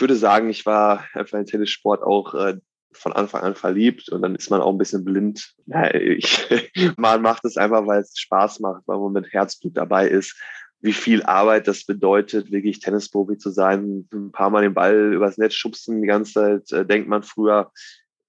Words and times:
ich 0.00 0.02
würde 0.02 0.16
sagen, 0.16 0.48
ich 0.48 0.64
war 0.64 1.04
einfach 1.12 1.38
in 1.38 1.44
Tennissport 1.44 2.02
auch 2.02 2.32
äh, 2.32 2.56
von 2.90 3.12
Anfang 3.12 3.42
an 3.42 3.54
verliebt 3.54 4.08
und 4.08 4.22
dann 4.22 4.34
ist 4.34 4.48
man 4.48 4.62
auch 4.62 4.72
ein 4.72 4.78
bisschen 4.78 5.04
blind. 5.04 5.52
Ja, 5.66 5.92
ich, 5.92 6.48
man 6.96 7.20
macht 7.20 7.44
es 7.44 7.58
einfach, 7.58 7.86
weil 7.86 8.00
es 8.00 8.18
Spaß 8.18 8.60
macht, 8.60 8.84
weil 8.86 8.96
man 8.96 9.12
mit 9.12 9.30
Herzblut 9.30 9.76
dabei 9.76 10.08
ist. 10.08 10.40
Wie 10.80 10.94
viel 10.94 11.22
Arbeit 11.24 11.68
das 11.68 11.84
bedeutet, 11.84 12.50
wirklich 12.50 12.80
Tennisprofi 12.80 13.36
zu 13.36 13.50
sein, 13.50 14.08
ein 14.10 14.32
paar 14.32 14.48
Mal 14.48 14.62
den 14.62 14.72
Ball 14.72 15.12
übers 15.12 15.36
Netz 15.36 15.52
schubsen, 15.52 16.00
die 16.00 16.08
ganze 16.08 16.32
Zeit 16.32 16.72
äh, 16.72 16.86
denkt 16.86 17.06
man 17.06 17.22
früher, 17.22 17.70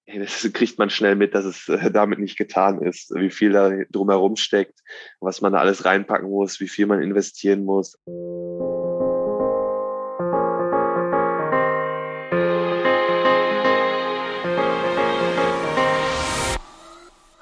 hey, 0.04 0.20
das 0.20 0.42
kriegt 0.52 0.78
man 0.78 0.90
schnell 0.90 1.16
mit, 1.16 1.34
dass 1.36 1.46
es 1.46 1.70
äh, 1.70 1.90
damit 1.90 2.20
nicht 2.20 2.38
getan 2.38 2.82
ist, 2.82 3.16
wie 3.16 3.30
viel 3.30 3.54
da 3.54 3.72
drumherum 3.90 4.36
steckt, 4.36 4.82
was 5.22 5.40
man 5.40 5.54
da 5.54 5.60
alles 5.60 5.86
reinpacken 5.86 6.30
muss, 6.30 6.60
wie 6.60 6.68
viel 6.68 6.88
man 6.88 7.02
investieren 7.02 7.64
muss. 7.64 7.98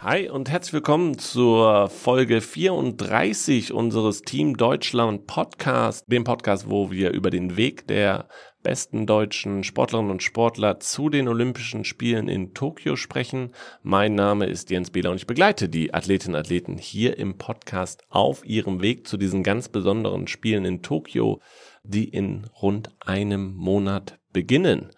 Hi 0.09 0.27
und 0.27 0.49
herzlich 0.49 0.73
willkommen 0.73 1.19
zur 1.19 1.87
Folge 1.87 2.41
34 2.41 3.71
unseres 3.71 4.23
Team 4.23 4.57
Deutschland 4.57 5.27
Podcast, 5.27 6.11
dem 6.11 6.23
Podcast, 6.23 6.67
wo 6.67 6.89
wir 6.89 7.11
über 7.11 7.29
den 7.29 7.57
Weg 7.57 7.85
der 7.85 8.27
besten 8.63 9.05
deutschen 9.05 9.63
Sportlerinnen 9.63 10.09
und 10.09 10.23
Sportler 10.23 10.79
zu 10.79 11.09
den 11.09 11.27
Olympischen 11.27 11.85
Spielen 11.85 12.27
in 12.27 12.55
Tokio 12.55 12.95
sprechen. 12.95 13.51
Mein 13.83 14.15
Name 14.15 14.47
ist 14.47 14.71
Jens 14.71 14.89
Behler 14.89 15.11
und 15.11 15.17
ich 15.17 15.27
begleite 15.27 15.69
die 15.69 15.93
Athletinnen 15.93 16.33
und 16.33 16.41
Athleten 16.41 16.79
hier 16.79 17.19
im 17.19 17.37
Podcast 17.37 18.01
auf 18.09 18.43
ihrem 18.43 18.81
Weg 18.81 19.05
zu 19.05 19.15
diesen 19.15 19.43
ganz 19.43 19.69
besonderen 19.69 20.25
Spielen 20.25 20.65
in 20.65 20.81
Tokio, 20.81 21.39
die 21.83 22.09
in 22.09 22.49
rund 22.59 22.89
einem 22.99 23.53
Monat 23.53 24.17
beginnen. 24.33 24.89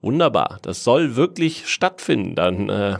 Wunderbar, 0.00 0.58
das 0.62 0.82
soll 0.82 1.14
wirklich 1.14 1.68
stattfinden. 1.68 2.34
Dann 2.34 2.68
äh, 2.68 2.98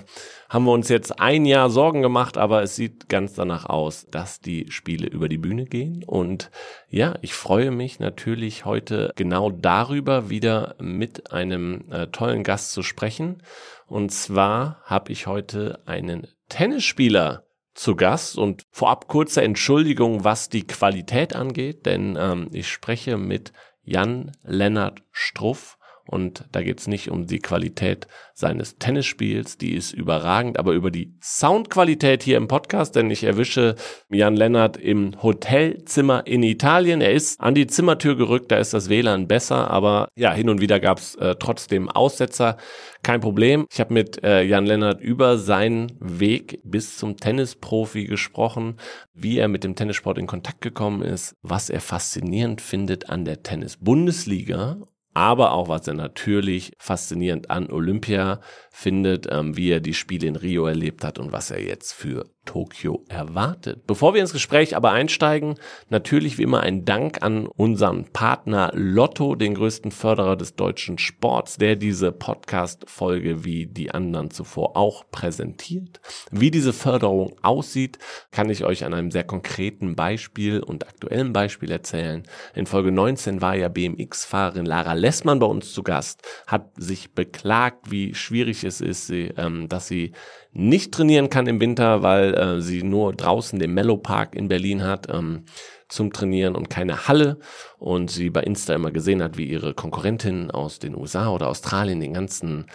haben 0.49 0.65
wir 0.65 0.73
uns 0.73 0.89
jetzt 0.89 1.21
ein 1.21 1.45
Jahr 1.45 1.69
Sorgen 1.69 2.01
gemacht, 2.01 2.39
aber 2.39 2.63
es 2.63 2.75
sieht 2.75 3.09
ganz 3.09 3.35
danach 3.35 3.67
aus, 3.67 4.07
dass 4.11 4.41
die 4.41 4.71
Spiele 4.71 5.07
über 5.07 5.29
die 5.29 5.37
Bühne 5.37 5.67
gehen. 5.67 6.03
Und 6.05 6.51
ja, 6.89 7.17
ich 7.21 7.35
freue 7.35 7.71
mich 7.71 8.01
natürlich 8.01 8.65
heute 8.65 9.13
genau 9.17 9.51
darüber 9.51 10.31
wieder 10.31 10.75
mit 10.81 11.33
einem 11.33 11.85
äh, 11.91 12.07
tollen 12.07 12.45
Gast 12.45 12.73
zu 12.73 12.83
sprechen. 12.83 13.43
Und 13.87 14.11
zwar 14.11 14.81
habe 14.85 15.13
ich 15.13 15.27
heute 15.27 15.83
einen 15.85 16.27
Tennisspieler 16.49 17.45
zu 17.75 17.95
Gast 17.95 18.37
und 18.37 18.65
vorab 18.71 19.07
kurze 19.07 19.43
Entschuldigung, 19.43 20.25
was 20.25 20.49
die 20.49 20.67
Qualität 20.67 21.37
angeht, 21.37 21.87
denn 21.87 22.17
ähm, 22.19 22.49
ich 22.53 22.69
spreche 22.69 23.19
mit 23.19 23.53
Jan 23.83 24.33
Lennart 24.43 25.03
Struff 25.13 25.78
und 26.09 26.45
da 26.53 26.63
geht 26.63 26.81
es 26.81 26.87
nicht 26.87 27.11
um 27.11 27.27
die 27.27 27.39
Qualität 27.39 28.07
seines 28.33 28.79
Tennisspiels, 28.79 29.59
die 29.59 29.75
ist 29.75 29.93
überragend, 29.93 30.59
aber 30.59 30.73
über 30.73 30.91
die 30.91 31.13
Soundqualität 31.21 32.23
hier 32.23 32.39
im 32.39 32.49
Podcast, 32.49 32.97
denn 32.97 33.11
ich 33.11 33.25
erwische 33.25 33.75
Jan 34.09 34.35
Lennart 34.35 34.79
im 34.79 35.23
Hotelzimmer 35.23 36.27
in 36.27 36.43
Italien. 36.43 37.03
Er 37.03 37.13
ist 37.13 37.41
an 37.41 37.55
die 37.55 37.67
Zimmertür 37.67 38.17
gerückt, 38.17 38.51
da 38.51 38.57
ist 38.57 38.73
das 38.73 38.89
WLAN 38.89 39.29
besser, 39.29 39.71
aber 39.71 40.09
ja, 40.17 40.33
hin 40.33 40.49
und 40.49 40.63
wieder 40.63 40.81
gab 40.81 40.99
es 40.99 41.15
äh, 41.17 41.37
trotzdem 41.39 41.91
Aussetzer. 41.91 42.57
Kein 43.03 43.21
Problem. 43.21 43.67
Ich 43.71 43.79
habe 43.79 43.93
mit 43.93 44.25
äh, 44.25 44.43
Jan 44.43 44.65
Lennart 44.65 45.03
über 45.03 45.37
seinen 45.37 45.93
Weg 46.01 46.61
bis 46.65 46.97
zum 46.97 47.19
Tennisprofi 47.19 48.05
gesprochen, 48.05 48.79
wie 49.13 49.37
er 49.37 49.49
mit 49.49 49.63
dem 49.63 49.77
Tennissport 49.77 50.17
in 50.17 50.27
Kontakt 50.27 50.63
gekommen 50.63 51.03
ist, 51.03 51.37
was 51.43 51.69
er 51.69 51.83
faszinierend 51.83 52.63
findet 52.63 53.11
an 53.11 53.27
der 53.27 53.43
Tennis-Bundesliga 53.43 54.79
aber 55.19 55.51
auch 55.51 55.69
was 55.69 55.89
er 55.89 55.95
natürlich 55.95 56.73
faszinierend 56.79 57.51
an 57.51 57.71
Olympia 57.73 58.39
findet, 58.79 59.27
ähm, 59.29 59.57
wie 59.57 59.71
er 59.71 59.81
die 59.81 59.93
Spiele 59.93 60.29
in 60.29 60.37
Rio 60.37 60.67
erlebt 60.67 61.03
hat 61.03 61.19
und 61.19 61.33
was 61.33 61.51
er 61.51 61.61
jetzt 61.61 61.93
für 61.93 62.27
Tokio 62.49 63.05
erwartet. 63.09 63.87
Bevor 63.87 64.15
wir 64.15 64.23
ins 64.23 64.33
Gespräch 64.33 64.75
aber 64.75 64.93
einsteigen, 64.93 65.57
natürlich 65.91 66.39
wie 66.39 66.45
immer 66.45 66.61
ein 66.61 66.87
Dank 66.87 67.23
an 67.23 67.47
unseren 67.47 68.05
Partner 68.13 68.71
Lotto, 68.75 69.35
den 69.35 69.55
größten 69.55 69.91
Förderer 69.91 70.35
des 70.35 70.55
deutschen 70.55 70.97
Sports, 70.97 71.59
der 71.59 71.77
diese 71.77 72.11
Podcast-Folge 72.11 73.45
wie 73.45 73.67
die 73.67 73.91
anderen 73.91 74.31
zuvor 74.31 74.79
auch 74.79 75.11
präsentiert. 75.11 76.01
Wie 76.31 76.51
diese 76.51 76.73
Förderung 76.73 77.37
aussieht, 77.43 77.99
kann 78.31 78.49
ich 78.49 78.65
euch 78.65 78.85
an 78.85 78.95
einem 78.95 79.11
sehr 79.11 79.25
konkreten 79.25 79.95
Beispiel 79.95 80.61
und 80.61 80.89
aktuellen 80.89 81.35
Beispiel 81.35 81.71
erzählen. 81.71 82.23
In 82.55 82.65
Folge 82.65 82.93
19 82.93 83.43
war 83.43 83.57
ja 83.57 83.69
BMX-Fahrerin 83.69 84.65
Lara 84.65 84.95
Lessmann 84.95 85.41
bei 85.41 85.47
uns 85.47 85.75
zu 85.75 85.83
Gast, 85.83 86.23
hat 86.47 86.71
sich 86.77 87.13
beklagt, 87.13 87.91
wie 87.91 88.15
schwierig 88.15 88.65
es 88.69 88.81
ist, 88.81 89.11
ähm, 89.11 89.69
dass 89.69 89.89
sie 89.89 90.13
nicht 90.53 90.93
trainieren 90.93 91.31
kann 91.31 91.47
im 91.49 91.61
Winter, 91.61 92.03
weil 92.03 92.35
äh, 92.35 92.61
sie 92.61 92.83
nur 92.85 93.13
draußen 93.13 93.59
den 93.59 93.75
Mellow 93.75 93.97
Park 93.97 94.37
in 94.37 94.47
Berlin 94.47 94.85
hat 94.85 95.09
ähm, 95.13 95.47
zum 95.89 96.13
Trainieren 96.13 96.55
und 96.55 96.71
keine 96.71 97.09
Halle. 97.09 97.39
Und 97.79 98.11
sie 98.11 98.31
bei 98.31 98.43
Insta 98.43 98.75
immer 98.75 98.91
gesehen 98.91 99.23
hat, 99.23 99.37
wie 99.37 99.47
ihre 99.47 99.75
Konkurrentinnen 99.75 100.51
aus 100.51 100.79
den 100.79 100.95
USA 100.95 101.31
oder 101.31 101.49
Australien 101.49 102.01
den 102.01 102.15
ganzen 102.15 102.67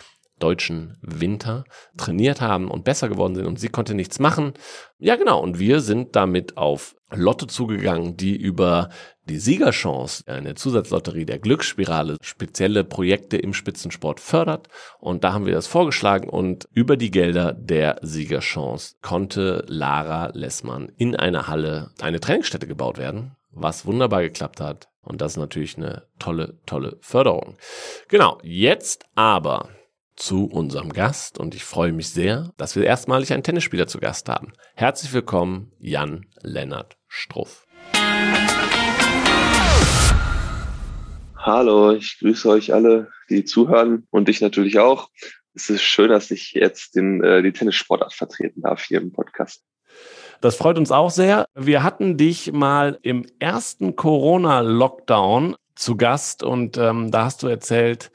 deutschen 0.43 0.97
Winter 1.01 1.63
trainiert 1.97 2.41
haben 2.41 2.69
und 2.69 2.83
besser 2.83 3.07
geworden 3.07 3.35
sind 3.35 3.45
und 3.45 3.59
sie 3.59 3.69
konnte 3.69 3.95
nichts 3.95 4.19
machen. 4.19 4.53
Ja, 4.99 5.15
genau. 5.15 5.39
Und 5.39 5.57
wir 5.57 5.79
sind 5.79 6.17
damit 6.17 6.57
auf 6.57 6.95
Lotto 7.11 7.45
zugegangen, 7.45 8.17
die 8.17 8.35
über 8.35 8.89
die 9.29 9.37
Siegerchance, 9.37 10.25
eine 10.27 10.55
Zusatzlotterie 10.55 11.25
der 11.25 11.39
Glücksspirale, 11.39 12.17
spezielle 12.21 12.83
Projekte 12.83 13.37
im 13.37 13.53
Spitzensport 13.53 14.19
fördert. 14.19 14.67
Und 14.99 15.23
da 15.23 15.31
haben 15.31 15.45
wir 15.45 15.53
das 15.53 15.67
vorgeschlagen 15.67 16.27
und 16.27 16.67
über 16.73 16.97
die 16.97 17.11
Gelder 17.11 17.53
der 17.53 17.99
Siegerchance 18.01 18.95
konnte 19.01 19.63
Lara 19.67 20.31
Lessmann 20.33 20.91
in 20.97 21.15
einer 21.15 21.47
Halle 21.47 21.91
eine 22.01 22.19
Trainingsstätte 22.19 22.67
gebaut 22.67 22.97
werden, 22.97 23.37
was 23.51 23.85
wunderbar 23.85 24.23
geklappt 24.23 24.59
hat. 24.59 24.89
Und 25.01 25.21
das 25.21 25.33
ist 25.33 25.37
natürlich 25.37 25.77
eine 25.77 26.03
tolle, 26.19 26.59
tolle 26.65 26.97
Förderung. 27.01 27.57
Genau, 28.09 28.39
jetzt 28.43 29.05
aber 29.15 29.69
zu 30.16 30.46
unserem 30.46 30.94
Gast 30.94 31.38
und 31.38 31.56
ich 31.56 31.63
freue 31.63 31.91
mich 31.91 32.09
sehr, 32.09 32.51
dass 32.57 32.75
wir 32.75 32.84
erstmalig 32.84 33.34
einen 33.34 33.44
Tennisspieler 33.44 33.88
zu 33.88 34.00
Gast 34.00 34.29
haben. 34.29 34.53
Herzlich 34.75 35.13
willkommen, 35.13 35.72
Jan 35.79 36.25
Lennart 36.41 36.97
Struff. 37.07 37.66
Hallo, 41.35 41.91
ich 41.91 42.19
grüße 42.19 42.47
euch 42.50 42.74
alle, 42.74 43.09
die 43.29 43.44
zuhören 43.44 44.07
und 44.12 44.28
dich 44.28 44.40
natürlich 44.41 44.79
auch. 44.79 45.09
Es 45.53 45.69
ist 45.69 45.84
schön, 45.84 46.09
dass 46.09 46.31
ich 46.31 46.53
jetzt 46.53 46.95
den, 46.95 47.24
äh, 47.24 47.44
die 47.44 47.51
Tennissportart 47.51 48.13
vertreten 48.13 48.62
darf 48.62 48.84
hier 48.84 49.01
im 49.01 49.12
Podcast. 49.12 49.63
Das 50.41 50.56
freut 50.56 50.78
uns 50.78 50.91
auch 50.91 51.12
sehr. 51.12 51.45
Wir 51.53 51.84
hatten 51.84 52.18
dich 52.18 52.51
mal 52.51 52.97
im 53.01 53.25
ersten 53.40 53.95
Corona-Lockdown 53.95 55.56
zu 55.75 55.95
Gast 55.97 56.44
und 56.44 56.78
ähm, 56.78 57.12
da 57.12 57.25
hast 57.25 57.44
du 57.44 57.47
erzählt, 57.47 58.12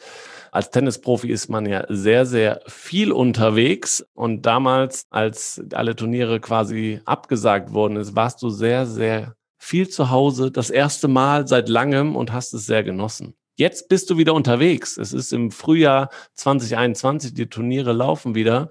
als 0.59 0.73
Tennisprofi 0.73 1.31
ist 1.31 1.49
man 1.49 1.67
ja 1.67 1.85
sehr, 1.89 2.27
sehr 2.27 2.63
viel 2.67 3.13
unterwegs. 3.13 4.05
Und 4.13 4.43
damals, 4.45 5.07
als 5.09 5.63
alle 5.73 5.95
Turniere 5.95 6.41
quasi 6.41 7.01
abgesagt 7.05 7.73
worden 7.73 7.97
ist, 7.97 8.17
warst 8.17 8.43
du 8.43 8.51
sehr, 8.51 8.85
sehr 8.85 9.37
viel 9.57 9.89
zu 9.89 10.11
Hause, 10.11 10.51
das 10.51 10.71
erste 10.71 11.07
Mal 11.07 11.47
seit 11.47 11.69
langem 11.69 12.17
und 12.17 12.33
hast 12.33 12.55
es 12.55 12.67
sehr 12.67 12.83
genossen. 12.83 13.37
Jetzt 13.55 13.89
bist 13.89 14.11
du 14.11 14.19
wieder 14.19 14.35
unterwegs. 14.35 14.99
Es 14.99 15.13
ist 15.13 15.33
im 15.33 15.53
Frühjahr 15.53 16.11
2021, 16.35 17.35
die 17.35 17.49
Turniere 17.49 17.93
laufen 17.93 18.35
wieder. 18.35 18.71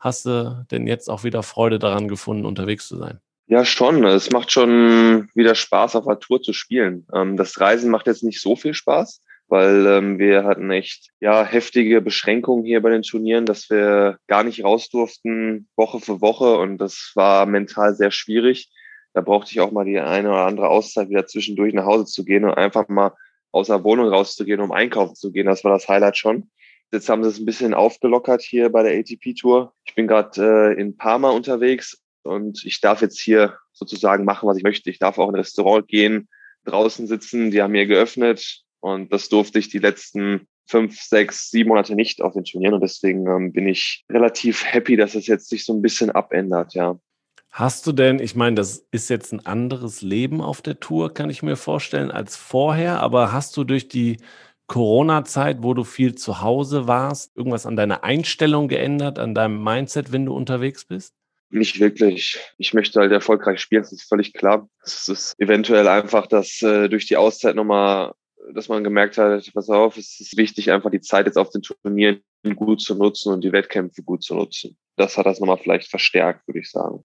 Hast 0.00 0.24
du 0.24 0.64
denn 0.70 0.86
jetzt 0.86 1.10
auch 1.10 1.22
wieder 1.22 1.42
Freude 1.42 1.78
daran 1.78 2.08
gefunden, 2.08 2.46
unterwegs 2.46 2.88
zu 2.88 2.96
sein? 2.96 3.20
Ja, 3.46 3.66
schon. 3.66 4.04
Es 4.04 4.30
macht 4.30 4.52
schon 4.52 5.28
wieder 5.34 5.54
Spaß, 5.54 5.96
auf 5.96 6.06
der 6.06 6.18
Tour 6.18 6.40
zu 6.40 6.54
spielen. 6.54 7.06
Ähm, 7.12 7.36
das 7.36 7.60
Reisen 7.60 7.90
macht 7.90 8.06
jetzt 8.06 8.24
nicht 8.24 8.40
so 8.40 8.56
viel 8.56 8.72
Spaß 8.72 9.20
weil 9.48 9.86
ähm, 9.86 10.18
wir 10.18 10.44
hatten 10.44 10.70
echt 10.70 11.10
ja 11.20 11.44
heftige 11.44 12.00
Beschränkungen 12.00 12.64
hier 12.64 12.82
bei 12.82 12.90
den 12.90 13.02
Turnieren, 13.02 13.46
dass 13.46 13.70
wir 13.70 14.18
gar 14.26 14.44
nicht 14.44 14.64
raus 14.64 14.88
durften 14.88 15.68
Woche 15.76 16.00
für 16.00 16.20
Woche 16.20 16.56
und 16.58 16.78
das 16.78 17.12
war 17.14 17.46
mental 17.46 17.94
sehr 17.94 18.10
schwierig. 18.10 18.70
Da 19.14 19.20
brauchte 19.20 19.52
ich 19.52 19.60
auch 19.60 19.72
mal 19.72 19.84
die 19.84 19.98
eine 19.98 20.28
oder 20.28 20.46
andere 20.46 20.68
Auszeit 20.68 21.08
wieder 21.08 21.26
zwischendurch 21.26 21.72
nach 21.74 21.86
Hause 21.86 22.04
zu 22.04 22.24
gehen 22.24 22.44
und 22.44 22.54
einfach 22.54 22.88
mal 22.88 23.12
aus 23.50 23.68
der 23.68 23.82
Wohnung 23.84 24.08
rauszugehen, 24.08 24.60
um 24.60 24.72
einkaufen 24.72 25.14
zu 25.14 25.32
gehen. 25.32 25.46
Das 25.46 25.64
war 25.64 25.72
das 25.72 25.88
Highlight 25.88 26.16
schon. 26.18 26.50
Jetzt 26.92 27.08
haben 27.08 27.22
sie 27.22 27.30
es 27.30 27.38
ein 27.38 27.46
bisschen 27.46 27.74
aufgelockert 27.74 28.42
hier 28.42 28.70
bei 28.70 28.82
der 28.82 28.98
ATP-Tour. 28.98 29.72
Ich 29.84 29.94
bin 29.94 30.06
gerade 30.06 30.74
äh, 30.76 30.80
in 30.80 30.96
Parma 30.96 31.30
unterwegs 31.30 32.02
und 32.22 32.64
ich 32.64 32.80
darf 32.80 33.00
jetzt 33.00 33.18
hier 33.18 33.56
sozusagen 33.72 34.24
machen, 34.24 34.48
was 34.48 34.56
ich 34.56 34.62
möchte. 34.62 34.90
Ich 34.90 34.98
darf 34.98 35.18
auch 35.18 35.28
in 35.28 35.34
ein 35.34 35.40
Restaurant 35.40 35.88
gehen, 35.88 36.28
draußen 36.64 37.06
sitzen. 37.06 37.50
Die 37.50 37.62
haben 37.62 37.72
mir 37.72 37.86
geöffnet. 37.86 38.65
Und 38.86 39.12
das 39.12 39.28
durfte 39.28 39.58
ich 39.58 39.68
die 39.68 39.80
letzten 39.80 40.46
fünf, 40.68 41.00
sechs, 41.00 41.50
sieben 41.50 41.70
Monate 41.70 41.96
nicht 41.96 42.22
auf 42.22 42.34
den 42.34 42.44
Turnieren. 42.44 42.74
Und 42.74 42.82
deswegen 42.82 43.26
ähm, 43.26 43.52
bin 43.52 43.66
ich 43.66 44.04
relativ 44.08 44.64
happy, 44.64 44.96
dass 44.96 45.16
es 45.16 45.26
jetzt 45.26 45.48
sich 45.48 45.64
so 45.64 45.74
ein 45.74 45.82
bisschen 45.82 46.12
abändert, 46.12 46.74
ja. 46.74 46.96
Hast 47.50 47.88
du 47.88 47.92
denn, 47.92 48.20
ich 48.20 48.36
meine, 48.36 48.54
das 48.54 48.86
ist 48.92 49.10
jetzt 49.10 49.32
ein 49.32 49.44
anderes 49.44 50.02
Leben 50.02 50.40
auf 50.40 50.62
der 50.62 50.78
Tour, 50.78 51.12
kann 51.12 51.30
ich 51.30 51.42
mir 51.42 51.56
vorstellen, 51.56 52.12
als 52.12 52.36
vorher, 52.36 53.00
aber 53.00 53.32
hast 53.32 53.56
du 53.56 53.64
durch 53.64 53.88
die 53.88 54.18
Corona-Zeit, 54.68 55.62
wo 55.62 55.74
du 55.74 55.82
viel 55.82 56.14
zu 56.14 56.42
Hause 56.42 56.86
warst, 56.86 57.36
irgendwas 57.36 57.66
an 57.66 57.74
deiner 57.74 58.04
Einstellung 58.04 58.68
geändert, 58.68 59.18
an 59.18 59.34
deinem 59.34 59.64
Mindset, 59.64 60.12
wenn 60.12 60.26
du 60.26 60.32
unterwegs 60.32 60.84
bist? 60.84 61.12
Nicht 61.50 61.80
wirklich. 61.80 62.38
Ich 62.58 62.72
möchte 62.72 63.00
halt 63.00 63.10
erfolgreich 63.10 63.60
spielen, 63.60 63.82
das 63.82 63.92
ist 63.92 64.08
völlig 64.08 64.32
klar. 64.32 64.68
Es 64.84 65.08
ist 65.08 65.34
eventuell 65.40 65.88
einfach, 65.88 66.26
dass 66.26 66.62
äh, 66.62 66.88
durch 66.88 67.06
die 67.06 67.16
Auszeit 67.16 67.56
nochmal, 67.56 68.12
dass 68.52 68.68
man 68.68 68.84
gemerkt 68.84 69.18
hat, 69.18 69.50
pass 69.52 69.68
auf, 69.68 69.96
es 69.96 70.20
ist 70.20 70.36
wichtig, 70.36 70.70
einfach 70.70 70.90
die 70.90 71.00
Zeit 71.00 71.26
jetzt 71.26 71.38
auf 71.38 71.50
den 71.50 71.62
Turnieren 71.62 72.22
gut 72.54 72.80
zu 72.80 72.94
nutzen 72.94 73.32
und 73.32 73.42
die 73.42 73.52
Wettkämpfe 73.52 74.02
gut 74.02 74.22
zu 74.22 74.34
nutzen. 74.34 74.76
Das 74.96 75.16
hat 75.16 75.26
das 75.26 75.40
nochmal 75.40 75.58
vielleicht 75.58 75.88
verstärkt, 75.88 76.46
würde 76.46 76.60
ich 76.60 76.70
sagen. 76.70 77.04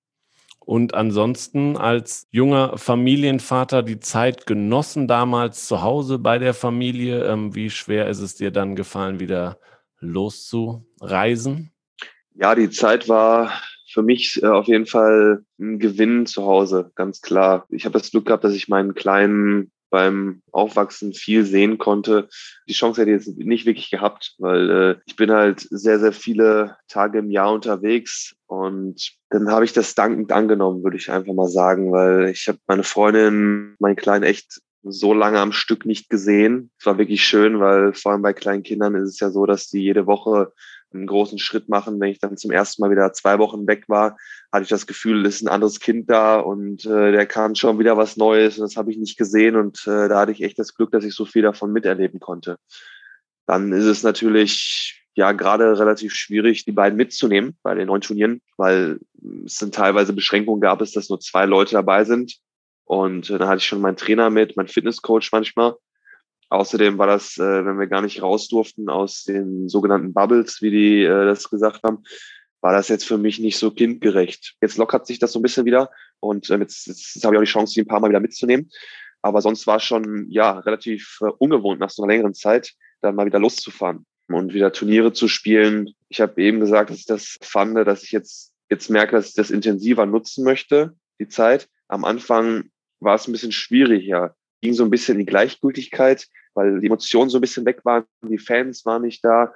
Und 0.63 0.93
ansonsten 0.93 1.75
als 1.75 2.27
junger 2.29 2.77
Familienvater 2.77 3.81
die 3.81 3.99
Zeit 3.99 4.45
genossen 4.45 5.07
damals 5.07 5.67
zu 5.67 5.81
Hause 5.81 6.19
bei 6.19 6.37
der 6.37 6.53
Familie. 6.53 7.25
Ähm, 7.25 7.55
wie 7.55 7.71
schwer 7.71 8.07
ist 8.07 8.19
es 8.19 8.35
dir 8.35 8.51
dann 8.51 8.75
gefallen, 8.75 9.19
wieder 9.19 9.59
loszureisen? 9.99 11.71
Ja, 12.35 12.53
die 12.53 12.69
Zeit 12.69 13.09
war 13.09 13.51
für 13.91 14.03
mich 14.03 14.41
äh, 14.43 14.47
auf 14.47 14.67
jeden 14.67 14.85
Fall 14.85 15.43
ein 15.59 15.79
Gewinn 15.79 16.27
zu 16.27 16.45
Hause, 16.45 16.91
ganz 16.95 17.21
klar. 17.21 17.65
Ich 17.69 17.85
habe 17.85 17.97
das 17.97 18.11
Glück 18.11 18.27
gehabt, 18.27 18.43
dass 18.43 18.53
ich 18.53 18.69
meinen 18.69 18.93
kleinen 18.93 19.71
beim 19.91 20.41
Aufwachsen 20.51 21.13
viel 21.13 21.45
sehen 21.45 21.77
konnte. 21.77 22.29
Die 22.67 22.73
Chance 22.73 23.01
hätte 23.01 23.11
ich 23.11 23.25
jetzt 23.25 23.37
nicht 23.37 23.67
wirklich 23.67 23.91
gehabt, 23.91 24.33
weil 24.39 24.69
äh, 24.71 24.95
ich 25.05 25.15
bin 25.15 25.29
halt 25.31 25.67
sehr, 25.69 25.99
sehr 25.99 26.13
viele 26.13 26.77
Tage 26.87 27.19
im 27.19 27.29
Jahr 27.29 27.53
unterwegs 27.53 28.35
und 28.47 29.11
dann 29.29 29.49
habe 29.51 29.65
ich 29.65 29.73
das 29.73 29.93
dankend 29.93 30.31
angenommen, 30.31 30.83
würde 30.83 30.97
ich 30.97 31.11
einfach 31.11 31.33
mal 31.33 31.47
sagen, 31.47 31.91
weil 31.91 32.29
ich 32.29 32.47
habe 32.47 32.57
meine 32.67 32.83
Freundin, 32.83 33.75
meinen 33.79 33.95
Kleinen 33.95 34.23
echt 34.23 34.61
so 34.83 35.13
lange 35.13 35.39
am 35.39 35.51
Stück 35.51 35.85
nicht 35.85 36.09
gesehen. 36.09 36.71
Es 36.79 36.85
war 36.85 36.97
wirklich 36.97 37.23
schön, 37.23 37.59
weil 37.59 37.93
vor 37.93 38.13
allem 38.13 38.21
bei 38.23 38.33
kleinen 38.33 38.63
Kindern 38.63 38.95
ist 38.95 39.09
es 39.09 39.19
ja 39.19 39.29
so, 39.29 39.45
dass 39.45 39.67
die 39.67 39.81
jede 39.81 40.07
Woche 40.07 40.53
einen 40.93 41.07
großen 41.07 41.39
Schritt 41.39 41.69
machen. 41.69 41.99
Wenn 41.99 42.11
ich 42.11 42.19
dann 42.19 42.37
zum 42.37 42.51
ersten 42.51 42.81
Mal 42.81 42.91
wieder 42.91 43.13
zwei 43.13 43.39
Wochen 43.39 43.67
weg 43.67 43.85
war, 43.87 44.17
hatte 44.51 44.63
ich 44.63 44.69
das 44.69 44.87
Gefühl, 44.87 45.25
es 45.25 45.35
ist 45.35 45.41
ein 45.43 45.47
anderes 45.47 45.79
Kind 45.79 46.09
da 46.09 46.39
und 46.39 46.85
äh, 46.85 47.11
der 47.11 47.25
kann 47.25 47.55
schon 47.55 47.79
wieder 47.79 47.97
was 47.97 48.17
Neues 48.17 48.57
und 48.57 48.63
das 48.63 48.75
habe 48.75 48.91
ich 48.91 48.97
nicht 48.97 49.17
gesehen 49.17 49.55
und 49.55 49.85
äh, 49.87 50.09
da 50.09 50.19
hatte 50.19 50.31
ich 50.31 50.43
echt 50.43 50.59
das 50.59 50.75
Glück, 50.75 50.91
dass 50.91 51.03
ich 51.03 51.15
so 51.15 51.25
viel 51.25 51.41
davon 51.41 51.71
miterleben 51.71 52.19
konnte. 52.19 52.57
Dann 53.45 53.71
ist 53.71 53.85
es 53.85 54.03
natürlich 54.03 55.01
ja 55.15 55.31
gerade 55.33 55.77
relativ 55.77 56.13
schwierig, 56.13 56.65
die 56.65 56.71
beiden 56.71 56.97
mitzunehmen 56.97 57.57
bei 57.63 57.75
den 57.75 57.87
neuen 57.87 58.01
Turnieren, 58.01 58.41
weil 58.57 58.99
es 59.45 59.55
sind 59.55 59.75
teilweise 59.75 60.13
Beschränkungen 60.13 60.61
gab 60.61 60.81
es, 60.81 60.93
dass 60.93 61.09
nur 61.09 61.19
zwei 61.19 61.45
Leute 61.45 61.73
dabei 61.73 62.05
sind. 62.05 62.37
Und 62.85 63.29
äh, 63.29 63.37
dann 63.37 63.47
hatte 63.47 63.59
ich 63.59 63.65
schon 63.65 63.81
meinen 63.81 63.97
Trainer 63.97 64.29
mit, 64.29 64.57
meinen 64.57 64.67
Fitnesscoach 64.67 65.29
manchmal. 65.31 65.75
Außerdem 66.51 66.97
war 66.97 67.07
das, 67.07 67.37
äh, 67.37 67.65
wenn 67.65 67.79
wir 67.79 67.87
gar 67.87 68.01
nicht 68.01 68.21
raus 68.21 68.49
durften 68.49 68.89
aus 68.89 69.23
den 69.23 69.69
sogenannten 69.69 70.11
Bubbles, 70.13 70.61
wie 70.61 70.69
die 70.69 71.03
äh, 71.03 71.25
das 71.25 71.49
gesagt 71.49 71.81
haben, 71.83 72.03
war 72.59 72.73
das 72.73 72.89
jetzt 72.89 73.05
für 73.05 73.17
mich 73.17 73.39
nicht 73.39 73.57
so 73.57 73.71
kindgerecht. 73.71 74.55
Jetzt 74.61 74.77
lockert 74.77 75.07
sich 75.07 75.17
das 75.17 75.31
so 75.31 75.39
ein 75.39 75.43
bisschen 75.43 75.65
wieder 75.65 75.89
und 76.19 76.49
ähm, 76.49 76.59
jetzt, 76.59 76.87
jetzt, 76.87 77.23
habe 77.23 77.35
ich 77.35 77.39
auch 77.39 77.43
die 77.43 77.49
Chance, 77.49 77.73
die 77.73 77.81
ein 77.81 77.87
paar 77.87 78.01
Mal 78.01 78.09
wieder 78.09 78.19
mitzunehmen. 78.19 78.69
Aber 79.21 79.41
sonst 79.41 79.65
war 79.65 79.77
es 79.77 79.83
schon 79.83 80.29
ja 80.29 80.59
relativ 80.59 81.19
äh, 81.21 81.29
ungewohnt 81.37 81.79
nach 81.79 81.89
so 81.89 82.03
einer 82.03 82.11
längeren 82.11 82.33
Zeit, 82.33 82.73
dann 82.99 83.15
mal 83.15 83.25
wieder 83.25 83.39
loszufahren 83.39 84.05
und 84.27 84.53
wieder 84.53 84.73
Turniere 84.73 85.13
zu 85.13 85.29
spielen. 85.29 85.91
Ich 86.09 86.19
habe 86.19 86.41
eben 86.41 86.59
gesagt, 86.59 86.89
dass 86.89 86.97
ich 86.97 87.05
das 87.05 87.37
fand, 87.41 87.77
dass 87.77 88.03
ich 88.03 88.11
jetzt 88.11 88.51
jetzt 88.69 88.89
merke, 88.89 89.15
dass 89.15 89.29
ich 89.29 89.35
das 89.35 89.51
intensiver 89.51 90.05
nutzen 90.05 90.43
möchte, 90.43 90.95
die 91.17 91.29
Zeit. 91.29 91.69
Am 91.87 92.03
Anfang 92.03 92.71
war 92.99 93.15
es 93.15 93.25
ein 93.25 93.31
bisschen 93.31 93.53
schwieriger, 93.53 94.35
ging 94.61 94.73
so 94.73 94.83
ein 94.83 94.89
bisschen 94.89 95.15
in 95.15 95.25
die 95.25 95.31
Gleichgültigkeit 95.31 96.27
weil 96.53 96.79
die 96.79 96.87
Emotionen 96.87 97.29
so 97.29 97.37
ein 97.37 97.41
bisschen 97.41 97.65
weg 97.65 97.83
waren, 97.85 98.05
die 98.21 98.37
Fans 98.37 98.85
waren 98.85 99.03
nicht 99.03 99.23
da. 99.23 99.53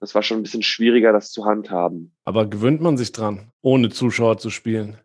Das 0.00 0.14
war 0.14 0.22
schon 0.22 0.38
ein 0.38 0.42
bisschen 0.42 0.62
schwieriger, 0.62 1.12
das 1.12 1.30
zu 1.30 1.44
handhaben. 1.44 2.14
Aber 2.24 2.46
gewöhnt 2.46 2.80
man 2.80 2.96
sich 2.96 3.12
dran, 3.12 3.52
ohne 3.60 3.90
Zuschauer 3.90 4.38
zu 4.38 4.50
spielen? 4.50 4.98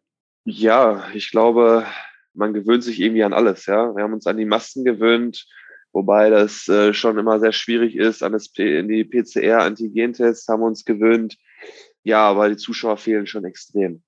Ja, 0.46 1.10
ich 1.14 1.32
glaube, 1.32 1.86
man 2.34 2.54
gewöhnt 2.54 2.84
sich 2.84 3.02
irgendwie 3.02 3.24
an 3.24 3.34
alles. 3.34 3.66
Ja, 3.66 3.94
wir 3.96 4.04
haben 4.04 4.14
uns 4.14 4.28
an 4.28 4.38
die 4.38 4.46
Masken 4.46 4.86
gewöhnt, 4.86 5.48
wobei 5.92 6.30
das 6.30 6.68
äh, 6.70 6.94
schon 6.94 7.18
immer 7.18 7.40
sehr 7.40 7.52
schwierig 7.52 7.96
ist. 7.96 8.24
An 8.24 8.32
das 8.32 8.50
P 8.50 8.80
in 8.80 8.88
die 8.88 9.04
PCR-Antigentests 9.04 10.48
haben 10.48 10.62
wir 10.62 10.68
uns 10.68 10.86
gewöhnt. 10.86 11.38
Ja, 12.04 12.30
aber 12.30 12.48
die 12.50 12.58
Zuschauer 12.58 12.98
fehlen 12.98 13.28
schon 13.28 13.44
extrem 13.44 14.04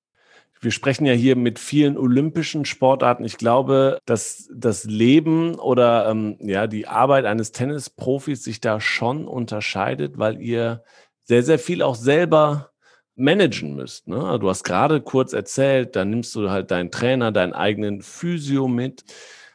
wir 0.60 0.70
sprechen 0.70 1.06
ja 1.06 1.12
hier 1.12 1.36
mit 1.36 1.58
vielen 1.58 1.96
olympischen 1.96 2.64
Sportarten. 2.64 3.24
Ich 3.24 3.38
glaube, 3.38 3.98
dass 4.06 4.48
das 4.52 4.84
Leben 4.84 5.54
oder 5.56 6.08
ähm, 6.08 6.36
ja 6.40 6.66
die 6.66 6.88
Arbeit 6.88 7.24
eines 7.24 7.52
Tennisprofis 7.52 8.44
sich 8.44 8.60
da 8.60 8.80
schon 8.80 9.26
unterscheidet, 9.26 10.18
weil 10.18 10.40
ihr 10.40 10.82
sehr, 11.24 11.42
sehr 11.42 11.58
viel 11.58 11.82
auch 11.82 11.94
selber 11.94 12.70
managen 13.14 13.74
müsst. 13.74 14.08
Ne? 14.08 14.38
Du 14.40 14.48
hast 14.48 14.64
gerade 14.64 15.00
kurz 15.00 15.32
erzählt, 15.32 15.96
da 15.96 16.04
nimmst 16.04 16.34
du 16.34 16.50
halt 16.50 16.70
deinen 16.70 16.90
Trainer, 16.90 17.32
deinen 17.32 17.52
eigenen 17.52 18.02
Physio 18.02 18.68
mit. 18.68 19.04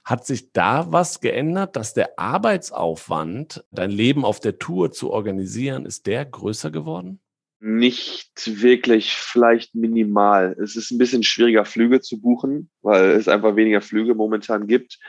Hat 0.03 0.25
sich 0.25 0.51
da 0.51 0.91
was 0.91 1.21
geändert, 1.21 1.77
dass 1.77 1.93
der 1.93 2.19
Arbeitsaufwand, 2.19 3.63
dein 3.71 3.89
Leben 3.89 4.25
auf 4.25 4.41
der 4.41 4.59
Tour 4.59 4.91
zu 4.91 5.11
organisieren, 5.11 5.85
ist 5.85 6.07
der 6.07 6.25
größer 6.25 6.71
geworden? 6.71 7.22
Nicht 7.65 8.59
wirklich, 8.61 9.13
vielleicht 9.15 9.73
minimal. 9.73 10.53
Es 10.61 10.75
ist 10.75 10.91
ein 10.91 10.97
bisschen 10.97 11.23
schwieriger, 11.23 11.63
Flüge 11.63 12.01
zu 12.01 12.19
buchen, 12.19 12.69
weil 12.81 13.11
es 13.11 13.29
einfach 13.29 13.55
weniger 13.55 13.79
Flüge 13.79 14.15
momentan 14.15 14.67
gibt. 14.67 14.99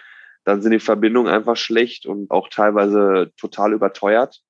Dann 0.44 0.62
sind 0.62 0.70
die 0.70 0.78
Verbindungen 0.78 1.32
einfach 1.32 1.56
schlecht 1.56 2.06
und 2.06 2.30
auch 2.30 2.48
teilweise 2.48 3.32
total 3.36 3.72
überteuert. 3.72 4.40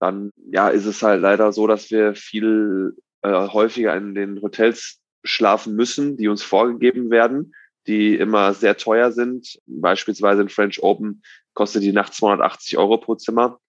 Dann 0.00 0.30
ja, 0.50 0.70
ist 0.70 0.86
es 0.86 1.02
halt 1.02 1.20
leider 1.20 1.52
so, 1.52 1.66
dass 1.66 1.90
wir 1.90 2.14
viel 2.14 2.96
äh, 3.20 3.48
häufiger 3.48 3.94
in 3.96 4.14
den 4.14 4.40
Hotels 4.40 5.00
schlafen 5.22 5.76
müssen, 5.76 6.16
die 6.16 6.28
uns 6.28 6.42
vorgegeben 6.42 7.10
werden, 7.10 7.54
die 7.86 8.16
immer 8.16 8.54
sehr 8.54 8.78
teuer 8.78 9.12
sind. 9.12 9.58
Beispielsweise 9.66 10.40
in 10.40 10.48
French 10.48 10.82
Open 10.82 11.22
kostet 11.52 11.82
die 11.82 11.92
Nacht 11.92 12.14
280 12.14 12.78
Euro 12.78 12.96
pro 12.96 13.14
Zimmer 13.14 13.60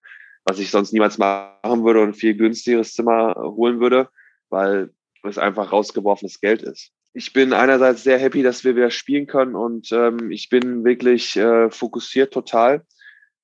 was 0.44 0.58
ich 0.58 0.70
sonst 0.70 0.92
niemals 0.92 1.18
machen 1.18 1.84
würde 1.84 2.00
und 2.00 2.10
ein 2.10 2.14
viel 2.14 2.34
günstigeres 2.34 2.94
Zimmer 2.94 3.34
holen 3.36 3.80
würde, 3.80 4.08
weil 4.50 4.90
es 5.22 5.38
einfach 5.38 5.72
rausgeworfenes 5.72 6.40
Geld 6.40 6.62
ist. 6.62 6.90
Ich 7.14 7.32
bin 7.32 7.52
einerseits 7.52 8.02
sehr 8.02 8.18
happy, 8.18 8.42
dass 8.42 8.64
wir 8.64 8.76
wieder 8.76 8.90
spielen 8.90 9.26
können 9.26 9.54
und 9.54 9.90
ähm, 9.92 10.30
ich 10.30 10.48
bin 10.48 10.84
wirklich 10.84 11.36
äh, 11.36 11.70
fokussiert 11.70 12.32
total. 12.32 12.84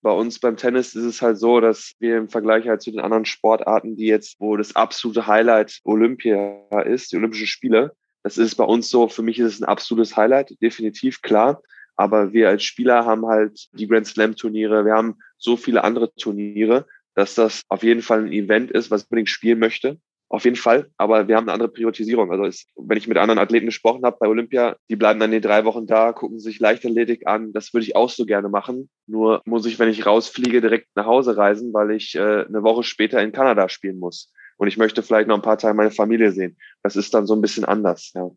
Bei 0.03 0.11
uns 0.11 0.41
beim 0.41 0.57
Tennis 0.57 0.95
ist 0.95 1.05
es 1.05 1.23
halt 1.23 1.39
so, 1.39 1.61
dass 1.61 1.95
wir 2.01 2.17
im 2.17 2.29
Vergleich 2.29 2.67
halt 2.67 2.83
zu 2.83 2.91
den 2.91 3.01
anderen 3.01 3.27
Sportarten, 3.27 3.97
die 3.97 4.07
jetzt, 4.07 4.41
wo 4.41 4.57
das 4.57 4.75
absolute 4.75 5.27
Highlight 5.27 5.81
Olympia 5.85 6.67
ist, 6.85 7.13
die 7.13 7.17
Olympischen 7.17 7.47
Spiele, 7.47 7.93
das 8.23 8.39
ist 8.39 8.57
bei 8.57 8.65
uns 8.65 8.91
so, 8.91 9.09
für 9.09 9.23
mich 9.23 9.39
ist 9.39 9.55
es 9.55 9.61
ein 9.61 9.69
absolutes 9.69 10.17
Highlight, 10.17 10.61
definitiv 10.61 11.23
klar. 11.23 11.63
Aber 11.97 12.33
wir 12.33 12.49
als 12.49 12.63
Spieler 12.65 13.05
haben 13.05 13.27
halt 13.27 13.69
die 13.73 13.87
Grand 13.87 14.07
Slam 14.07 14.37
Turniere, 14.37 14.85
wir 14.85 14.95
haben 14.95 15.17
so 15.39 15.57
viele 15.57 15.85
andere 15.85 16.15
Turniere, 16.15 16.87
dass 17.15 17.35
das 17.35 17.63
auf 17.69 17.83
jeden 17.83 18.03
Fall 18.03 18.25
ein 18.25 18.33
Event 18.33 18.71
ist, 18.71 18.91
was 18.91 19.03
ich 19.03 19.11
unbedingt 19.11 19.29
spielen 19.29 19.59
möchte. 19.59 19.99
Auf 20.33 20.45
jeden 20.45 20.57
Fall, 20.57 20.89
aber 20.97 21.27
wir 21.27 21.35
haben 21.35 21.47
eine 21.47 21.55
andere 21.55 21.73
Priorisierung. 21.73 22.31
Also 22.31 22.45
ist, 22.45 22.69
wenn 22.77 22.97
ich 22.97 23.09
mit 23.09 23.19
anderen 23.19 23.41
Athleten 23.41 23.67
gesprochen 23.67 24.05
habe 24.05 24.17
bei 24.21 24.29
Olympia, 24.29 24.77
die 24.89 24.95
bleiben 24.95 25.19
dann 25.19 25.33
die 25.33 25.41
drei 25.41 25.65
Wochen 25.65 25.89
da, 25.89 26.13
gucken 26.13 26.39
sich 26.39 26.61
Leichtathletik 26.61 27.27
an. 27.27 27.53
Das 27.53 27.75
würde 27.75 27.85
ich 27.85 27.97
auch 27.97 28.11
so 28.11 28.25
gerne 28.27 28.49
machen. 28.49 28.89
Nur 29.09 29.43
muss 29.45 29.67
ich, 29.67 29.81
wenn 29.81 29.89
ich 29.89 30.07
rausfliege, 30.07 30.61
direkt 30.61 30.87
nach 30.95 31.07
Hause 31.07 31.37
reisen, 31.37 31.75
weil 31.75 31.91
ich 31.91 32.15
äh, 32.15 32.45
eine 32.47 32.63
Woche 32.63 32.85
später 32.85 33.21
in 33.21 33.33
Kanada 33.33 33.69
spielen 33.69 33.99
muss. 33.99 34.33
Und 34.57 34.69
ich 34.69 34.77
möchte 34.77 35.03
vielleicht 35.03 35.27
noch 35.27 35.35
ein 35.35 35.43
paar 35.43 35.59
Tage 35.59 35.75
meine 35.75 35.91
Familie 35.91 36.31
sehen. 36.31 36.57
Das 36.85 36.95
ist 36.95 37.13
dann 37.13 37.27
so 37.27 37.35
ein 37.35 37.41
bisschen 37.41 37.65
anders. 37.65 38.13
Ja. 38.15 38.31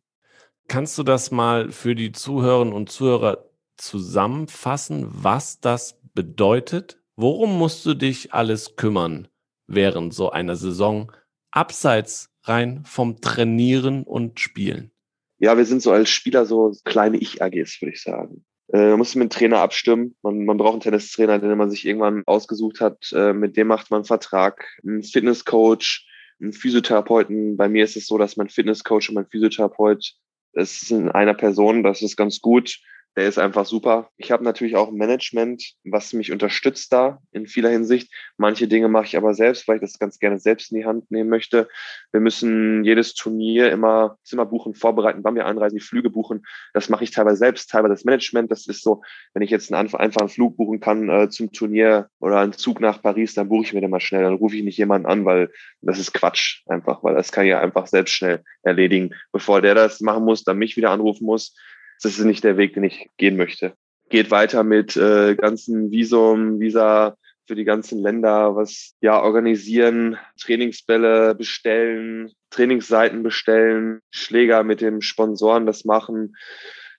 Kannst 0.74 0.98
du 0.98 1.04
das 1.04 1.30
mal 1.30 1.72
für 1.72 1.94
die 1.94 2.14
Zuhörerinnen 2.14 2.74
und 2.74 2.90
Zuhörer 2.90 3.48
zusammenfassen, 3.78 5.06
was 5.08 5.60
das 5.60 6.02
bedeutet? 6.16 7.00
Worum 7.16 7.60
musst 7.60 7.86
du 7.86 7.94
dich 7.94 8.34
alles 8.34 8.76
kümmern 8.76 9.28
während 9.68 10.16
so 10.16 10.32
einer 10.32 10.56
Saison, 10.56 11.12
abseits 11.52 12.32
rein 12.42 12.82
vom 12.86 13.22
Trainieren 13.22 14.02
und 14.02 14.40
Spielen? 14.40 14.90
Ja, 15.38 15.56
wir 15.58 15.66
sind 15.66 15.84
so 15.84 15.92
als 15.92 16.10
Spieler 16.10 16.48
so 16.48 16.76
kleine 16.86 17.18
Ich-AGs, 17.18 17.80
würde 17.80 17.94
ich 17.94 18.02
sagen. 18.02 18.44
Äh, 18.70 18.90
man 18.90 18.98
muss 18.98 19.14
mit 19.14 19.26
dem 19.26 19.30
Trainer 19.30 19.60
abstimmen. 19.60 20.16
Man, 20.24 20.44
man 20.44 20.58
braucht 20.58 20.74
einen 20.74 20.82
Tennistrainer, 20.82 21.38
den 21.38 21.56
man 21.56 21.70
sich 21.70 21.86
irgendwann 21.86 22.24
ausgesucht 22.26 22.82
hat. 22.82 23.12
Äh, 23.14 23.34
mit 23.34 23.58
dem 23.58 23.68
macht 23.68 23.92
man 23.92 24.00
einen 24.00 24.06
Vertrag. 24.06 24.66
Einen 24.82 25.04
Fitnesscoach, 25.04 26.08
einen 26.42 26.52
Physiotherapeuten. 26.52 27.58
Bei 27.58 27.70
mir 27.70 27.84
ist 27.84 27.96
es 27.96 28.08
so, 28.08 28.18
dass 28.18 28.38
mein 28.38 28.50
Fitnesscoach 28.50 29.10
und 29.10 29.14
mein 29.14 29.28
Physiotherapeut 29.28 30.16
es 30.54 30.84
ist 30.84 30.92
in 30.92 31.10
einer 31.10 31.34
Person. 31.34 31.84
Das 31.84 32.02
ist 32.02 32.16
ganz 32.16 32.42
gut 32.42 32.80
der 33.16 33.28
ist 33.28 33.38
einfach 33.38 33.66
super. 33.66 34.10
Ich 34.18 34.32
habe 34.32 34.44
natürlich 34.44 34.76
auch 34.76 34.88
ein 34.88 34.96
Management, 34.96 35.74
was 35.84 36.14
mich 36.14 36.32
unterstützt 36.32 36.92
da 36.92 37.20
in 37.32 37.46
vieler 37.46 37.70
Hinsicht. 37.70 38.12
Manche 38.38 38.68
Dinge 38.68 38.88
mache 38.88 39.06
ich 39.06 39.18
aber 39.18 39.34
selbst, 39.36 39.68
weil 39.68 39.76
ich 39.76 39.82
das 39.82 40.00
ganz 40.00 40.18
gerne 40.18 40.40
selbst 40.40 40.72
in 40.72 40.80
die 40.80 40.86
Hand 40.86 41.12
nehmen 41.12 41.30
möchte. 41.30 41.68
Wir 42.12 42.22
müssen 42.22 42.84
jedes 42.84 43.14
Turnier 43.14 43.72
immer 43.72 44.18
Zimmer 44.24 44.46
buchen, 44.46 44.74
vorbereiten, 44.74 45.24
wann 45.24 45.36
wir 45.36 45.46
einreisen, 45.46 45.78
die 45.78 45.84
Flüge 45.84 46.10
buchen. 46.10 46.44
Das 46.74 46.90
mache 46.90 47.04
ich 47.04 47.12
teilweise 47.12 47.38
selbst, 47.38 47.70
teilweise 47.70 47.94
das 47.94 48.04
Management. 48.04 48.52
Das 48.52 48.66
ist 48.66 48.82
so, 48.82 49.04
wenn 49.34 49.44
ich 49.44 49.52
jetzt 49.52 49.72
einen 49.72 49.94
einfachen 49.94 50.30
Flug 50.30 50.58
buchen 50.58 50.80
kann 50.80 51.10
äh, 51.10 51.30
zum 51.30 51.52
Turnier 51.52 52.10
oder 52.20 52.40
einen 52.40 52.54
Zug 52.54 52.80
nach 52.80 53.02
Paris, 53.02 53.36
dann 53.36 53.50
buche 53.50 53.64
ich 53.64 53.74
mir 53.74 53.82
den 53.82 53.92
mal 53.92 54.00
schnell. 54.00 54.24
Dann 54.24 54.34
rufe 54.34 54.56
ich 54.56 54.64
nicht 54.64 54.78
jemanden 54.78 55.08
an, 55.08 55.24
weil 55.26 55.52
das 55.82 56.00
ist 56.00 56.14
Quatsch 56.14 56.64
einfach, 56.68 57.04
weil 57.04 57.14
das 57.14 57.32
kann 57.32 57.46
ich 57.46 57.52
ja 57.52 57.60
einfach 57.60 57.86
selbst 57.86 58.14
schnell 58.14 58.44
erledigen. 58.64 59.12
Bevor 59.32 59.62
der 59.62 59.76
das 59.76 60.02
machen 60.02 60.24
muss, 60.24 60.44
dann 60.44 60.58
mich 60.58 60.78
wieder 60.78 60.90
anrufen 60.90 61.26
muss 61.26 61.56
das 62.04 62.20
ist 62.20 62.26
nicht 62.26 62.44
der 62.44 62.58
Weg, 62.58 62.74
den 62.74 62.84
ich 62.84 63.10
gehen 63.18 63.38
möchte. 63.38 63.74
Geht 64.10 64.30
weiter 64.30 64.64
mit 64.64 64.96
äh, 64.96 65.36
ganzen 65.36 65.92
Visum, 65.92 66.60
Visa 66.60 67.16
für 67.46 67.56
die 67.56 67.64
ganzen 67.64 68.00
Länder, 68.00 68.56
was 68.56 68.96
ja 69.02 69.22
organisieren, 69.22 70.18
Trainingsbälle 70.40 71.36
bestellen, 71.36 72.32
Trainingsseiten 72.52 73.24
bestellen, 73.24 74.00
Schläger 74.12 74.64
mit 74.64 74.82
dem 74.82 75.02
Sponsoren 75.02 75.66
das 75.66 75.84
machen. 75.84 76.36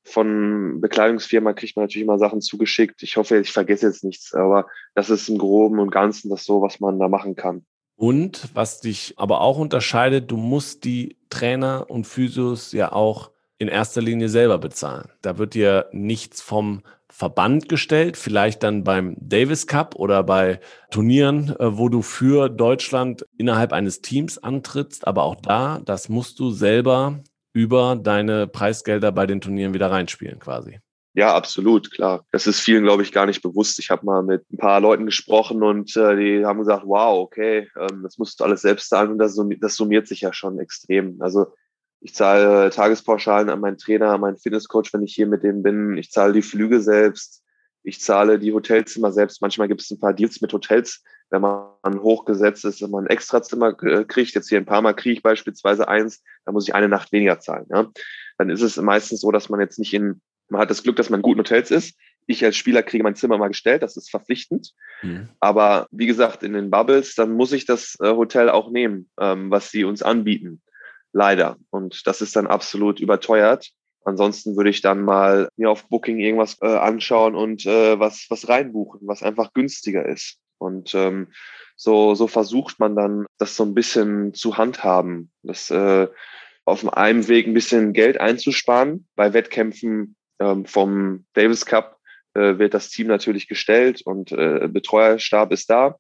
Von 0.03 0.81
Bekleidungsfirma 0.83 1.55
kriegt 1.55 1.77
man 1.77 1.85
natürlich 1.85 2.05
immer 2.05 2.19
Sachen 2.19 2.43
zugeschickt. 2.43 3.03
Ich 3.03 3.17
hoffe, 3.17 3.39
ich 3.39 3.53
vergesse 3.53 3.87
jetzt 3.87 4.05
nichts, 4.05 4.35
aber 4.35 4.67
das 4.95 5.09
ist 5.09 5.29
im 5.29 5.39
Groben 5.39 5.79
und 5.79 5.91
Ganzen 5.91 6.29
das 6.29 6.45
so, 6.45 6.61
was 6.61 6.81
man 6.81 6.99
da 6.99 7.09
machen 7.09 7.37
kann. 7.37 7.65
Und 7.97 8.49
was 8.55 8.81
dich 8.81 9.15
aber 9.17 9.41
auch 9.41 9.59
unterscheidet, 9.59 10.31
du 10.31 10.37
musst 10.37 10.85
die 10.85 11.17
Trainer 11.31 11.87
und 11.89 12.07
Physios 12.07 12.73
ja 12.73 12.93
auch 12.93 13.31
in 13.59 13.69
erster 13.69 14.03
Linie 14.03 14.29
selber 14.29 14.59
bezahlen. 14.59 15.09
Da 15.23 15.39
wird 15.39 15.55
dir 15.55 15.89
nichts 15.93 16.43
vom 16.43 16.83
Verband 17.09 17.69
gestellt, 17.69 18.17
vielleicht 18.17 18.63
dann 18.65 18.83
beim 18.83 19.15
Davis 19.21 19.67
Cup 19.69 19.95
oder 19.95 20.25
bei 20.25 20.59
Turnieren, 20.91 21.55
äh, 21.61 21.79
wo 21.79 21.89
du 21.89 22.03
für 22.03 22.49
Deutschland 22.49 23.25
innerhalb 23.39 23.73
eines 23.73 24.01
Teams 24.01 24.39
antrittst. 24.39 25.07
Aber 25.07 25.23
auch 25.23 25.37
da, 25.37 25.81
das 25.85 26.09
musst 26.09 26.41
du 26.41 26.51
selber 26.51 27.21
über 27.53 27.95
deine 27.95 28.49
Preisgelder 28.49 29.13
bei 29.13 29.27
den 29.27 29.41
Turnieren 29.41 29.75
wieder 29.75 29.91
reinspielen 29.91 30.41
quasi. 30.41 30.81
Ja, 31.17 31.33
absolut, 31.33 31.93
klar. 31.93 32.27
Das 32.33 32.49
ist 32.49 32.59
vielen, 32.59 32.83
glaube 32.83 33.05
ich, 33.05 33.13
gar 33.13 33.27
nicht 33.27 33.41
bewusst. 33.41 33.79
Ich 33.79 33.91
habe 33.91 34.05
mal 34.05 34.25
mit 34.25 34.51
ein 34.51 34.57
paar 34.57 34.81
Leuten 34.81 35.07
gesprochen 35.07 35.63
und 35.63 35.97
äh, 35.97 36.17
die 36.17 36.45
haben 36.45 36.59
gesagt, 36.59 36.83
wow, 36.85 37.21
okay, 37.21 37.69
ähm, 37.79 38.03
das 38.03 38.19
musst 38.19 38.41
du 38.41 38.45
alles 38.45 38.63
selbst 38.63 38.89
zahlen 38.89 39.13
und 39.13 39.19
das, 39.19 39.39
das 39.61 39.77
summiert 39.77 40.09
sich 40.09 40.23
ja 40.23 40.33
schon 40.33 40.59
extrem. 40.59 41.23
Also 41.23 41.47
ich 42.05 42.15
zahle 42.15 42.69
Tagespauschalen 42.69 43.49
an 43.49 43.61
meinen 43.61 43.79
Trainer, 43.79 44.11
an 44.11 44.21
meinen 44.21 44.37
Fitnesscoach, 44.37 44.93
wenn 44.93 45.03
ich 45.03 45.15
hier 45.15 45.27
mit 45.27 45.43
dem 45.43 45.63
bin. 45.63 45.97
Ich 45.97 46.11
zahle 46.11 46.35
die 46.35 46.43
Flüge 46.43 46.83
selbst. 46.83 47.43
Ich 47.83 47.99
zahle 47.99 48.39
die 48.39 48.53
Hotelzimmer 48.53 49.11
selbst. 49.11 49.41
Manchmal 49.41 49.69
gibt 49.69 49.81
es 49.81 49.91
ein 49.91 49.99
paar 49.99 50.13
Deals 50.13 50.43
mit 50.43 50.53
Hotels, 50.53 51.03
wenn 51.31 51.41
man 51.41 52.03
hochgesetzt 52.03 52.67
ist, 52.67 52.83
wenn 52.83 52.91
man 52.91 53.05
ein 53.05 53.11
Extrazimmer 53.11 53.73
kriegt. 53.73 54.35
Jetzt 54.35 54.51
hier 54.51 54.59
ein 54.59 54.67
paar 54.67 54.83
Mal 54.83 54.93
kriege 54.93 55.15
ich 55.15 55.23
beispielsweise 55.23 55.89
eins, 55.89 56.23
da 56.45 56.53
muss 56.53 56.69
ich 56.69 56.75
eine 56.75 56.91
Nacht 56.91 57.11
weniger 57.11 57.41
zahlen. 57.41 57.65
Ja? 57.71 57.91
Dann 58.37 58.51
ist 58.51 58.61
es 58.61 58.77
meistens 58.77 59.23
so, 59.23 59.31
dass 59.31 59.49
man 59.49 59.61
jetzt 59.61 59.79
nicht 59.79 59.95
in, 59.95 60.21
man 60.51 60.61
hat 60.61 60.69
das 60.69 60.83
Glück, 60.83 60.97
dass 60.97 61.09
man 61.09 61.21
in 61.21 61.23
guten 61.23 61.41
Hotels 61.41 61.71
ist. 61.71 61.97
Ich 62.27 62.45
als 62.45 62.57
Spieler 62.57 62.83
kriege 62.83 63.03
mein 63.03 63.17
Zimmer 63.17 63.39
mal 63.39 63.49
gestellt, 63.49 63.83
das 63.83 63.97
ist 63.97 64.11
verpflichtend. 64.11 64.75
Mhm. 65.01 65.31
Aber 65.41 65.89
wie 65.91 66.07
gesagt, 66.07 66.43
in 66.43 66.53
den 66.53 66.71
Bubbles, 66.71 67.15
dann 67.15 67.33
muss 67.33 67.53
ich 67.53 67.65
das 67.65 67.97
äh, 68.01 68.11
Hotel 68.11 68.51
auch 68.51 68.71
nehmen, 68.71 69.09
ähm, 69.19 69.51
was 69.51 69.71
sie 69.71 69.85
uns 69.85 70.03
anbieten. 70.03 70.61
Leider. 71.15 71.57
Und 71.71 72.07
das 72.09 72.21
ist 72.21 72.35
dann 72.35 72.49
absolut 72.49 72.99
überteuert. 72.99 73.71
Ansonsten 74.05 74.57
würde 74.57 74.71
ich 74.71 74.83
dann 74.83 75.03
mal 75.03 75.49
mir 75.57 75.71
auf 75.71 75.89
Booking 75.89 76.19
irgendwas 76.19 76.59
äh, 76.61 76.67
anschauen 76.67 77.37
und 77.37 77.65
äh, 77.65 77.99
was, 77.99 78.27
was 78.29 78.49
reinbuchen, 78.49 79.01
was 79.05 79.23
einfach 79.23 79.55
günstiger 79.55 80.07
ist. 80.07 80.39
Und 80.59 80.93
ähm, 80.95 81.29
so, 81.77 82.15
so 82.17 82.27
versucht 82.27 82.81
man 82.81 82.97
dann, 82.97 83.27
das 83.39 83.57
so 83.57 83.65
ein 83.65 83.75
bisschen 83.75 84.35
zu 84.35 84.59
handhaben, 84.59 85.31
das 85.43 85.71
äh, 85.71 86.09
auf 86.65 86.93
einem 86.93 87.29
Weg 87.29 87.47
ein 87.47 87.55
bisschen 87.55 87.93
Geld 87.93 88.21
einzusparen. 88.21 89.07
Bei 89.15 89.33
Wettkämpfen 89.33 90.17
ähm, 90.41 90.67
vom 90.67 91.27
Davis 91.35 91.65
Cup 91.65 91.99
äh, 92.35 92.59
wird 92.59 92.75
das 92.75 92.91
Team 92.91 93.07
natürlich 93.07 93.47
gestellt 93.47 94.03
und 94.05 94.33
äh, 94.33 94.69
Betreuerstab 94.69 95.53
ist 95.53 95.71
da. 95.71 95.97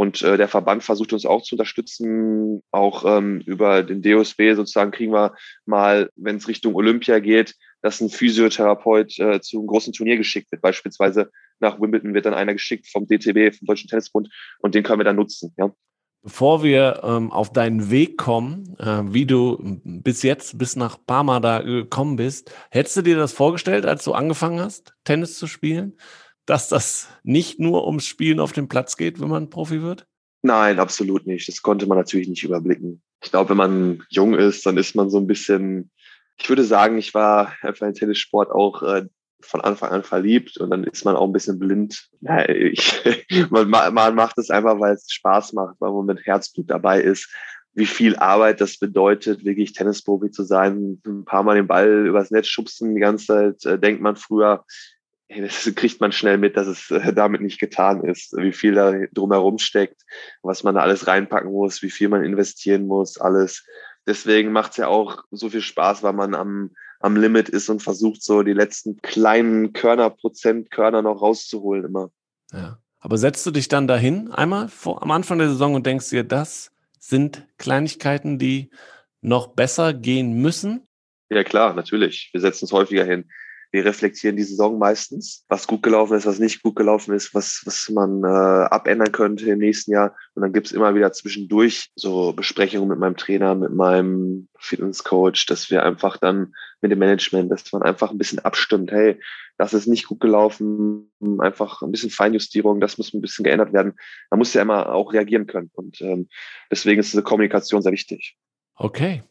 Und 0.00 0.22
äh, 0.22 0.38
der 0.38 0.48
Verband 0.48 0.82
versucht 0.82 1.12
uns 1.12 1.26
auch 1.26 1.42
zu 1.42 1.56
unterstützen. 1.56 2.62
Auch 2.70 3.04
ähm, 3.04 3.42
über 3.44 3.82
den 3.82 4.00
DOSB 4.00 4.54
sozusagen 4.54 4.92
kriegen 4.92 5.12
wir 5.12 5.34
mal, 5.66 6.08
wenn 6.16 6.36
es 6.36 6.48
Richtung 6.48 6.74
Olympia 6.74 7.18
geht, 7.18 7.54
dass 7.82 8.00
ein 8.00 8.08
Physiotherapeut 8.08 9.18
äh, 9.18 9.42
zu 9.42 9.58
einem 9.58 9.66
großen 9.66 9.92
Turnier 9.92 10.16
geschickt 10.16 10.50
wird. 10.52 10.62
Beispielsweise 10.62 11.30
nach 11.58 11.78
Wimbledon 11.82 12.14
wird 12.14 12.24
dann 12.24 12.32
einer 12.32 12.54
geschickt 12.54 12.88
vom 12.90 13.06
DTB, 13.06 13.54
vom 13.54 13.66
Deutschen 13.66 13.90
Tennisbund, 13.90 14.30
und 14.60 14.74
den 14.74 14.84
können 14.84 15.00
wir 15.00 15.04
dann 15.04 15.16
nutzen. 15.16 15.52
Ja. 15.58 15.70
Bevor 16.22 16.62
wir 16.62 17.02
ähm, 17.04 17.30
auf 17.30 17.52
deinen 17.52 17.90
Weg 17.90 18.16
kommen, 18.16 18.76
äh, 18.78 19.02
wie 19.04 19.26
du 19.26 19.82
bis 19.84 20.22
jetzt 20.22 20.56
bis 20.56 20.76
nach 20.76 20.96
Parma 21.06 21.40
da 21.40 21.60
gekommen 21.60 22.16
bist, 22.16 22.50
hättest 22.70 22.96
du 22.96 23.02
dir 23.02 23.16
das 23.16 23.34
vorgestellt, 23.34 23.84
als 23.84 24.02
du 24.04 24.14
angefangen 24.14 24.60
hast, 24.60 24.94
Tennis 25.04 25.36
zu 25.36 25.46
spielen? 25.46 25.98
Dass 26.46 26.68
das 26.68 27.08
nicht 27.22 27.60
nur 27.60 27.86
ums 27.86 28.06
Spielen 28.06 28.40
auf 28.40 28.52
dem 28.52 28.68
Platz 28.68 28.96
geht, 28.96 29.20
wenn 29.20 29.28
man 29.28 29.50
Profi 29.50 29.82
wird? 29.82 30.06
Nein, 30.42 30.78
absolut 30.78 31.26
nicht. 31.26 31.48
Das 31.48 31.62
konnte 31.62 31.86
man 31.86 31.98
natürlich 31.98 32.28
nicht 32.28 32.44
überblicken. 32.44 33.02
Ich 33.22 33.30
glaube, 33.30 33.50
wenn 33.50 33.56
man 33.56 34.02
jung 34.08 34.34
ist, 34.34 34.64
dann 34.64 34.78
ist 34.78 34.94
man 34.94 35.10
so 35.10 35.18
ein 35.18 35.26
bisschen, 35.26 35.90
ich 36.38 36.48
würde 36.48 36.64
sagen, 36.64 36.98
ich 36.98 37.12
war 37.12 37.54
einfach 37.62 37.86
in 37.86 37.94
Tennissport 37.94 38.50
auch 38.50 38.82
äh, 38.82 39.06
von 39.42 39.60
Anfang 39.60 39.90
an 39.90 40.02
verliebt 40.02 40.56
und 40.58 40.70
dann 40.70 40.84
ist 40.84 41.04
man 41.04 41.16
auch 41.16 41.26
ein 41.26 41.32
bisschen 41.32 41.58
blind. 41.58 42.08
Ich, 42.48 43.02
man, 43.50 43.68
man 43.70 44.14
macht 44.14 44.38
es 44.38 44.50
einfach, 44.50 44.78
weil 44.80 44.94
es 44.94 45.10
Spaß 45.10 45.52
macht, 45.52 45.76
weil 45.80 45.92
man 45.92 46.06
mit 46.06 46.26
Herzblut 46.26 46.70
dabei 46.70 47.00
ist. 47.00 47.30
Wie 47.72 47.86
viel 47.86 48.16
Arbeit 48.16 48.60
das 48.60 48.78
bedeutet, 48.78 49.44
wirklich 49.44 49.72
Tennisprofi 49.72 50.30
zu 50.30 50.42
sein, 50.42 51.00
ein 51.06 51.24
paar 51.24 51.42
Mal 51.42 51.54
den 51.54 51.68
Ball 51.68 52.06
übers 52.06 52.30
Netz 52.30 52.48
schubsen, 52.48 52.94
die 52.94 53.00
ganze 53.00 53.26
Zeit, 53.26 53.64
äh, 53.64 53.78
denkt 53.78 54.02
man 54.02 54.16
früher, 54.16 54.64
das 55.38 55.70
kriegt 55.74 56.00
man 56.00 56.12
schnell 56.12 56.38
mit, 56.38 56.56
dass 56.56 56.66
es 56.66 56.90
äh, 56.90 57.12
damit 57.12 57.40
nicht 57.40 57.60
getan 57.60 58.04
ist, 58.04 58.36
wie 58.36 58.52
viel 58.52 58.74
da 58.74 58.92
drumherum 59.12 59.58
steckt, 59.58 60.02
was 60.42 60.64
man 60.64 60.74
da 60.74 60.82
alles 60.82 61.06
reinpacken 61.06 61.50
muss, 61.50 61.82
wie 61.82 61.90
viel 61.90 62.08
man 62.08 62.24
investieren 62.24 62.86
muss, 62.86 63.18
alles. 63.18 63.64
Deswegen 64.06 64.50
macht 64.52 64.72
es 64.72 64.76
ja 64.78 64.88
auch 64.88 65.24
so 65.30 65.50
viel 65.50 65.60
Spaß, 65.60 66.02
weil 66.02 66.14
man 66.14 66.34
am, 66.34 66.70
am 67.00 67.16
Limit 67.16 67.48
ist 67.48 67.68
und 67.68 67.82
versucht, 67.82 68.22
so 68.22 68.42
die 68.42 68.52
letzten 68.54 68.96
kleinen 69.02 69.72
Körner, 69.72 70.10
Prozent 70.10 70.70
Körner 70.70 71.02
noch 71.02 71.20
rauszuholen 71.20 71.84
immer. 71.84 72.10
Ja. 72.52 72.78
Aber 73.02 73.16
setzt 73.16 73.46
du 73.46 73.50
dich 73.50 73.68
dann 73.68 73.86
dahin 73.86 74.30
einmal 74.30 74.68
vor, 74.68 75.02
am 75.02 75.10
Anfang 75.10 75.38
der 75.38 75.48
Saison 75.48 75.74
und 75.74 75.86
denkst 75.86 76.10
dir, 76.10 76.22
das 76.22 76.70
sind 76.98 77.46
Kleinigkeiten, 77.56 78.38
die 78.38 78.70
noch 79.22 79.48
besser 79.48 79.94
gehen 79.94 80.34
müssen? 80.42 80.86
Ja, 81.30 81.42
klar, 81.42 81.72
natürlich. 81.72 82.28
Wir 82.32 82.40
setzen 82.42 82.66
es 82.66 82.72
häufiger 82.72 83.04
hin 83.04 83.30
wir 83.72 83.84
reflektieren 83.84 84.36
die 84.36 84.42
Saison 84.42 84.78
meistens, 84.78 85.44
was 85.48 85.66
gut 85.66 85.82
gelaufen 85.82 86.16
ist, 86.16 86.26
was 86.26 86.38
nicht 86.38 86.62
gut 86.62 86.74
gelaufen 86.76 87.14
ist, 87.14 87.34
was, 87.34 87.62
was 87.64 87.88
man 87.88 88.24
äh, 88.24 88.26
abändern 88.26 89.12
könnte 89.12 89.48
im 89.48 89.58
nächsten 89.58 89.92
Jahr. 89.92 90.16
Und 90.34 90.42
dann 90.42 90.52
gibt's 90.52 90.72
immer 90.72 90.94
wieder 90.94 91.12
zwischendurch 91.12 91.90
so 91.94 92.32
Besprechungen 92.32 92.88
mit 92.88 92.98
meinem 92.98 93.16
Trainer, 93.16 93.54
mit 93.54 93.72
meinem 93.72 94.48
Fitnesscoach, 94.58 95.46
dass 95.46 95.70
wir 95.70 95.84
einfach 95.84 96.16
dann 96.16 96.52
mit 96.80 96.90
dem 96.90 96.98
Management, 96.98 97.50
dass 97.52 97.70
man 97.72 97.82
einfach 97.82 98.10
ein 98.10 98.18
bisschen 98.18 98.40
abstimmt, 98.40 98.90
hey, 98.90 99.20
das 99.56 99.74
ist 99.74 99.86
nicht 99.86 100.06
gut 100.06 100.20
gelaufen, 100.20 101.12
einfach 101.38 101.82
ein 101.82 101.92
bisschen 101.92 102.10
Feinjustierung, 102.10 102.80
das 102.80 102.98
muss 102.98 103.12
ein 103.12 103.20
bisschen 103.20 103.44
geändert 103.44 103.72
werden. 103.72 103.92
Man 104.30 104.38
muss 104.38 104.54
ja 104.54 104.62
immer 104.62 104.92
auch 104.92 105.12
reagieren 105.12 105.46
können. 105.46 105.70
Und 105.74 106.00
ähm, 106.00 106.28
deswegen 106.70 107.00
ist 107.00 107.12
diese 107.12 107.22
Kommunikation 107.22 107.82
sehr 107.82 107.92
wichtig. 107.92 108.36
Okay. 108.74 109.22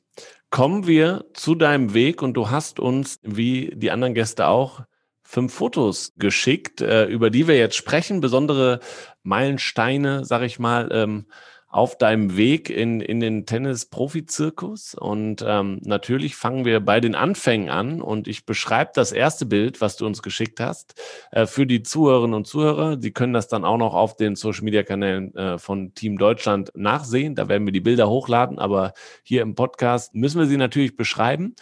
Kommen 0.49 0.87
wir 0.87 1.25
zu 1.33 1.55
deinem 1.55 1.93
Weg 1.93 2.21
und 2.21 2.33
du 2.33 2.49
hast 2.49 2.79
uns, 2.79 3.19
wie 3.21 3.71
die 3.75 3.91
anderen 3.91 4.13
Gäste 4.13 4.47
auch, 4.47 4.81
fünf 5.21 5.53
Fotos 5.53 6.13
geschickt, 6.17 6.81
äh, 6.81 7.05
über 7.05 7.29
die 7.29 7.47
wir 7.47 7.55
jetzt 7.55 7.75
sprechen, 7.75 8.19
besondere 8.19 8.79
Meilensteine, 9.21 10.25
sag 10.25 10.41
ich 10.41 10.57
mal, 10.57 10.89
ähm, 10.91 11.27
auf 11.69 11.99
deinem 11.99 12.35
Weg 12.35 12.71
in, 12.71 12.99
in 12.99 13.19
den 13.19 13.45
Tennis-Profi-Zirkus. 13.45 14.95
Und 14.95 15.45
ähm, 15.47 15.79
natürlich 15.83 16.35
fangen 16.35 16.65
wir 16.65 16.79
bei 16.79 16.99
den 16.99 17.13
Anfängen 17.13 17.69
an. 17.69 18.01
Und 18.01 18.27
ich 18.27 18.45
beschreibe 18.45 18.91
das 18.95 19.11
erste 19.11 19.45
Bild, 19.45 19.79
was 19.79 19.95
du 19.95 20.07
uns 20.07 20.23
geschickt 20.23 20.59
hast, 20.59 20.99
äh, 21.31 21.45
für 21.45 21.67
die 21.67 21.83
Zuhörerinnen 21.83 22.33
und 22.33 22.47
Zuhörer. 22.47 22.99
Sie 22.99 23.11
können 23.11 23.33
das 23.33 23.47
dann 23.47 23.65
auch 23.65 23.77
noch 23.77 23.93
auf 23.93 24.15
den 24.15 24.35
Social-Media-Kanälen 24.35 25.35
äh, 25.35 25.57
von 25.59 25.93
Team 25.93 26.17
Deutschland 26.17 26.71
nachsehen. 26.75 27.35
Da 27.35 27.47
werden 27.47 27.67
wir 27.67 27.73
die 27.73 27.81
Bilder 27.81 28.09
hochladen. 28.09 28.57
Aber 28.57 28.93
hier 29.21 29.43
im 29.43 29.53
Podcast 29.53 30.15
müssen 30.15 30.39
wir 30.39 30.47
sie 30.47 30.57
natürlich 30.57 30.95
beschreiben. 30.95 31.55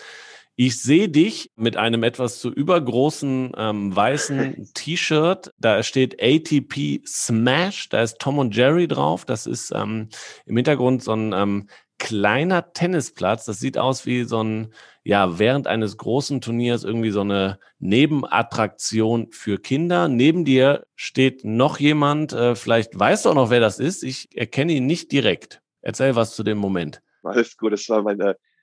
Ich 0.59 0.81
sehe 0.81 1.07
dich 1.07 1.51
mit 1.55 1.77
einem 1.77 2.01
etwas 2.01 2.39
zu 2.39 2.51
übergroßen 2.51 3.51
ähm, 3.55 3.95
weißen 3.95 4.69
T-Shirt. 4.73 5.53
Da 5.59 5.83
steht 5.83 6.19
ATP 6.19 7.05
Smash. 7.05 7.89
Da 7.89 8.01
ist 8.01 8.17
Tom 8.17 8.39
und 8.39 8.55
Jerry 8.55 8.87
drauf. 8.87 9.23
Das 9.23 9.45
ist 9.45 9.71
ähm, 9.71 10.09
im 10.47 10.55
Hintergrund 10.55 11.03
so 11.03 11.13
ein 11.13 11.31
ähm, 11.31 11.69
kleiner 11.99 12.73
Tennisplatz. 12.73 13.45
Das 13.45 13.59
sieht 13.59 13.77
aus 13.77 14.07
wie 14.07 14.23
so 14.23 14.43
ein, 14.43 14.73
ja, 15.03 15.37
während 15.37 15.67
eines 15.67 15.95
großen 15.95 16.41
Turniers 16.41 16.83
irgendwie 16.83 17.11
so 17.11 17.21
eine 17.21 17.59
Nebenattraktion 17.77 19.27
für 19.29 19.59
Kinder. 19.59 20.07
Neben 20.07 20.43
dir 20.43 20.87
steht 20.95 21.45
noch 21.45 21.79
jemand, 21.79 22.33
äh, 22.33 22.55
vielleicht 22.55 22.99
weißt 22.99 23.25
du 23.25 23.29
auch 23.29 23.35
noch, 23.35 23.51
wer 23.51 23.59
das 23.59 23.77
ist. 23.77 24.01
Ich 24.01 24.35
erkenne 24.35 24.73
ihn 24.73 24.87
nicht 24.87 25.11
direkt. 25.11 25.61
Erzähl 25.81 26.15
was 26.15 26.35
zu 26.35 26.41
dem 26.41 26.57
Moment. 26.57 27.03
Alles 27.21 27.55
gut, 27.57 27.73
das 27.73 27.87
war 27.89 28.01
mein 28.01 28.17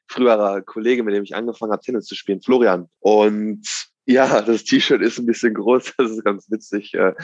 früherer 0.09 0.63
Kollege, 0.63 1.03
mit 1.03 1.15
dem 1.15 1.25
ich 1.25 1.35
angefangen 1.35 1.73
habe, 1.73 1.83
Tennis 1.83 2.07
zu 2.07 2.15
spielen, 2.15 2.43
Florian. 2.43 2.89
Und 3.01 3.67
ja, 4.07 4.43
das 4.43 4.65
T-Shirt 4.65 5.03
ist 5.03 5.19
ein 5.19 5.27
bisschen 5.27 5.55
groß, 5.55 5.95
das 5.99 6.11
ist 6.11 6.25
ganz 6.25 6.51
witzig. 6.51 6.95
Äh, 6.95 7.15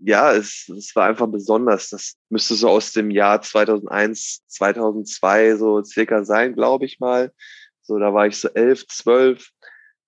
ja, 0.00 0.32
es, 0.32 0.68
es 0.68 0.94
war 0.94 1.08
einfach 1.08 1.26
besonders. 1.26 1.90
Das 1.90 2.14
müsste 2.28 2.54
so 2.54 2.68
aus 2.68 2.92
dem 2.92 3.10
Jahr 3.10 3.42
2001, 3.42 4.42
2002 4.46 5.56
so 5.56 5.82
circa 5.82 6.24
sein, 6.24 6.54
glaube 6.54 6.86
ich 6.86 7.00
mal. 7.00 7.32
So, 7.82 7.98
da 7.98 8.12
war 8.14 8.26
ich 8.26 8.38
so 8.38 8.48
elf, 8.48 8.86
zwölf. 8.86 9.50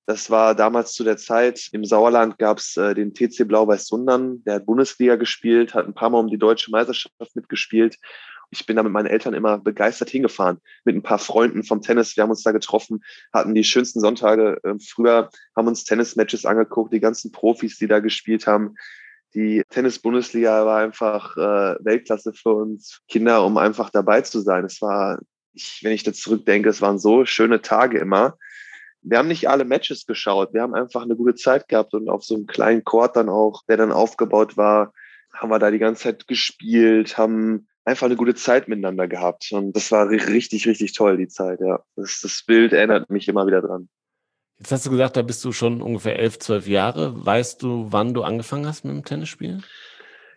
Das 0.07 0.31
war 0.31 0.55
damals 0.55 0.93
zu 0.93 1.05
der 1.05 1.17
Zeit. 1.17 1.69
Im 1.73 1.85
Sauerland 1.85 2.39
gab 2.39 2.59
es 2.59 2.77
äh, 2.77 2.95
den 2.95 3.15
TC 3.15 3.47
Blau-Weiß 3.47 3.87
Sundern, 3.87 4.43
der 4.45 4.57
hat 4.57 4.67
Bundesliga 4.67 5.17
gespielt, 5.17 5.75
hat 5.75 5.87
ein 5.87 5.95
paar 5.95 6.11
Mal 6.11 6.19
um 6.19 6.29
die 6.29 6.39
deutsche 6.39 6.71
Meisterschaft 6.71 7.35
mitgespielt. 7.35 7.97
Ich 8.51 8.67
bin 8.67 8.77
da 8.77 8.83
mit 8.83 8.93
meinen 8.93 9.07
Eltern 9.07 9.35
immer 9.35 9.59
begeistert 9.59 10.11
hingefahren, 10.11 10.59
mit 10.85 10.97
ein 10.97 11.03
paar 11.03 11.19
Freunden 11.19 11.63
vom 11.63 11.83
Tennis. 11.83 12.17
Wir 12.17 12.23
haben 12.23 12.31
uns 12.31 12.43
da 12.43 12.53
getroffen, 12.53 13.05
hatten 13.33 13.55
die 13.55 13.65
schönsten 13.65 14.01
Sonntage 14.01 14.59
äh, 14.65 14.75
früher, 14.79 15.31
haben 15.57 15.69
uns 15.69 15.85
Tennismatches 15.85 16.45
angeguckt, 16.45 16.93
die 16.93 17.01
ganzen 17.01 17.31
Profis, 17.31 17.79
die 17.79 17.87
da 17.87 18.01
gespielt 18.01 18.47
haben 18.47 18.75
die 19.35 19.63
Tennis-Bundesliga 19.71 20.67
war 20.67 20.79
einfach 20.79 21.37
äh, 21.37 21.77
Weltklasse 21.85 22.33
für 22.33 22.55
uns 22.55 23.01
Kinder, 23.09 23.45
um 23.45 23.57
einfach 23.59 23.91
dabei 23.91 24.23
zu 24.23 24.41
sein. 24.41 24.65
Es 24.65 24.83
war, 24.83 25.21
ich, 25.53 25.81
wenn 25.83 25.93
ich 25.93 26.03
da 26.03 26.13
zurückdenke, 26.13 26.69
es 26.69 26.83
waren 26.83 26.99
so 26.99 27.25
schöne 27.25 27.63
Tage 27.63 27.99
immer. 27.99 28.37
Wir 29.03 29.19
haben 29.19 29.29
nicht 29.29 29.49
alle 29.49 29.65
Matches 29.65 30.05
geschaut. 30.05 30.53
Wir 30.53 30.63
haben 30.63 30.75
einfach 30.75 31.03
eine 31.03 31.17
gute 31.17 31.35
Zeit 31.35 31.69
gehabt 31.69 31.95
und 31.95 32.09
auf 32.09 32.25
so 32.25 32.35
einem 32.35 32.47
kleinen 32.47 32.85
Court 32.85 33.17
dann 33.17 33.29
auch, 33.29 33.63
der 33.69 33.77
dann 33.77 33.93
aufgebaut 33.93 34.57
war, 34.57 34.93
haben 35.33 35.51
wir 35.51 35.59
da 35.59 35.71
die 35.71 35.79
ganze 35.79 36.03
Zeit 36.03 36.27
gespielt, 36.27 37.17
haben 37.17 37.69
einfach 37.91 38.07
eine 38.07 38.17
gute 38.17 38.35
Zeit 38.35 38.69
miteinander 38.69 39.09
gehabt. 39.09 39.51
Und 39.53 39.75
das 39.77 39.93
war 39.93 40.09
richtig, 40.09 40.67
richtig 40.67 40.93
toll, 40.93 41.17
die 41.17 41.29
Zeit, 41.29 41.61
ja. 41.61 41.81
Das, 41.97 42.21
das 42.23 42.43
Bild 42.47 42.73
erinnert 42.73 43.11
mich 43.11 43.29
immer 43.29 43.47
wieder 43.47 43.61
dran. 43.61 43.89
Jetzt 44.59 44.73
hast 44.73 44.87
du 44.87 44.91
gesagt, 44.91 45.17
da 45.17 45.23
bist 45.23 45.45
du 45.45 45.53
schon 45.53 45.83
ungefähr 45.83 46.19
elf, 46.19 46.39
zwölf 46.39 46.69
Jahre. 46.69 47.15
Weißt 47.25 47.63
du, 47.63 47.87
wann 47.91 48.15
du 48.15 48.23
angefangen 48.23 48.67
hast 48.67 48.85
mit 48.85 48.95
dem 48.95 49.05
Tennisspielen? 49.05 49.65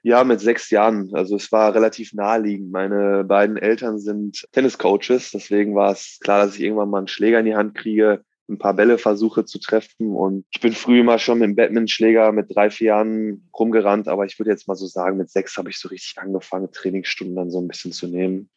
Ja, 0.01 0.23
mit 0.23 0.39
sechs 0.39 0.69
Jahren. 0.69 1.09
Also 1.13 1.35
es 1.35 1.51
war 1.51 1.75
relativ 1.75 2.13
naheliegend. 2.13 2.71
Meine 2.71 3.23
beiden 3.23 3.57
Eltern 3.57 3.99
sind 3.99 4.45
Tenniscoaches, 4.51 5.31
deswegen 5.31 5.75
war 5.75 5.91
es 5.91 6.19
klar, 6.21 6.45
dass 6.45 6.55
ich 6.55 6.61
irgendwann 6.61 6.89
mal 6.89 6.99
einen 6.99 7.07
Schläger 7.07 7.39
in 7.39 7.45
die 7.45 7.55
Hand 7.55 7.75
kriege, 7.75 8.23
ein 8.53 8.59
paar 8.59 8.73
Bälle 8.73 8.97
versuche 8.97 9.45
zu 9.45 9.59
treffen. 9.59 10.15
Und 10.15 10.45
ich 10.51 10.61
bin 10.61 10.73
früh 10.73 10.99
immer 10.99 11.19
schon 11.19 11.39
mit 11.39 11.49
dem 11.49 11.55
Badminton-Schläger 11.55 12.31
mit 12.31 12.55
drei, 12.55 12.69
vier 12.69 12.87
Jahren 12.87 13.49
rumgerannt, 13.57 14.07
aber 14.07 14.25
ich 14.25 14.39
würde 14.39 14.51
jetzt 14.51 14.67
mal 14.67 14.75
so 14.75 14.87
sagen, 14.87 15.17
mit 15.17 15.29
sechs 15.29 15.57
habe 15.57 15.69
ich 15.69 15.79
so 15.79 15.89
richtig 15.89 16.17
angefangen, 16.17 16.71
Trainingsstunden 16.71 17.35
dann 17.35 17.51
so 17.51 17.59
ein 17.59 17.67
bisschen 17.67 17.91
zu 17.91 18.07
nehmen. 18.07 18.49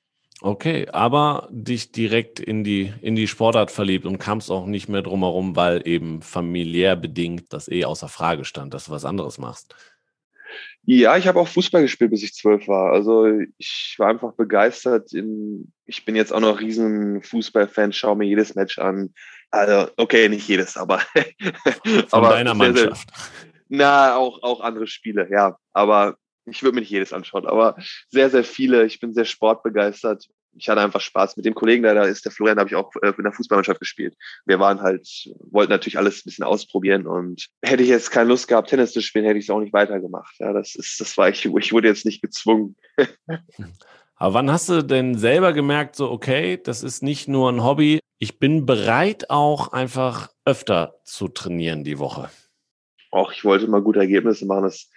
Okay, 0.42 0.86
aber 0.92 1.48
dich 1.50 1.92
direkt 1.92 2.40
in 2.40 2.62
die, 2.62 2.92
in 3.00 3.16
die 3.16 3.26
Sportart 3.26 3.70
verliebt 3.70 4.04
und 4.04 4.18
kamst 4.18 4.50
auch 4.50 4.66
nicht 4.66 4.88
mehr 4.88 5.00
drumherum, 5.00 5.56
weil 5.56 5.86
eben 5.88 6.20
familiär 6.20 6.94
bedingt 6.94 7.54
das 7.54 7.68
eh 7.68 7.86
außer 7.86 8.08
Frage 8.08 8.44
stand, 8.44 8.74
dass 8.74 8.86
du 8.86 8.90
was 8.92 9.06
anderes 9.06 9.38
machst. 9.38 9.74
Ja, 10.88 11.16
ich 11.16 11.26
habe 11.26 11.40
auch 11.40 11.48
Fußball 11.48 11.82
gespielt, 11.82 12.12
bis 12.12 12.22
ich 12.22 12.34
zwölf 12.34 12.68
war. 12.68 12.92
Also 12.92 13.26
ich 13.58 13.96
war 13.98 14.08
einfach 14.08 14.34
begeistert. 14.34 15.12
In, 15.12 15.72
ich 15.84 16.04
bin 16.04 16.14
jetzt 16.14 16.32
auch 16.32 16.40
noch 16.40 16.60
riesen 16.60 17.22
Fußballfan, 17.22 17.92
schaue 17.92 18.16
mir 18.16 18.26
jedes 18.26 18.54
Match 18.54 18.78
an. 18.78 19.12
Also, 19.56 19.90
okay, 19.96 20.28
nicht 20.28 20.46
jedes, 20.48 20.76
aber. 20.76 20.98
Von 21.84 22.04
aber 22.10 22.30
deiner 22.30 22.54
Mannschaft. 22.54 23.08
Sehr, 23.08 23.52
na, 23.68 24.16
auch, 24.16 24.42
auch 24.42 24.60
andere 24.60 24.86
Spiele, 24.86 25.28
ja. 25.30 25.56
Aber 25.72 26.16
ich 26.44 26.62
würde 26.62 26.74
mir 26.74 26.80
nicht 26.80 26.90
jedes 26.90 27.12
anschauen, 27.12 27.46
aber 27.46 27.76
sehr, 28.08 28.30
sehr 28.30 28.44
viele. 28.44 28.84
Ich 28.86 29.00
bin 29.00 29.14
sehr 29.14 29.24
sportbegeistert. 29.24 30.26
Ich 30.58 30.68
hatte 30.68 30.80
einfach 30.80 31.00
Spaß 31.00 31.36
mit 31.36 31.44
dem 31.44 31.54
Kollegen, 31.54 31.82
der 31.82 31.94
da 31.94 32.04
ist, 32.04 32.24
der 32.24 32.32
Florian, 32.32 32.58
habe 32.58 32.68
ich 32.68 32.76
auch 32.76 32.90
äh, 33.02 33.12
in 33.16 33.24
der 33.24 33.32
Fußballmannschaft 33.32 33.80
gespielt. 33.80 34.14
Wir 34.46 34.58
waren 34.58 34.80
halt, 34.80 35.06
wollten 35.50 35.72
natürlich 35.72 35.98
alles 35.98 36.18
ein 36.18 36.24
bisschen 36.24 36.44
ausprobieren 36.44 37.06
und 37.06 37.48
hätte 37.62 37.82
ich 37.82 37.90
jetzt 37.90 38.10
keine 38.10 38.28
Lust 38.28 38.48
gehabt, 38.48 38.70
Tennis 38.70 38.92
zu 38.92 39.02
spielen, 39.02 39.26
hätte 39.26 39.38
ich 39.38 39.46
es 39.46 39.50
auch 39.50 39.60
nicht 39.60 39.74
weitergemacht. 39.74 40.34
Ja, 40.38 40.54
das 40.54 40.74
ist, 40.74 40.98
das 41.00 41.18
war 41.18 41.28
ich, 41.28 41.44
ich 41.44 41.72
wurde 41.72 41.88
jetzt 41.88 42.06
nicht 42.06 42.22
gezwungen. 42.22 42.76
Aber 44.18 44.32
wann 44.32 44.50
hast 44.50 44.70
du 44.70 44.82
denn 44.82 45.18
selber 45.18 45.52
gemerkt, 45.52 45.94
so, 45.94 46.10
okay, 46.10 46.58
das 46.62 46.82
ist 46.82 47.02
nicht 47.02 47.28
nur 47.28 47.52
ein 47.52 47.62
Hobby, 47.62 48.00
ich 48.18 48.38
bin 48.38 48.66
bereit 48.66 49.30
auch 49.30 49.72
einfach 49.72 50.30
öfter 50.44 51.00
zu 51.04 51.28
trainieren 51.28 51.84
die 51.84 51.98
Woche? 51.98 52.30
Auch 53.10 53.32
ich 53.32 53.44
wollte 53.44 53.68
mal 53.68 53.82
gute 53.82 54.00
Ergebnisse 54.00 54.46
machen. 54.46 54.64
Das 54.64 54.90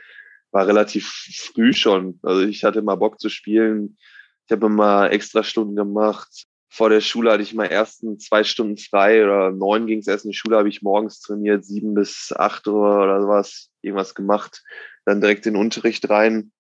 war 0.51 0.67
relativ 0.67 1.08
früh 1.08 1.73
schon. 1.73 2.19
Also 2.23 2.41
ich 2.41 2.63
hatte 2.63 2.82
mal 2.82 2.95
Bock 2.95 3.19
zu 3.19 3.29
spielen. 3.29 3.97
Ich 4.45 4.51
habe 4.51 4.65
immer 4.67 5.12
extra 5.12 5.43
Stunden 5.43 5.75
gemacht. 5.75 6.45
Vor 6.71 6.89
der 6.89 7.01
Schule 7.01 7.32
hatte 7.32 7.43
ich 7.43 7.53
mal 7.53 7.65
ersten 7.65 8.19
zwei 8.19 8.43
Stunden 8.43 8.77
frei 8.77 9.23
oder 9.23 9.51
neun 9.51 9.88
ging 9.88 9.99
es 9.99 10.08
erst 10.08 10.25
in 10.25 10.32
die 10.32 10.38
Schule, 10.38 10.58
habe 10.58 10.69
ich 10.69 10.84
morgens 10.84 11.19
trainiert, 11.19 11.65
sieben 11.65 11.95
bis 11.95 12.32
acht 12.36 12.67
Uhr 12.67 13.03
oder 13.03 13.21
sowas, 13.21 13.69
irgendwas 13.82 14.13
gemacht. 14.13 14.63
Dann 15.05 15.19
direkt 15.19 15.45
in 15.47 15.55
den 15.55 15.62
Unterricht 15.62 16.10
rein. 16.10 16.51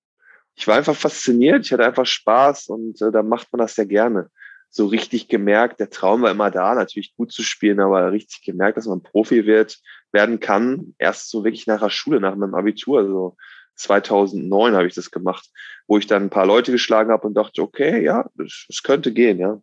Ich 0.55 0.67
war 0.67 0.75
einfach 0.75 0.95
fasziniert, 0.95 1.65
ich 1.65 1.71
hatte 1.71 1.85
einfach 1.85 2.07
Spaß 2.07 2.67
und 2.67 3.01
äh, 3.01 3.11
da 3.11 3.21
macht 3.21 3.53
man 3.53 3.59
das 3.59 3.77
ja 3.77 3.85
gerne. 3.85 4.29
So 4.69 4.85
richtig 4.87 5.27
gemerkt, 5.27 5.79
der 5.79 5.89
Traum 5.89 6.21
war 6.21 6.31
immer 6.31 6.51
da, 6.51 6.75
natürlich 6.75 7.15
gut 7.15 7.31
zu 7.31 7.43
spielen, 7.43 7.79
aber 7.79 8.11
richtig 8.11 8.43
gemerkt, 8.43 8.77
dass 8.77 8.85
man 8.85 9.01
Profi 9.01 9.45
wird, 9.45 9.79
werden 10.11 10.39
kann, 10.39 10.93
erst 10.97 11.29
so 11.29 11.43
wirklich 11.43 11.67
nach 11.67 11.81
der 11.81 11.89
Schule, 11.89 12.19
nach 12.19 12.35
meinem 12.35 12.55
Abitur. 12.55 12.99
Also 12.99 13.37
2009 13.75 14.75
habe 14.75 14.87
ich 14.87 14.93
das 14.93 15.11
gemacht, 15.11 15.49
wo 15.87 15.97
ich 15.97 16.07
dann 16.07 16.23
ein 16.23 16.29
paar 16.29 16.45
Leute 16.45 16.71
geschlagen 16.71 17.11
habe 17.11 17.27
und 17.27 17.33
dachte, 17.33 17.61
okay, 17.61 18.03
ja, 18.03 18.29
es 18.37 18.83
könnte 18.83 19.13
gehen, 19.13 19.39
ja. 19.39 19.59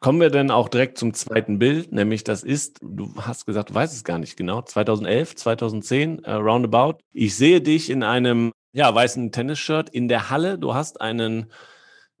Kommen 0.00 0.20
wir 0.20 0.30
denn 0.30 0.52
auch 0.52 0.68
direkt 0.68 0.96
zum 0.96 1.12
zweiten 1.12 1.58
Bild, 1.58 1.90
nämlich 1.90 2.22
das 2.22 2.44
ist, 2.44 2.78
du 2.80 3.12
hast 3.16 3.46
gesagt, 3.46 3.70
du 3.70 3.74
weißt 3.74 3.92
es 3.92 4.04
gar 4.04 4.18
nicht 4.18 4.36
genau, 4.36 4.62
2011, 4.62 5.34
2010, 5.34 6.20
uh, 6.24 6.30
roundabout. 6.30 6.98
Ich 7.12 7.34
sehe 7.34 7.60
dich 7.60 7.90
in 7.90 8.04
einem 8.04 8.52
ja, 8.72 8.94
weißen 8.94 9.32
Tennisshirt 9.32 9.90
in 9.90 10.06
der 10.06 10.30
Halle. 10.30 10.56
Du 10.56 10.74
hast 10.74 11.00
einen, 11.00 11.50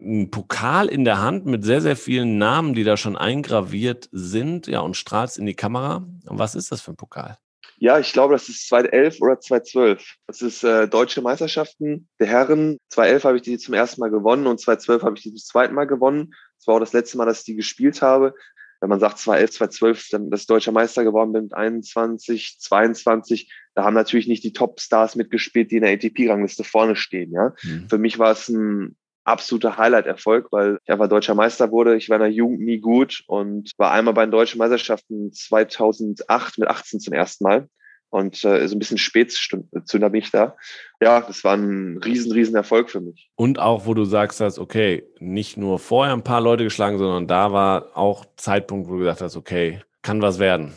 einen 0.00 0.30
Pokal 0.30 0.86
in 0.88 1.04
der 1.04 1.20
Hand 1.20 1.46
mit 1.46 1.64
sehr, 1.64 1.80
sehr 1.80 1.96
vielen 1.96 2.38
Namen, 2.38 2.74
die 2.74 2.84
da 2.84 2.96
schon 2.96 3.16
eingraviert 3.16 4.08
sind, 4.12 4.66
ja, 4.66 4.80
und 4.80 4.96
strahlst 4.96 5.38
in 5.38 5.46
die 5.46 5.54
Kamera. 5.54 6.06
Und 6.26 6.38
was 6.38 6.54
ist 6.54 6.70
das 6.70 6.80
für 6.80 6.92
ein 6.92 6.96
Pokal? 6.96 7.36
Ja, 7.80 7.98
ich 7.98 8.12
glaube, 8.12 8.34
das 8.34 8.48
ist 8.48 8.68
2011 8.68 9.20
oder 9.20 9.38
2012. 9.38 10.16
Das 10.26 10.42
ist 10.42 10.64
äh, 10.64 10.88
deutsche 10.88 11.22
Meisterschaften 11.22 12.08
der 12.18 12.26
Herren. 12.26 12.78
2011 12.90 13.24
habe 13.24 13.36
ich 13.36 13.42
die 13.42 13.58
zum 13.58 13.74
ersten 13.74 14.00
Mal 14.00 14.10
gewonnen 14.10 14.46
und 14.46 14.60
2012 14.60 15.02
habe 15.02 15.16
ich 15.16 15.22
die 15.22 15.30
zum 15.30 15.44
zweiten 15.44 15.74
Mal 15.74 15.86
gewonnen. 15.86 16.34
Das 16.58 16.66
war 16.66 16.74
auch 16.76 16.80
das 16.80 16.92
letzte 16.92 17.16
Mal, 17.18 17.26
dass 17.26 17.40
ich 17.40 17.44
die 17.44 17.54
gespielt 17.54 18.02
habe. 18.02 18.34
Wenn 18.80 18.90
man 18.90 19.00
sagt 19.00 19.18
2011, 19.18 19.50
2012, 19.52 20.08
dann 20.10 20.30
das 20.30 20.46
deutsche 20.46 20.72
Meister 20.72 21.04
geworden 21.04 21.32
bin 21.32 21.44
mit 21.44 21.54
21, 21.54 22.58
22, 22.60 23.52
da 23.74 23.84
haben 23.84 23.94
natürlich 23.94 24.28
nicht 24.28 24.44
die 24.44 24.52
Top-Stars 24.52 25.16
mitgespielt, 25.16 25.70
die 25.70 25.76
in 25.76 25.82
der 25.82 25.92
ATP-Rangliste 25.92 26.64
vorne 26.64 26.94
stehen. 26.96 27.32
Ja, 27.32 27.54
mhm. 27.62 27.88
Für 27.88 27.98
mich 27.98 28.18
war 28.18 28.32
es 28.32 28.48
ein 28.48 28.96
absoluter 29.28 29.76
Highlight-Erfolg, 29.76 30.48
weil 30.50 30.78
ich 30.82 30.90
einfach 30.90 31.08
deutscher 31.08 31.34
Meister 31.34 31.70
wurde. 31.70 31.96
Ich 31.96 32.08
war 32.08 32.16
in 32.16 32.22
der 32.22 32.32
Jugend 32.32 32.60
nie 32.60 32.78
gut 32.78 33.22
und 33.26 33.72
war 33.76 33.92
einmal 33.92 34.14
bei 34.14 34.24
den 34.24 34.32
deutschen 34.32 34.58
Meisterschaften 34.58 35.32
2008 35.32 36.58
mit 36.58 36.68
18 36.68 37.00
zum 37.00 37.12
ersten 37.12 37.44
Mal. 37.44 37.68
Und 38.10 38.42
äh, 38.42 38.66
so 38.66 38.74
ein 38.74 38.78
bisschen 38.78 38.96
Spätzünder 38.96 40.08
bin 40.08 40.22
ich 40.22 40.30
da. 40.30 40.56
Ja, 41.00 41.20
das 41.20 41.44
war 41.44 41.54
ein 41.54 41.98
riesen, 41.98 42.32
riesen 42.32 42.56
Erfolg 42.56 42.90
für 42.90 43.02
mich. 43.02 43.30
Und 43.36 43.58
auch, 43.58 43.84
wo 43.84 43.92
du 43.92 44.04
sagst 44.04 44.40
hast, 44.40 44.58
okay, 44.58 45.04
nicht 45.20 45.58
nur 45.58 45.78
vorher 45.78 46.14
ein 46.14 46.24
paar 46.24 46.40
Leute 46.40 46.64
geschlagen, 46.64 46.96
sondern 46.96 47.26
da 47.26 47.52
war 47.52 47.96
auch 47.96 48.24
Zeitpunkt, 48.36 48.88
wo 48.88 48.94
du 48.94 49.00
gesagt 49.00 49.20
hast, 49.20 49.36
okay, 49.36 49.82
kann 50.00 50.22
was 50.22 50.38
werden. 50.38 50.72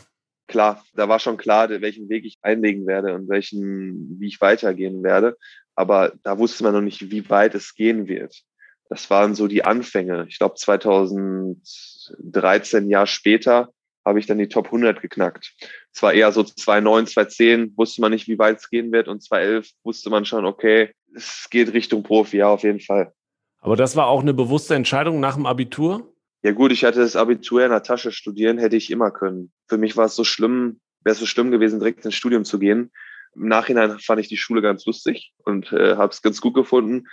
Klar, 0.48 0.84
da 0.94 1.08
war 1.08 1.20
schon 1.20 1.38
klar, 1.38 1.70
welchen 1.70 2.10
Weg 2.10 2.26
ich 2.26 2.38
einlegen 2.42 2.86
werde 2.86 3.16
und 3.16 3.30
welchen, 3.30 4.20
wie 4.20 4.28
ich 4.28 4.42
weitergehen 4.42 5.02
werde 5.02 5.38
aber 5.76 6.14
da 6.24 6.38
wusste 6.38 6.64
man 6.64 6.74
noch 6.74 6.82
nicht, 6.82 7.12
wie 7.12 7.30
weit 7.30 7.56
es 7.56 7.76
gehen 7.76 8.08
wird. 8.08 8.44
Das 8.90 9.10
waren 9.10 9.36
so 9.36 9.48
die 9.48 9.64
Anfänge. 9.64 10.26
Ich 10.28 10.38
glaube, 10.38 10.56
2013, 10.56 12.90
Jahr 12.90 13.08
später, 13.08 13.70
habe 14.06 14.20
ich 14.20 14.26
dann 14.26 14.38
die 14.38 14.50
Top 14.50 14.66
100 14.66 15.02
geknackt. 15.02 15.54
Es 15.94 16.04
war 16.04 16.14
eher 16.14 16.32
so 16.32 16.44
2009, 16.44 17.08
2010 17.08 17.74
wusste 17.78 18.02
man 18.02 18.12
nicht, 18.12 18.28
wie 18.28 18.40
weit 18.40 18.58
es 18.58 18.70
gehen 18.70 18.92
wird 18.92 19.08
und 19.08 19.24
2011 19.24 19.70
wusste 19.84 20.10
man 20.10 20.26
schon, 20.26 20.46
okay, 20.46 20.92
es 21.16 21.48
geht 21.50 21.74
Richtung 21.74 22.04
Profi, 22.04 22.38
ja, 22.38 22.50
auf 22.50 22.64
jeden 22.64 22.80
Fall. 22.80 23.14
Aber 23.60 23.76
das 23.76 23.96
war 23.96 24.08
auch 24.08 24.22
eine 24.22 24.34
bewusste 24.34 24.76
Entscheidung 24.76 25.20
nach 25.20 25.36
dem 25.36 25.46
Abitur? 25.46 26.12
Ja 26.44 26.52
gut, 26.52 26.72
ich 26.72 26.84
hatte 26.84 27.00
das 27.00 27.16
Abitur 27.16 27.64
in 27.64 27.70
der 27.70 27.84
Tasche 27.84 28.12
studieren, 28.12 28.58
hätte 28.58 28.76
ich 28.76 28.90
immer 28.90 29.12
können. 29.12 29.52
Für 29.68 29.78
mich 29.78 29.96
war 29.96 30.06
es 30.06 30.16
so 30.16 30.24
schlimm, 30.24 30.80
wäre 31.04 31.14
es 31.14 31.20
so 31.20 31.28
schlimm 31.28 31.52
gewesen, 31.52 31.80
direkt 31.80 32.04
ins 32.04 32.16
Studium 32.16 32.44
zu 32.44 32.58
gehen. 32.58 32.92
Im 33.36 33.48
Nachhinein 33.48 34.00
fand 34.00 34.20
ich 34.20 34.28
die 34.28 34.38
Schule 34.38 34.62
ganz 34.62 34.86
lustig 34.86 35.34
und 35.46 35.72
äh, 35.72 35.96
habe 35.96 36.12
es 36.12 36.22
ganz 36.22 36.42
gut 36.42 36.54
gefunden. 36.54 37.08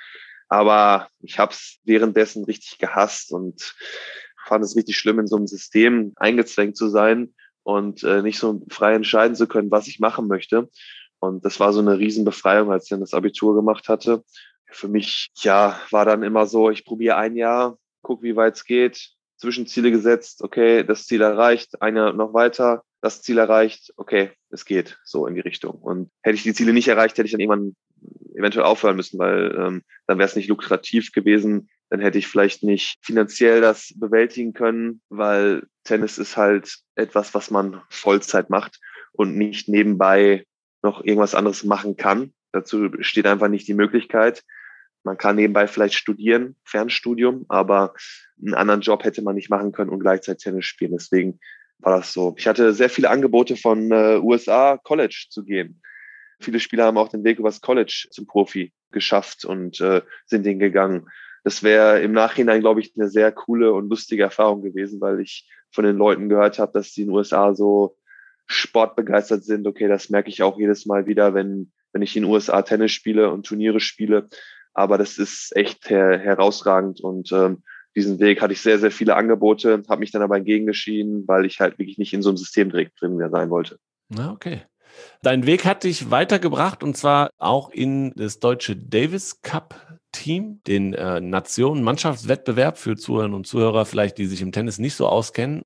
Aber 0.48 1.08
ich 1.20 1.38
habe 1.38 1.52
es 1.52 1.78
währenddessen 1.84 2.44
richtig 2.44 2.78
gehasst 2.78 3.32
und 3.32 3.74
fand 4.46 4.64
es 4.64 4.76
richtig 4.76 4.96
schlimm, 4.96 5.18
in 5.18 5.26
so 5.26 5.36
einem 5.36 5.46
System 5.46 6.12
eingezwängt 6.16 6.76
zu 6.76 6.88
sein 6.88 7.34
und 7.62 8.02
äh, 8.02 8.22
nicht 8.22 8.38
so 8.38 8.62
frei 8.70 8.94
entscheiden 8.94 9.36
zu 9.36 9.46
können, 9.46 9.70
was 9.70 9.88
ich 9.88 10.00
machen 10.00 10.26
möchte. 10.26 10.68
Und 11.20 11.44
das 11.44 11.60
war 11.60 11.72
so 11.72 11.80
eine 11.80 11.98
Riesenbefreiung, 11.98 12.72
als 12.72 12.84
ich 12.84 12.90
dann 12.90 13.00
das 13.00 13.14
Abitur 13.14 13.54
gemacht 13.54 13.88
hatte. 13.88 14.24
Für 14.70 14.88
mich, 14.88 15.30
ja, 15.36 15.78
war 15.90 16.04
dann 16.04 16.22
immer 16.22 16.46
so, 16.46 16.70
ich 16.70 16.84
probiere 16.84 17.16
ein 17.16 17.36
Jahr, 17.36 17.78
guck, 18.02 18.22
wie 18.22 18.36
weit 18.36 18.56
es 18.56 18.64
geht, 18.64 19.10
Zwischenziele 19.38 19.90
gesetzt, 19.90 20.42
okay, 20.42 20.84
das 20.84 21.06
Ziel 21.06 21.22
erreicht, 21.22 21.80
ein 21.80 21.96
Jahr 21.96 22.12
noch 22.12 22.34
weiter, 22.34 22.82
das 23.00 23.22
Ziel 23.22 23.38
erreicht, 23.38 23.92
okay, 23.96 24.32
es 24.50 24.64
geht 24.64 24.98
so 25.04 25.26
in 25.26 25.34
die 25.34 25.40
Richtung. 25.40 25.76
Und 25.76 26.10
hätte 26.22 26.34
ich 26.34 26.42
die 26.42 26.54
Ziele 26.54 26.72
nicht 26.72 26.88
erreicht, 26.88 27.16
hätte 27.16 27.26
ich 27.26 27.32
dann 27.32 27.40
irgendwann 27.40 27.76
eventuell 28.34 28.64
aufhören 28.64 28.96
müssen, 28.96 29.18
weil 29.18 29.54
ähm, 29.56 29.82
dann 30.06 30.18
wäre 30.18 30.28
es 30.28 30.36
nicht 30.36 30.48
lukrativ 30.48 31.12
gewesen. 31.12 31.68
Dann 31.90 32.00
hätte 32.00 32.18
ich 32.18 32.28
vielleicht 32.28 32.62
nicht 32.62 32.98
finanziell 33.02 33.60
das 33.60 33.92
bewältigen 33.96 34.52
können, 34.52 35.00
weil 35.08 35.66
Tennis 35.84 36.18
ist 36.18 36.36
halt 36.36 36.76
etwas, 36.96 37.34
was 37.34 37.50
man 37.50 37.80
Vollzeit 37.88 38.50
macht 38.50 38.78
und 39.12 39.36
nicht 39.36 39.68
nebenbei 39.68 40.44
noch 40.82 41.02
irgendwas 41.02 41.34
anderes 41.34 41.64
machen 41.64 41.96
kann. 41.96 42.32
Dazu 42.52 42.90
steht 43.00 43.26
einfach 43.26 43.48
nicht 43.48 43.68
die 43.68 43.74
Möglichkeit. 43.74 44.42
Man 45.08 45.16
kann 45.16 45.36
nebenbei 45.36 45.66
vielleicht 45.66 45.94
studieren, 45.94 46.54
Fernstudium, 46.64 47.46
aber 47.48 47.94
einen 48.42 48.52
anderen 48.52 48.82
Job 48.82 49.04
hätte 49.04 49.22
man 49.22 49.36
nicht 49.36 49.48
machen 49.48 49.72
können 49.72 49.88
und 49.88 50.00
gleichzeitig 50.00 50.44
Tennis 50.44 50.66
spielen. 50.66 50.92
Deswegen 50.92 51.40
war 51.78 51.96
das 51.96 52.12
so. 52.12 52.34
Ich 52.36 52.46
hatte 52.46 52.74
sehr 52.74 52.90
viele 52.90 53.08
Angebote 53.08 53.56
von 53.56 53.90
äh, 53.90 54.18
USA 54.22 54.76
College 54.76 55.28
zu 55.30 55.46
gehen. 55.46 55.80
Viele 56.40 56.60
Spieler 56.60 56.84
haben 56.84 56.98
auch 56.98 57.08
den 57.08 57.24
Weg 57.24 57.38
übers 57.38 57.62
College 57.62 58.08
zum 58.10 58.26
Profi 58.26 58.74
geschafft 58.90 59.46
und 59.46 59.80
äh, 59.80 60.02
sind 60.26 60.44
den 60.44 60.58
gegangen. 60.58 61.08
Das 61.42 61.62
wäre 61.62 62.02
im 62.02 62.12
Nachhinein, 62.12 62.60
glaube 62.60 62.80
ich, 62.80 62.92
eine 62.94 63.08
sehr 63.08 63.32
coole 63.32 63.72
und 63.72 63.88
lustige 63.88 64.24
Erfahrung 64.24 64.60
gewesen, 64.60 65.00
weil 65.00 65.20
ich 65.20 65.48
von 65.70 65.86
den 65.86 65.96
Leuten 65.96 66.28
gehört 66.28 66.58
habe, 66.58 66.72
dass 66.72 66.92
die 66.92 67.00
in 67.00 67.08
den 67.08 67.14
USA 67.14 67.54
so 67.54 67.96
sportbegeistert 68.46 69.42
sind. 69.42 69.66
Okay, 69.66 69.88
das 69.88 70.10
merke 70.10 70.28
ich 70.28 70.42
auch 70.42 70.58
jedes 70.58 70.84
Mal 70.84 71.06
wieder, 71.06 71.32
wenn, 71.32 71.72
wenn 71.94 72.02
ich 72.02 72.14
in 72.14 72.24
den 72.24 72.30
USA 72.30 72.60
Tennis 72.60 72.92
spiele 72.92 73.30
und 73.30 73.46
Turniere 73.46 73.80
spiele. 73.80 74.28
Aber 74.78 74.96
das 74.96 75.18
ist 75.18 75.54
echt 75.56 75.90
her 75.90 76.18
herausragend 76.18 77.00
und 77.00 77.32
ähm, 77.32 77.62
diesen 77.96 78.20
Weg 78.20 78.40
hatte 78.40 78.52
ich 78.52 78.60
sehr, 78.60 78.78
sehr 78.78 78.92
viele 78.92 79.16
Angebote, 79.16 79.82
habe 79.88 79.98
mich 79.98 80.12
dann 80.12 80.22
aber 80.22 80.36
entgegengeschieden, 80.36 81.26
weil 81.26 81.44
ich 81.46 81.58
halt 81.58 81.80
wirklich 81.80 81.98
nicht 81.98 82.14
in 82.14 82.22
so 82.22 82.30
einem 82.30 82.36
System 82.36 82.70
direkt 82.70 83.00
drin 83.00 83.16
mehr 83.16 83.28
sein 83.28 83.50
wollte. 83.50 83.80
Na, 84.08 84.30
okay. 84.30 84.62
Dein 85.22 85.46
Weg 85.46 85.64
hat 85.64 85.82
dich 85.82 86.12
weitergebracht 86.12 86.84
und 86.84 86.96
zwar 86.96 87.30
auch 87.38 87.70
in 87.70 88.12
das 88.14 88.38
deutsche 88.38 88.76
Davis 88.76 89.42
Cup 89.42 89.87
Team, 90.12 90.60
den 90.66 90.94
äh, 90.94 91.20
Nationen-Mannschaftswettbewerb 91.20 92.78
für 92.78 92.96
Zuhörer 92.96 93.34
und 93.34 93.46
Zuhörer, 93.46 93.84
vielleicht 93.84 94.18
die 94.18 94.26
sich 94.26 94.42
im 94.42 94.52
Tennis 94.52 94.78
nicht 94.78 94.94
so 94.94 95.06
auskennen. 95.06 95.62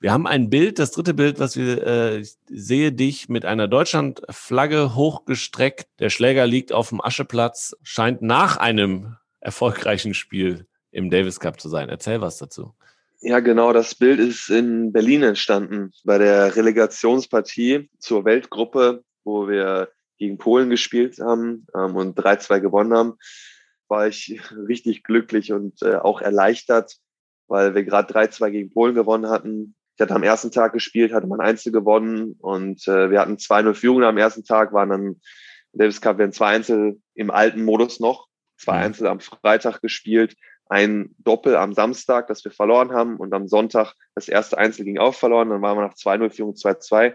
Wir 0.00 0.12
haben 0.12 0.26
ein 0.26 0.50
Bild, 0.50 0.78
das 0.78 0.92
dritte 0.92 1.14
Bild, 1.14 1.40
was 1.40 1.56
wir 1.56 1.84
äh, 1.86 2.24
sehe 2.46 2.92
dich 2.92 3.28
mit 3.28 3.44
einer 3.44 3.66
Deutschlandflagge 3.66 4.94
hochgestreckt. 4.94 5.88
Der 5.98 6.10
Schläger 6.10 6.46
liegt 6.46 6.72
auf 6.72 6.90
dem 6.90 7.00
Ascheplatz, 7.00 7.74
scheint 7.82 8.22
nach 8.22 8.56
einem 8.58 9.16
erfolgreichen 9.40 10.14
Spiel 10.14 10.66
im 10.90 11.10
Davis 11.10 11.40
Cup 11.40 11.60
zu 11.60 11.68
sein. 11.68 11.88
Erzähl 11.88 12.20
was 12.20 12.38
dazu. 12.38 12.74
Ja, 13.20 13.40
genau. 13.40 13.72
Das 13.72 13.96
Bild 13.96 14.20
ist 14.20 14.48
in 14.48 14.92
Berlin 14.92 15.24
entstanden 15.24 15.92
bei 16.04 16.18
der 16.18 16.54
Relegationspartie 16.54 17.90
zur 17.98 18.24
Weltgruppe, 18.24 19.02
wo 19.24 19.48
wir 19.48 19.88
gegen 20.18 20.38
Polen 20.38 20.70
gespielt 20.70 21.18
haben 21.18 21.66
ähm, 21.74 21.96
und 21.96 22.18
3-2 22.18 22.60
gewonnen 22.60 22.92
haben. 22.92 23.14
War 23.88 24.06
ich 24.08 24.40
richtig 24.68 25.02
glücklich 25.02 25.52
und 25.52 25.82
äh, 25.82 25.96
auch 25.96 26.20
erleichtert, 26.20 26.96
weil 27.48 27.74
wir 27.74 27.84
gerade 27.84 28.12
3-2 28.12 28.50
gegen 28.50 28.70
Polen 28.70 28.94
gewonnen 28.94 29.28
hatten. 29.28 29.74
Ich 29.96 30.02
hatte 30.02 30.14
am 30.14 30.22
ersten 30.22 30.52
Tag 30.52 30.72
gespielt, 30.72 31.12
hatte 31.12 31.26
mein 31.26 31.40
Einzel 31.40 31.72
gewonnen 31.72 32.36
und 32.38 32.86
äh, 32.86 33.10
wir 33.10 33.20
hatten 33.20 33.34
2-0 33.34 33.74
Führung 33.74 34.04
am 34.04 34.18
ersten 34.18 34.44
Tag, 34.44 34.72
waren 34.72 34.90
dann 34.90 35.20
Davis 35.72 36.00
Cup, 36.00 36.18
wir 36.18 36.24
haben 36.24 36.32
zwei 36.32 36.54
Einzel 36.54 37.00
im 37.14 37.30
alten 37.30 37.64
Modus 37.64 37.98
noch, 38.00 38.28
zwei 38.56 38.78
mhm. 38.78 38.84
Einzel 38.84 39.06
am 39.08 39.20
Freitag 39.20 39.80
gespielt, 39.80 40.36
ein 40.68 41.14
Doppel 41.18 41.56
am 41.56 41.72
Samstag, 41.72 42.28
das 42.28 42.44
wir 42.44 42.52
verloren 42.52 42.92
haben 42.92 43.16
und 43.16 43.32
am 43.32 43.48
Sonntag 43.48 43.94
das 44.14 44.28
erste 44.28 44.58
Einzel 44.58 44.84
ging 44.84 44.98
auch 44.98 45.14
verloren. 45.14 45.50
Dann 45.50 45.62
waren 45.62 45.78
wir 45.78 45.86
nach 45.86 45.94
2-0 45.94 46.30
Führung 46.30 46.54
2-2. 46.54 47.14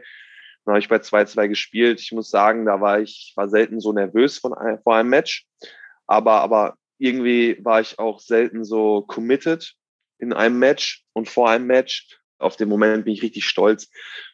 Dann 0.65 0.73
habe 0.73 0.79
ich 0.79 0.89
bei 0.89 0.97
2-2 0.97 1.47
gespielt. 1.47 1.99
Ich 1.99 2.11
muss 2.11 2.29
sagen, 2.29 2.65
da 2.65 2.81
war 2.81 2.99
ich 2.99 3.33
war 3.35 3.49
selten 3.49 3.79
so 3.79 3.93
nervös 3.93 4.39
von, 4.39 4.53
vor 4.83 4.95
einem 4.95 5.09
Match. 5.09 5.45
Aber, 6.07 6.41
aber 6.41 6.75
irgendwie 6.97 7.57
war 7.63 7.81
ich 7.81 7.99
auch 7.99 8.19
selten 8.19 8.63
so 8.63 9.01
committed 9.01 9.73
in 10.19 10.33
einem 10.33 10.59
Match 10.59 11.03
und 11.13 11.29
vor 11.29 11.49
einem 11.49 11.67
Match. 11.67 12.19
Auf 12.37 12.55
den 12.55 12.69
Moment 12.69 13.05
bin 13.05 13.13
ich 13.13 13.21
richtig 13.21 13.45
stolz, 13.45 13.89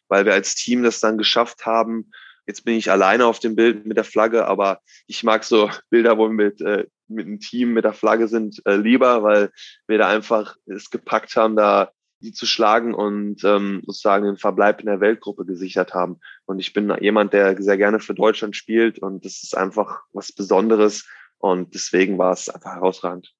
weil 0.07 0.25
wir 0.25 0.33
als 0.33 0.55
Team 0.55 0.83
das 0.83 0.99
dann 0.99 1.17
geschafft 1.17 1.65
haben. 1.65 2.11
Jetzt 2.47 2.65
bin 2.65 2.75
ich 2.75 2.89
alleine 2.89 3.25
auf 3.25 3.39
dem 3.39 3.55
Bild 3.55 3.85
mit 3.85 3.97
der 3.97 4.03
Flagge, 4.03 4.47
aber 4.47 4.81
ich 5.07 5.23
mag 5.23 5.43
so 5.43 5.69
Bilder, 5.89 6.17
wo 6.17 6.27
wir 6.27 6.33
mit 6.33 6.61
äh, 6.61 6.85
mit 7.09 7.25
einem 7.25 7.39
Team 7.39 7.73
mit 7.73 7.85
der 7.85 7.93
Flagge 7.93 8.27
sind, 8.27 8.61
äh, 8.65 8.75
lieber, 8.75 9.23
weil 9.23 9.51
wir 9.87 9.97
da 9.97 10.07
einfach 10.07 10.55
es 10.65 10.89
gepackt 10.89 11.35
haben, 11.35 11.55
da 11.55 11.91
die 12.21 12.33
zu 12.33 12.45
schlagen 12.45 12.93
und 12.93 13.43
ähm, 13.45 13.81
sozusagen 13.85 14.25
den 14.25 14.37
Verbleib 14.37 14.81
in 14.81 14.87
der 14.87 14.99
Weltgruppe 14.99 15.45
gesichert 15.45 15.93
haben. 15.93 16.19
Und 16.45 16.59
ich 16.59 16.73
bin 16.73 16.93
jemand, 16.99 17.31
der 17.31 17.61
sehr 17.61 17.77
gerne 17.77 17.99
für 17.99 18.13
Deutschland 18.13 18.55
spielt 18.55 18.99
und 18.99 19.23
das 19.23 19.41
ist 19.41 19.57
einfach 19.57 20.01
was 20.11 20.33
Besonderes 20.33 21.07
und 21.39 21.73
deswegen 21.73 22.17
war 22.17 22.33
es 22.33 22.49
einfach 22.49 22.75
herausragend. 22.75 23.33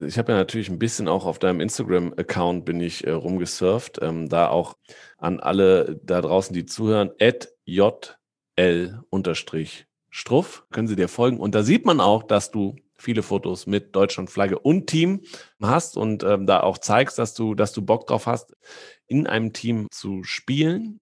Ich 0.00 0.18
habe 0.18 0.32
ja 0.32 0.38
natürlich 0.38 0.68
ein 0.68 0.80
bisschen 0.80 1.06
auch 1.06 1.26
auf 1.26 1.38
deinem 1.38 1.60
Instagram-Account 1.60 2.64
bin 2.64 2.80
ich 2.80 3.06
äh, 3.06 3.10
rumgesurft, 3.12 4.00
ähm, 4.02 4.28
da 4.28 4.48
auch 4.48 4.76
an 5.16 5.38
alle 5.38 6.00
da 6.02 6.20
draußen, 6.20 6.52
die 6.52 6.66
zuhören, 6.66 7.12
at 7.20 7.50
jl 7.64 9.00
unterstrich 9.10 9.86
Struff, 10.10 10.66
können 10.70 10.88
Sie 10.88 10.96
dir 10.96 11.08
folgen. 11.08 11.38
Und 11.38 11.54
da 11.54 11.62
sieht 11.62 11.86
man 11.86 12.00
auch, 12.00 12.22
dass 12.24 12.50
du 12.50 12.76
viele 12.98 13.22
Fotos 13.22 13.66
mit 13.66 13.96
Deutschlandflagge 13.96 14.58
und 14.58 14.86
Team 14.86 15.22
hast 15.60 15.96
und 15.96 16.22
ähm, 16.22 16.46
da 16.46 16.60
auch 16.60 16.78
zeigst, 16.78 17.18
dass 17.18 17.34
du, 17.34 17.54
dass 17.54 17.72
du 17.72 17.82
Bock 17.82 18.06
drauf 18.06 18.26
hast, 18.26 18.54
in 19.06 19.26
einem 19.26 19.52
Team 19.52 19.88
zu 19.90 20.22
spielen. 20.22 21.00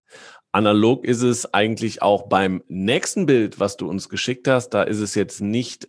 Analog 0.52 1.04
ist 1.04 1.22
es 1.22 1.54
eigentlich 1.54 2.02
auch 2.02 2.28
beim 2.28 2.62
nächsten 2.68 3.26
Bild, 3.26 3.60
was 3.60 3.76
du 3.76 3.88
uns 3.88 4.08
geschickt 4.08 4.48
hast. 4.48 4.70
Da 4.70 4.82
ist 4.82 4.98
es 4.98 5.14
jetzt 5.14 5.40
nicht, 5.40 5.88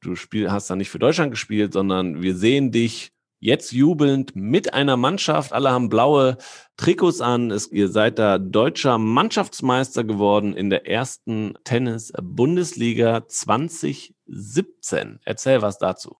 du 0.00 0.16
spiel, 0.16 0.50
hast 0.50 0.68
da 0.70 0.76
nicht 0.76 0.90
für 0.90 0.98
Deutschland 0.98 1.30
gespielt, 1.30 1.72
sondern 1.72 2.20
wir 2.22 2.34
sehen 2.34 2.72
dich 2.72 3.12
jetzt 3.40 3.72
jubelnd 3.72 4.36
mit 4.36 4.74
einer 4.74 4.96
Mannschaft. 4.96 5.52
Alle 5.52 5.70
haben 5.70 5.88
blaue 5.88 6.36
Trikots 6.76 7.20
an. 7.20 7.50
Es, 7.50 7.70
ihr 7.72 7.88
seid 7.88 8.18
da 8.18 8.38
deutscher 8.38 8.98
Mannschaftsmeister 8.98 10.04
geworden 10.04 10.54
in 10.54 10.70
der 10.70 10.86
ersten 10.86 11.54
Tennis-Bundesliga 11.64 13.26
2017. 13.26 15.20
Erzähl 15.24 15.62
was 15.62 15.78
dazu. 15.78 16.16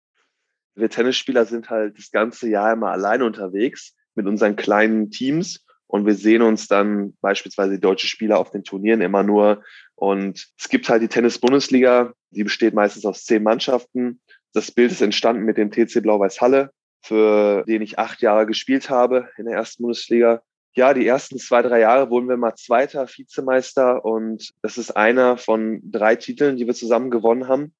Wir 0.74 0.88
Tennisspieler 0.88 1.44
sind 1.44 1.68
halt 1.68 1.98
das 1.98 2.10
ganze 2.10 2.48
Jahr 2.48 2.72
immer 2.72 2.90
alleine 2.90 3.24
unterwegs 3.24 3.94
mit 4.14 4.26
unseren 4.26 4.56
kleinen 4.56 5.10
Teams. 5.10 5.66
Und 5.90 6.06
wir 6.06 6.14
sehen 6.14 6.42
uns 6.42 6.68
dann 6.68 7.14
beispielsweise 7.20 7.78
deutsche 7.78 8.06
Spieler 8.06 8.38
auf 8.38 8.50
den 8.50 8.64
Turnieren 8.64 9.00
immer 9.00 9.22
nur. 9.22 9.62
Und 9.96 10.48
es 10.58 10.68
gibt 10.68 10.88
halt 10.88 11.02
die 11.02 11.08
Tennis-Bundesliga, 11.08 12.12
die 12.30 12.44
besteht 12.44 12.74
meistens 12.74 13.04
aus 13.04 13.24
zehn 13.24 13.42
Mannschaften. 13.42 14.20
Das 14.52 14.70
Bild 14.70 14.92
ist 14.92 15.02
entstanden 15.02 15.42
mit 15.42 15.56
dem 15.56 15.70
TC 15.70 16.02
Blau-Weiß 16.02 16.40
Halle 16.40 16.70
für 17.02 17.64
den 17.64 17.82
ich 17.82 17.98
acht 17.98 18.22
Jahre 18.22 18.46
gespielt 18.46 18.90
habe 18.90 19.28
in 19.36 19.46
der 19.46 19.54
ersten 19.54 19.82
Bundesliga. 19.82 20.42
Ja, 20.74 20.94
die 20.94 21.06
ersten 21.06 21.38
zwei, 21.38 21.62
drei 21.62 21.80
Jahre 21.80 22.10
wurden 22.10 22.28
wir 22.28 22.36
mal 22.36 22.54
Zweiter, 22.54 23.08
Vizemeister 23.08 24.04
und 24.04 24.52
das 24.62 24.78
ist 24.78 24.92
einer 24.92 25.36
von 25.36 25.80
drei 25.82 26.14
Titeln, 26.14 26.56
die 26.56 26.66
wir 26.66 26.74
zusammen 26.74 27.10
gewonnen 27.10 27.48
haben. 27.48 27.74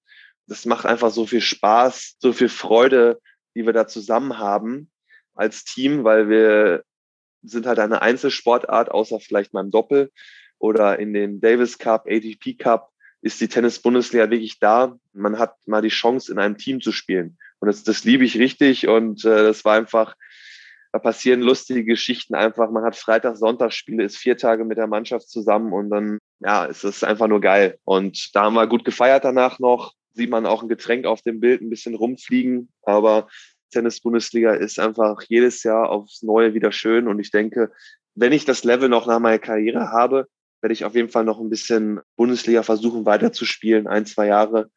Das 0.46 0.66
macht 0.66 0.86
einfach 0.86 1.10
so 1.10 1.26
viel 1.26 1.40
Spaß, 1.40 2.16
so 2.18 2.32
viel 2.32 2.48
Freude, 2.48 3.20
die 3.54 3.64
wir 3.64 3.72
da 3.72 3.86
zusammen 3.86 4.38
haben 4.38 4.90
als 5.34 5.64
Team, 5.64 6.02
weil 6.02 6.28
wir 6.28 6.82
sind 7.42 7.66
halt 7.66 7.78
eine 7.78 8.02
Einzelsportart, 8.02 8.90
außer 8.90 9.20
vielleicht 9.20 9.54
im 9.54 9.70
Doppel 9.70 10.10
oder 10.58 10.98
in 10.98 11.12
den 11.12 11.40
Davis 11.40 11.78
Cup, 11.78 12.06
ATP 12.06 12.54
Cup 12.58 12.90
ist 13.22 13.40
die 13.40 13.48
Tennis-Bundesliga 13.48 14.30
wirklich 14.30 14.58
da. 14.60 14.96
Man 15.12 15.38
hat 15.38 15.56
mal 15.66 15.82
die 15.82 15.88
Chance, 15.88 16.32
in 16.32 16.38
einem 16.38 16.56
Team 16.56 16.80
zu 16.80 16.92
spielen. 16.92 17.38
Und 17.58 17.68
das, 17.68 17.82
das 17.82 18.04
liebe 18.04 18.24
ich 18.24 18.38
richtig. 18.38 18.88
Und 18.88 19.24
äh, 19.24 19.42
das 19.42 19.64
war 19.64 19.74
einfach, 19.74 20.16
da 20.92 20.98
passieren 20.98 21.40
lustige 21.40 21.84
Geschichten 21.84 22.34
einfach. 22.34 22.70
Man 22.70 22.84
hat 22.84 22.96
Freitag, 22.96 23.36
Sonntag 23.36 23.72
Spiele, 23.72 24.04
ist 24.04 24.16
vier 24.16 24.36
Tage 24.36 24.64
mit 24.64 24.78
der 24.78 24.86
Mannschaft 24.86 25.28
zusammen 25.28 25.72
und 25.72 25.90
dann, 25.90 26.18
ja, 26.40 26.66
es 26.66 26.82
ist 26.82 27.04
einfach 27.04 27.28
nur 27.28 27.40
geil. 27.40 27.78
Und 27.84 28.34
da 28.34 28.44
haben 28.44 28.54
wir 28.54 28.66
gut 28.66 28.84
gefeiert 28.84 29.24
danach 29.24 29.58
noch. 29.58 29.92
Sieht 30.12 30.30
man 30.30 30.46
auch 30.46 30.62
ein 30.62 30.68
Getränk 30.68 31.06
auf 31.06 31.22
dem 31.22 31.40
Bild 31.40 31.60
ein 31.60 31.70
bisschen 31.70 31.94
rumfliegen. 31.94 32.72
Aber 32.82 33.28
Tennis-Bundesliga 33.70 34.54
ist 34.54 34.78
einfach 34.78 35.22
jedes 35.28 35.62
Jahr 35.62 35.90
aufs 35.90 36.22
Neue 36.22 36.54
wieder 36.54 36.72
schön. 36.72 37.08
Und 37.08 37.18
ich 37.18 37.30
denke, 37.30 37.72
wenn 38.14 38.32
ich 38.32 38.44
das 38.44 38.64
Level 38.64 38.88
noch 38.88 39.06
nach 39.06 39.18
meiner 39.18 39.38
Karriere 39.38 39.90
habe, 39.90 40.26
werde 40.60 40.72
ich 40.72 40.84
auf 40.84 40.94
jeden 40.94 41.08
Fall 41.08 41.24
noch 41.24 41.40
ein 41.40 41.48
bisschen 41.48 42.00
Bundesliga 42.16 42.62
versuchen 42.62 43.06
weiterzuspielen, 43.06 43.86
ein, 43.86 44.04
zwei 44.04 44.26
Jahre 44.26 44.70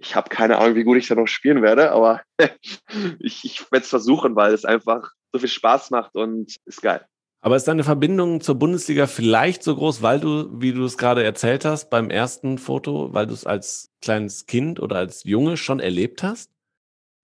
ich 0.00 0.16
habe 0.16 0.28
keine 0.28 0.58
Ahnung, 0.58 0.76
wie 0.76 0.84
gut 0.84 0.96
ich 0.96 1.08
da 1.08 1.14
noch 1.14 1.26
spielen 1.26 1.62
werde, 1.62 1.92
aber 1.92 2.22
ich, 3.18 3.44
ich 3.44 3.60
werde 3.70 3.84
es 3.84 3.90
versuchen, 3.90 4.34
weil 4.34 4.52
es 4.52 4.64
einfach 4.64 5.10
so 5.32 5.38
viel 5.38 5.48
Spaß 5.48 5.90
macht 5.90 6.16
und 6.16 6.56
ist 6.64 6.82
geil. 6.82 7.04
Aber 7.42 7.56
ist 7.56 7.68
deine 7.68 7.84
Verbindung 7.84 8.42
zur 8.42 8.56
Bundesliga 8.56 9.06
vielleicht 9.06 9.62
so 9.62 9.74
groß, 9.74 10.02
weil 10.02 10.20
du, 10.20 10.60
wie 10.60 10.72
du 10.72 10.84
es 10.84 10.98
gerade 10.98 11.22
erzählt 11.22 11.64
hast, 11.64 11.88
beim 11.88 12.10
ersten 12.10 12.58
Foto, 12.58 13.14
weil 13.14 13.26
du 13.26 13.32
es 13.32 13.46
als 13.46 13.90
kleines 14.02 14.44
Kind 14.44 14.78
oder 14.78 14.96
als 14.96 15.24
Junge 15.24 15.56
schon 15.56 15.80
erlebt 15.80 16.22
hast? 16.22 16.50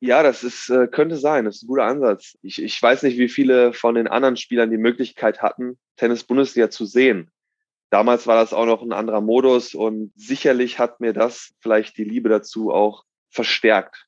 Ja, 0.00 0.22
das 0.22 0.44
ist, 0.44 0.68
äh, 0.68 0.88
könnte 0.88 1.16
sein. 1.16 1.46
Das 1.46 1.56
ist 1.56 1.62
ein 1.62 1.68
guter 1.68 1.84
Ansatz. 1.84 2.36
Ich, 2.42 2.62
ich 2.62 2.80
weiß 2.80 3.02
nicht, 3.02 3.18
wie 3.18 3.28
viele 3.28 3.72
von 3.72 3.94
den 3.94 4.08
anderen 4.08 4.36
Spielern 4.36 4.70
die 4.70 4.76
Möglichkeit 4.76 5.40
hatten, 5.40 5.78
Tennis-Bundesliga 5.96 6.70
zu 6.70 6.84
sehen. 6.84 7.30
Damals 7.90 8.26
war 8.26 8.36
das 8.36 8.52
auch 8.52 8.66
noch 8.66 8.82
ein 8.82 8.92
anderer 8.92 9.20
Modus 9.20 9.74
und 9.74 10.12
sicherlich 10.16 10.78
hat 10.78 11.00
mir 11.00 11.12
das 11.12 11.54
vielleicht 11.60 11.96
die 11.96 12.04
Liebe 12.04 12.28
dazu 12.28 12.72
auch 12.72 13.04
verstärkt. 13.30 14.06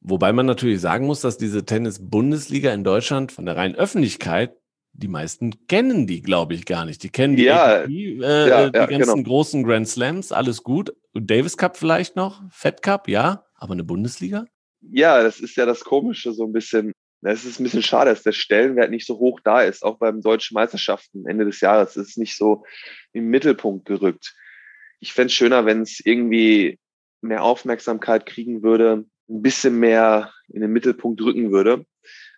Wobei 0.00 0.32
man 0.32 0.46
natürlich 0.46 0.80
sagen 0.80 1.06
muss, 1.06 1.22
dass 1.22 1.38
diese 1.38 1.64
Tennis-Bundesliga 1.64 2.72
in 2.72 2.84
Deutschland 2.84 3.32
von 3.32 3.46
der 3.46 3.56
reinen 3.56 3.74
Öffentlichkeit 3.74 4.54
die 4.98 5.08
meisten 5.08 5.66
kennen 5.66 6.06
die, 6.06 6.22
glaube 6.22 6.54
ich, 6.54 6.64
gar 6.64 6.84
nicht. 6.84 7.02
Die 7.02 7.10
kennen 7.10 7.36
die, 7.36 7.44
ja, 7.44 7.82
ATP, 7.82 7.90
äh, 7.90 8.48
ja, 8.48 8.70
die 8.70 8.78
ja, 8.78 8.86
ganzen 8.86 9.16
genau. 9.16 9.22
großen 9.22 9.62
Grand 9.62 9.88
Slams, 9.88 10.32
alles 10.32 10.62
gut. 10.62 10.94
Davis 11.12 11.56
Cup 11.56 11.76
vielleicht 11.76 12.16
noch, 12.16 12.42
Fed 12.50 12.82
Cup, 12.82 13.08
ja, 13.08 13.44
aber 13.56 13.74
eine 13.74 13.84
Bundesliga? 13.84 14.46
Ja, 14.80 15.22
das 15.22 15.40
ist 15.40 15.56
ja 15.56 15.66
das 15.66 15.84
Komische 15.84 16.32
so 16.32 16.44
ein 16.44 16.52
bisschen. 16.52 16.92
Es 17.22 17.44
ist 17.44 17.58
ein 17.58 17.64
bisschen 17.64 17.82
schade, 17.82 18.10
dass 18.10 18.22
der 18.22 18.32
Stellenwert 18.32 18.90
nicht 18.90 19.06
so 19.06 19.18
hoch 19.18 19.40
da 19.42 19.62
ist. 19.62 19.82
Auch 19.82 19.98
beim 19.98 20.20
deutschen 20.20 20.54
Meisterschaften 20.54 21.26
Ende 21.26 21.44
des 21.44 21.60
Jahres 21.60 21.96
ist 21.96 22.10
es 22.10 22.16
nicht 22.16 22.36
so 22.36 22.64
im 23.12 23.28
Mittelpunkt 23.28 23.86
gerückt. 23.86 24.34
Ich 25.00 25.12
fände 25.12 25.26
es 25.26 25.32
schöner, 25.32 25.66
wenn 25.66 25.82
es 25.82 26.00
irgendwie 26.04 26.78
mehr 27.22 27.42
Aufmerksamkeit 27.42 28.26
kriegen 28.26 28.62
würde, 28.62 29.06
ein 29.28 29.42
bisschen 29.42 29.78
mehr 29.78 30.32
in 30.48 30.60
den 30.60 30.72
Mittelpunkt 30.72 31.20
rücken 31.20 31.50
würde. 31.50 31.84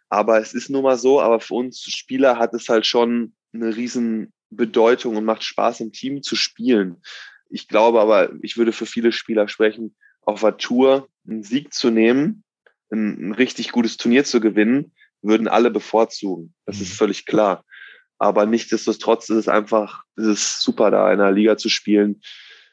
Aber 0.09 0.41
es 0.41 0.55
ist 0.55 0.71
nun 0.71 0.85
mal 0.85 0.97
so, 0.97 1.21
aber 1.21 1.41
für 1.41 1.55
uns 1.55 1.83
Spieler 1.83 2.39
hat 2.39 2.55
es 2.55 2.69
halt 2.69 2.87
schon 2.87 3.35
eine 3.53 3.77
riesen 3.77 4.33
Bedeutung 4.51 5.17
und 5.17 5.25
macht 5.25 5.45
Spaß 5.45 5.81
im 5.81 5.93
Team 5.93 6.23
zu 6.23 6.37
spielen. 6.37 7.03
Ich 7.51 7.69
glaube 7.69 8.01
aber, 8.01 8.33
ich 8.43 8.57
würde 8.57 8.73
für 8.73 8.87
viele 8.87 9.13
Spieler 9.13 9.49
sprechen, 9.49 9.97
auf 10.29 10.41
der 10.43 10.59
Tour 10.59 11.09
einen 11.27 11.43
Sieg 11.43 11.73
zu 11.73 11.91
nehmen, 11.91 12.45
ein, 12.91 13.31
ein 13.31 13.33
richtig 13.33 13.73
gutes 13.73 13.97
Turnier 13.97 14.25
zu 14.25 14.41
gewinnen, 14.41 14.93
würden 15.23 15.49
alle 15.49 15.71
bevorzugen. 15.71 16.55
Das 16.67 16.81
ist 16.81 16.91
mhm. 16.91 16.97
völlig 16.97 17.25
klar. 17.25 17.65
Aber 18.19 18.45
nichtsdestotrotz 18.45 19.31
ist 19.31 19.37
es 19.37 19.49
einfach, 19.49 20.05
ist 20.17 20.27
es 20.27 20.63
super, 20.63 20.91
da 20.91 21.11
in 21.11 21.19
der 21.19 21.33
Liga 21.33 21.57
zu 21.57 21.71
spielen. 21.71 22.21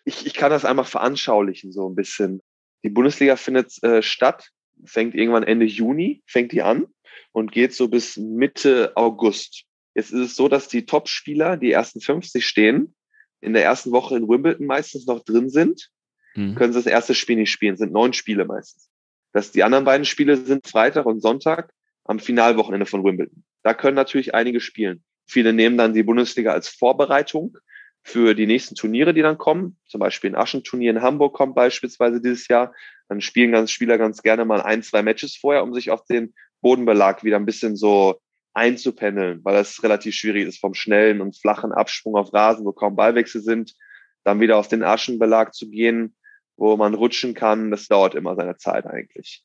Ich, 0.04 0.26
ich 0.26 0.34
kann 0.34 0.52
das 0.52 0.66
einfach 0.66 0.86
veranschaulichen, 0.86 1.72
so 1.72 1.88
ein 1.90 1.96
bisschen. 1.96 2.42
Die 2.84 2.90
Bundesliga 2.90 3.38
findet 3.38 3.82
äh, 3.84 4.02
statt, 4.02 4.50
fängt 4.84 5.16
irgendwann 5.16 5.44
Ende 5.44 5.66
Juni, 5.66 6.24
fängt 6.28 6.52
die 6.52 6.62
an 6.62 6.88
und 7.32 7.54
geht 7.54 7.74
so 7.74 7.88
bis 7.88 8.18
Mitte 8.18 8.92
August. 8.98 9.64
Jetzt 9.94 10.12
ist 10.12 10.32
es 10.32 10.36
so, 10.36 10.50
dass 10.50 10.68
die 10.68 10.86
Top-Spieler, 10.86 11.56
die 11.56 11.72
ersten 11.72 12.02
50 12.02 12.46
stehen, 12.46 12.96
in 13.40 13.54
der 13.54 13.64
ersten 13.64 13.92
Woche 13.92 14.18
in 14.18 14.28
Wimbledon 14.28 14.68
meistens 14.68 15.06
noch 15.06 15.24
drin 15.24 15.50
sind, 15.50 15.90
mhm. 16.36 16.56
können 16.56 16.74
sie 16.74 16.80
das 16.80 16.86
erste 16.86 17.16
Spiel 17.16 17.38
nicht 17.38 17.52
spielen, 17.52 17.78
sind 17.78 17.92
neun 17.92 18.14
Spiele 18.14 18.46
meistens. 18.46 18.90
Dass 19.34 19.52
die 19.52 19.64
anderen 19.64 19.86
beiden 19.86 20.06
Spiele 20.06 20.38
sind 20.38 20.68
Freitag 20.68 21.06
und 21.06 21.22
Sonntag 21.22 21.72
am 22.06 22.20
Finalwochenende 22.20 22.86
von 22.86 23.04
Wimbledon. 23.04 23.44
Da 23.64 23.74
können 23.74 23.96
natürlich 23.96 24.36
einige 24.36 24.60
spielen. 24.60 25.04
Viele 25.28 25.54
nehmen 25.54 25.78
dann 25.78 25.94
die 25.94 26.04
Bundesliga 26.04 26.54
als 26.54 26.70
Vorbereitung 26.70 27.58
für 28.04 28.36
die 28.36 28.46
nächsten 28.46 28.76
Turniere, 28.76 29.14
die 29.14 29.24
dann 29.24 29.40
kommen. 29.40 29.78
Zum 29.88 30.00
Beispiel 30.00 30.30
ein 30.30 30.36
Aschenturnier 30.36 30.92
in 30.92 31.02
Hamburg 31.02 31.34
kommt 31.34 31.56
beispielsweise 31.56 32.22
dieses 32.22 32.48
Jahr. 32.48 32.74
Dann 33.10 33.22
spielen 33.22 33.52
ganz 33.52 33.72
Spieler 33.72 33.98
ganz 33.98 34.22
gerne 34.22 34.46
mal 34.46 34.62
ein, 34.62 34.84
zwei 34.84 35.02
Matches 35.02 35.36
vorher, 35.36 35.64
um 35.64 35.74
sich 35.74 35.90
auf 35.90 36.06
den 36.06 36.36
Bodenbelag 36.62 37.24
wieder 37.24 37.38
ein 37.38 37.48
bisschen 37.48 37.76
so 37.76 38.20
einzupendeln, 38.54 39.42
weil 39.44 39.56
das 39.56 39.84
relativ 39.84 40.16
schwierig 40.16 40.48
ist, 40.48 40.60
vom 40.60 40.74
schnellen 40.74 41.20
und 41.20 41.38
flachen 41.38 41.74
Absprung 41.74 42.16
auf 42.16 42.34
Rasen, 42.34 42.66
wo 42.66 42.72
kaum 42.72 42.96
Ballwechsel 42.96 43.42
sind, 43.42 43.74
dann 44.24 44.40
wieder 44.40 44.58
auf 44.58 44.68
den 44.68 44.84
Aschenbelag 44.84 45.54
zu 45.54 45.70
gehen, 45.70 46.16
wo 46.58 46.76
man 46.78 46.94
rutschen 46.94 47.34
kann. 47.34 47.72
Das 47.72 47.88
dauert 47.88 48.16
immer 48.16 48.36
seine 48.36 48.58
Zeit 48.58 48.86
eigentlich. 48.86 49.44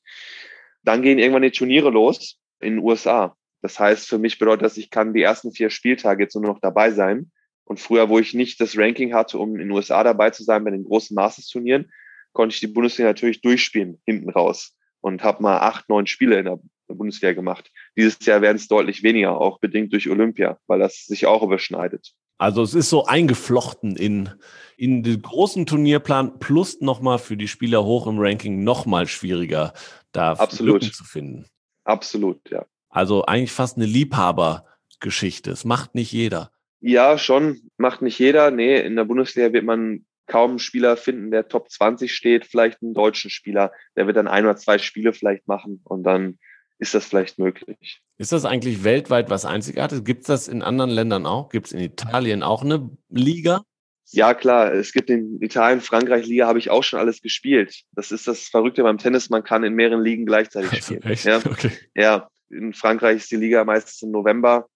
Dann 0.83 1.03
gehen 1.03 1.19
irgendwann 1.19 1.43
die 1.43 1.51
Turniere 1.51 1.91
los 1.91 2.39
in 2.61 2.77
den 2.77 2.85
USA. 2.85 3.37
Das 3.63 3.79
heißt, 3.79 4.09
für 4.09 4.19
mich 4.19 4.39
bedeutet 4.39 4.65
das, 4.65 4.77
ich 4.77 4.91
kann 4.91 5.13
die 5.13 5.23
ersten 5.23 5.53
vier 5.53 5.71
Spieltage 5.71 6.23
jetzt 6.23 6.35
nur 6.35 6.45
noch 6.45 6.61
dabei 6.61 6.91
sein. 6.91 7.31
Und 7.65 7.79
früher, 7.79 8.09
wo 8.09 8.19
ich 8.19 8.35
nicht 8.35 8.61
das 8.61 8.77
Ranking 8.77 9.15
hatte, 9.15 9.39
um 9.39 9.53
in 9.55 9.61
den 9.61 9.71
USA 9.71 10.03
dabei 10.03 10.31
zu 10.31 10.43
sein 10.43 10.65
bei 10.65 10.71
den 10.71 10.85
großen 10.85 11.15
Masters-Turnieren, 11.15 11.93
konnte 12.33 12.55
ich 12.55 12.61
die 12.61 12.67
Bundesliga 12.67 13.11
natürlich 13.11 13.43
durchspielen, 13.43 14.01
hinten 14.07 14.31
raus. 14.31 14.77
Und 15.03 15.23
habe 15.23 15.43
mal 15.43 15.59
acht, 15.59 15.89
neun 15.89 16.07
Spiele 16.07 16.39
in 16.39 16.45
der 16.45 16.59
Bundeswehr 16.89 17.35
gemacht. 17.35 17.71
Dieses 17.97 18.25
Jahr 18.27 18.43
werden 18.43 18.57
es 18.57 18.69
deutlich 18.69 19.03
weniger, 19.03 19.41
auch 19.41 19.61
bedingt 19.61 19.93
durch 19.93 20.11
Olympia, 20.11 20.59
weil 20.67 20.79
das 20.79 21.07
sich 21.07 21.27
auch 21.27 21.43
überschneidet. 21.43 22.13
Also 22.41 22.63
es 22.63 22.73
ist 22.73 22.89
so 22.89 23.05
eingeflochten 23.05 23.97
in, 23.97 24.31
in 24.79 25.03
den 25.03 25.21
großen 25.21 25.67
Turnierplan 25.67 26.39
plus 26.39 26.81
nochmal 26.81 27.19
für 27.19 27.37
die 27.37 27.49
Spieler 27.49 27.85
hoch 27.85 28.07
im 28.07 28.19
Ranking 28.19 28.65
nochmal 28.65 29.07
schwieriger, 29.07 29.75
da 30.13 30.33
Absolut. 30.33 30.83
Lücken 30.83 30.95
zu 30.95 31.05
finden. 31.05 31.45
Absolut, 31.85 32.51
ja. 32.51 32.65
Also 32.89 33.27
eigentlich 33.27 33.53
fast 33.53 33.77
eine 33.77 33.85
Liebhabergeschichte. 33.85 35.51
Es 35.51 35.67
macht 35.67 35.95
nicht 35.95 36.13
jeder. 36.13 36.51
Ja, 36.81 37.19
schon. 37.19 37.61
Macht 37.77 38.01
nicht 38.01 38.19
jeder. 38.19 38.51
Nee, 38.51 38.81
in 38.81 38.97
der 38.97 39.05
Bundesliga 39.05 39.53
wird 39.53 39.67
man 39.67 40.07
kaum 40.27 40.53
einen 40.53 40.59
Spieler 40.61 40.97
finden, 40.97 41.31
der 41.31 41.47
Top 41.47 41.71
20 41.71 42.11
steht, 42.11 42.47
vielleicht 42.47 42.81
einen 42.81 42.95
deutschen 42.95 43.31
Spieler, 43.31 43.71
der 43.97 44.07
wird 44.07 44.17
dann 44.17 44.29
ein 44.29 44.45
oder 44.45 44.57
zwei 44.57 44.79
Spiele 44.79 45.13
vielleicht 45.13 45.47
machen 45.47 45.83
und 45.85 46.05
dann 46.05 46.39
ist 46.81 46.95
das 46.95 47.05
vielleicht 47.05 47.39
möglich. 47.39 48.01
Ist 48.17 48.33
das 48.33 48.45
eigentlich 48.45 48.83
weltweit 48.85 49.29
was 49.31 49.45
Einzigartiges? 49.45 50.03
Gibt 50.03 50.23
es 50.23 50.27
das 50.27 50.49
in 50.49 50.63
anderen 50.63 50.91
Ländern 50.91 51.27
auch? 51.27 51.51
Gibt 51.51 51.67
es 51.67 51.73
in 51.73 51.81
Italien 51.81 52.43
auch 52.43 52.63
eine 52.63 52.91
Liga? 53.11 53.65
Ja, 54.13 54.35
klar. 54.35 54.73
Es 54.73 54.93
gibt 54.93 55.11
in 55.11 55.41
Italien, 55.43 55.83
Frankreich 55.83 56.27
Liga, 56.27 56.47
habe 56.47 56.59
ich 56.59 56.71
auch 56.71 56.83
schon 56.83 56.99
alles 56.99 57.21
gespielt. 57.21 57.83
Das 57.93 58.11
ist 58.11 58.27
das 58.27 58.49
Verrückte 58.49 58.83
beim 58.83 58.99
Tennis. 58.99 59.29
Man 59.29 59.45
kann 59.45 59.63
in 59.63 59.75
mehreren 59.75 60.03
Ligen 60.03 60.25
gleichzeitig 60.25 60.73
also 60.73 60.83
spielen. 60.83 61.03
Echt? 61.03 61.25
Ja? 61.27 61.37
Okay. 61.45 61.71
ja, 61.95 62.29
in 62.49 62.73
Frankreich 62.73 63.19
ist 63.19 63.31
die 63.31 63.37
Liga 63.37 63.63
meistens 63.65 64.01
im 64.03 64.11
November. 64.11 64.67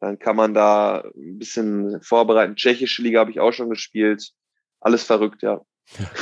Dann 0.00 0.18
kann 0.18 0.36
man 0.36 0.52
da 0.52 1.02
ein 1.16 1.38
bisschen 1.38 2.00
vorbereiten. 2.02 2.56
Tschechische 2.56 3.00
Liga 3.00 3.20
habe 3.20 3.30
ich 3.30 3.40
auch 3.40 3.52
schon 3.52 3.70
gespielt. 3.70 4.32
Alles 4.80 5.02
verrückt, 5.02 5.42
ja. 5.42 5.62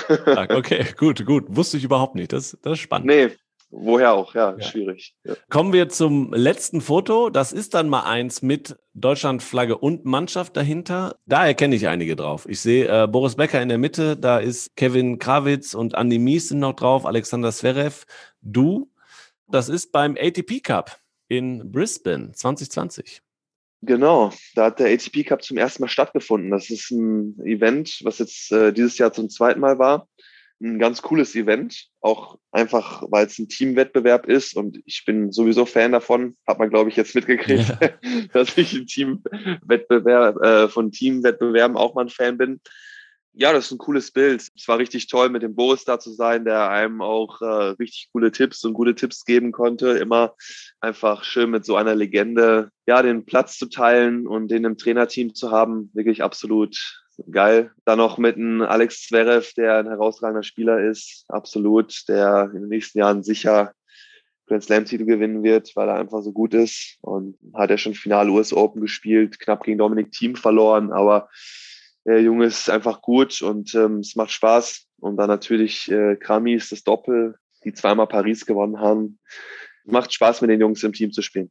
ja 0.08 0.50
okay, 0.50 0.86
gut, 0.96 1.26
gut. 1.26 1.44
Wusste 1.48 1.78
ich 1.78 1.84
überhaupt 1.84 2.14
nicht. 2.14 2.32
Das, 2.32 2.56
das 2.62 2.74
ist 2.74 2.78
spannend. 2.78 3.06
Nee, 3.06 3.30
Woher 3.74 4.12
auch, 4.12 4.34
ja, 4.34 4.54
ja. 4.54 4.60
schwierig. 4.60 5.14
Ja. 5.24 5.34
Kommen 5.48 5.72
wir 5.72 5.88
zum 5.88 6.34
letzten 6.34 6.82
Foto. 6.82 7.30
Das 7.30 7.54
ist 7.54 7.72
dann 7.72 7.88
mal 7.88 8.02
eins 8.02 8.42
mit 8.42 8.76
Deutschlandflagge 8.92 9.78
und 9.78 10.04
Mannschaft 10.04 10.58
dahinter. 10.58 11.16
Da 11.24 11.46
erkenne 11.46 11.74
ich 11.74 11.88
einige 11.88 12.14
drauf. 12.14 12.46
Ich 12.46 12.60
sehe 12.60 12.86
äh, 12.86 13.06
Boris 13.06 13.36
Becker 13.36 13.62
in 13.62 13.70
der 13.70 13.78
Mitte, 13.78 14.18
da 14.18 14.38
ist 14.38 14.76
Kevin 14.76 15.18
Krawitz 15.18 15.72
und 15.72 15.94
Andy 15.94 16.18
Mies 16.18 16.48
sind 16.48 16.58
noch 16.58 16.74
drauf, 16.74 17.06
Alexander 17.06 17.50
Zverev, 17.50 18.04
du. 18.42 18.90
Das 19.48 19.70
ist 19.70 19.90
beim 19.90 20.18
ATP 20.20 20.60
Cup 20.62 20.98
in 21.28 21.72
Brisbane 21.72 22.32
2020. 22.32 23.22
Genau, 23.80 24.32
da 24.54 24.66
hat 24.66 24.80
der 24.80 24.92
ATP 24.92 25.24
Cup 25.24 25.42
zum 25.42 25.56
ersten 25.56 25.82
Mal 25.82 25.88
stattgefunden. 25.88 26.50
Das 26.50 26.68
ist 26.68 26.90
ein 26.90 27.40
Event, 27.42 28.00
was 28.04 28.18
jetzt 28.18 28.52
äh, 28.52 28.70
dieses 28.74 28.98
Jahr 28.98 29.14
zum 29.14 29.30
zweiten 29.30 29.60
Mal 29.60 29.78
war 29.78 30.08
ein 30.62 30.78
ganz 30.78 31.02
cooles 31.02 31.34
Event, 31.34 31.88
auch 32.00 32.38
einfach, 32.52 33.02
weil 33.10 33.26
es 33.26 33.38
ein 33.38 33.48
Teamwettbewerb 33.48 34.26
ist 34.26 34.56
und 34.56 34.80
ich 34.86 35.04
bin 35.04 35.32
sowieso 35.32 35.66
Fan 35.66 35.92
davon, 35.92 36.36
hat 36.46 36.58
man 36.58 36.70
glaube 36.70 36.90
ich 36.90 36.96
jetzt 36.96 37.14
mitgekriegt, 37.14 37.68
ja. 37.80 37.90
dass 38.32 38.56
ich 38.56 38.72
ein 38.72 38.86
Teamwettbewerb 38.86 40.42
äh, 40.42 40.68
von 40.68 40.92
Teamwettbewerben 40.92 41.76
auch 41.76 41.94
mal 41.94 42.02
ein 42.02 42.10
Fan 42.10 42.38
bin. 42.38 42.60
Ja, 43.34 43.54
das 43.54 43.66
ist 43.66 43.72
ein 43.72 43.78
cooles 43.78 44.10
Bild. 44.10 44.42
Es 44.54 44.68
war 44.68 44.78
richtig 44.78 45.06
toll, 45.06 45.30
mit 45.30 45.42
dem 45.42 45.54
Boris 45.54 45.84
da 45.84 45.98
zu 45.98 46.12
sein, 46.12 46.44
der 46.44 46.68
einem 46.68 47.00
auch 47.00 47.40
äh, 47.40 47.70
richtig 47.80 48.10
coole 48.12 48.30
Tipps 48.30 48.62
und 48.64 48.74
gute 48.74 48.94
Tipps 48.94 49.24
geben 49.24 49.52
konnte. 49.52 49.88
Immer 49.92 50.34
einfach 50.80 51.24
schön 51.24 51.50
mit 51.50 51.64
so 51.64 51.76
einer 51.76 51.94
Legende, 51.94 52.70
ja, 52.86 53.00
den 53.00 53.24
Platz 53.24 53.56
zu 53.56 53.70
teilen 53.70 54.26
und 54.26 54.50
den 54.50 54.64
im 54.64 54.76
Trainerteam 54.76 55.34
zu 55.34 55.50
haben. 55.50 55.90
Wirklich 55.94 56.22
absolut 56.22 57.01
geil. 57.30 57.70
Dann 57.84 57.98
noch 57.98 58.18
mit 58.18 58.36
einem 58.36 58.62
Alex 58.62 59.06
Zverev, 59.06 59.52
der 59.54 59.78
ein 59.78 59.86
herausragender 59.86 60.42
Spieler 60.42 60.80
ist, 60.80 61.24
absolut, 61.28 62.08
der 62.08 62.50
in 62.54 62.62
den 62.62 62.68
nächsten 62.68 62.98
Jahren 62.98 63.22
sicher 63.22 63.72
Grand 64.46 64.64
Slam 64.64 64.84
Titel 64.84 65.04
gewinnen 65.04 65.42
wird, 65.42 65.74
weil 65.76 65.88
er 65.88 65.96
einfach 65.96 66.22
so 66.22 66.32
gut 66.32 66.54
ist 66.54 66.98
und 67.00 67.38
hat 67.54 67.70
er 67.70 67.78
schon 67.78 67.94
Finale 67.94 68.30
US 68.30 68.52
Open 68.52 68.80
gespielt, 68.80 69.38
knapp 69.38 69.62
gegen 69.62 69.78
Dominik 69.78 70.10
Thiem 70.12 70.36
verloren, 70.36 70.92
aber 70.92 71.28
der 72.04 72.20
Junge 72.20 72.46
ist 72.46 72.68
einfach 72.68 73.00
gut 73.00 73.42
und 73.42 73.74
ähm, 73.74 73.98
es 73.98 74.16
macht 74.16 74.32
Spaß. 74.32 74.86
Und 75.00 75.16
dann 75.16 75.28
natürlich 75.28 75.90
äh, 75.90 76.16
Kramis, 76.16 76.68
das 76.68 76.82
Doppel, 76.82 77.36
die 77.64 77.72
zweimal 77.72 78.08
Paris 78.08 78.44
gewonnen 78.46 78.80
haben. 78.80 79.18
Macht 79.84 80.12
Spaß, 80.12 80.40
mit 80.42 80.50
den 80.50 80.60
Jungs 80.60 80.82
im 80.82 80.92
Team 80.92 81.12
zu 81.12 81.22
spielen. 81.22 81.50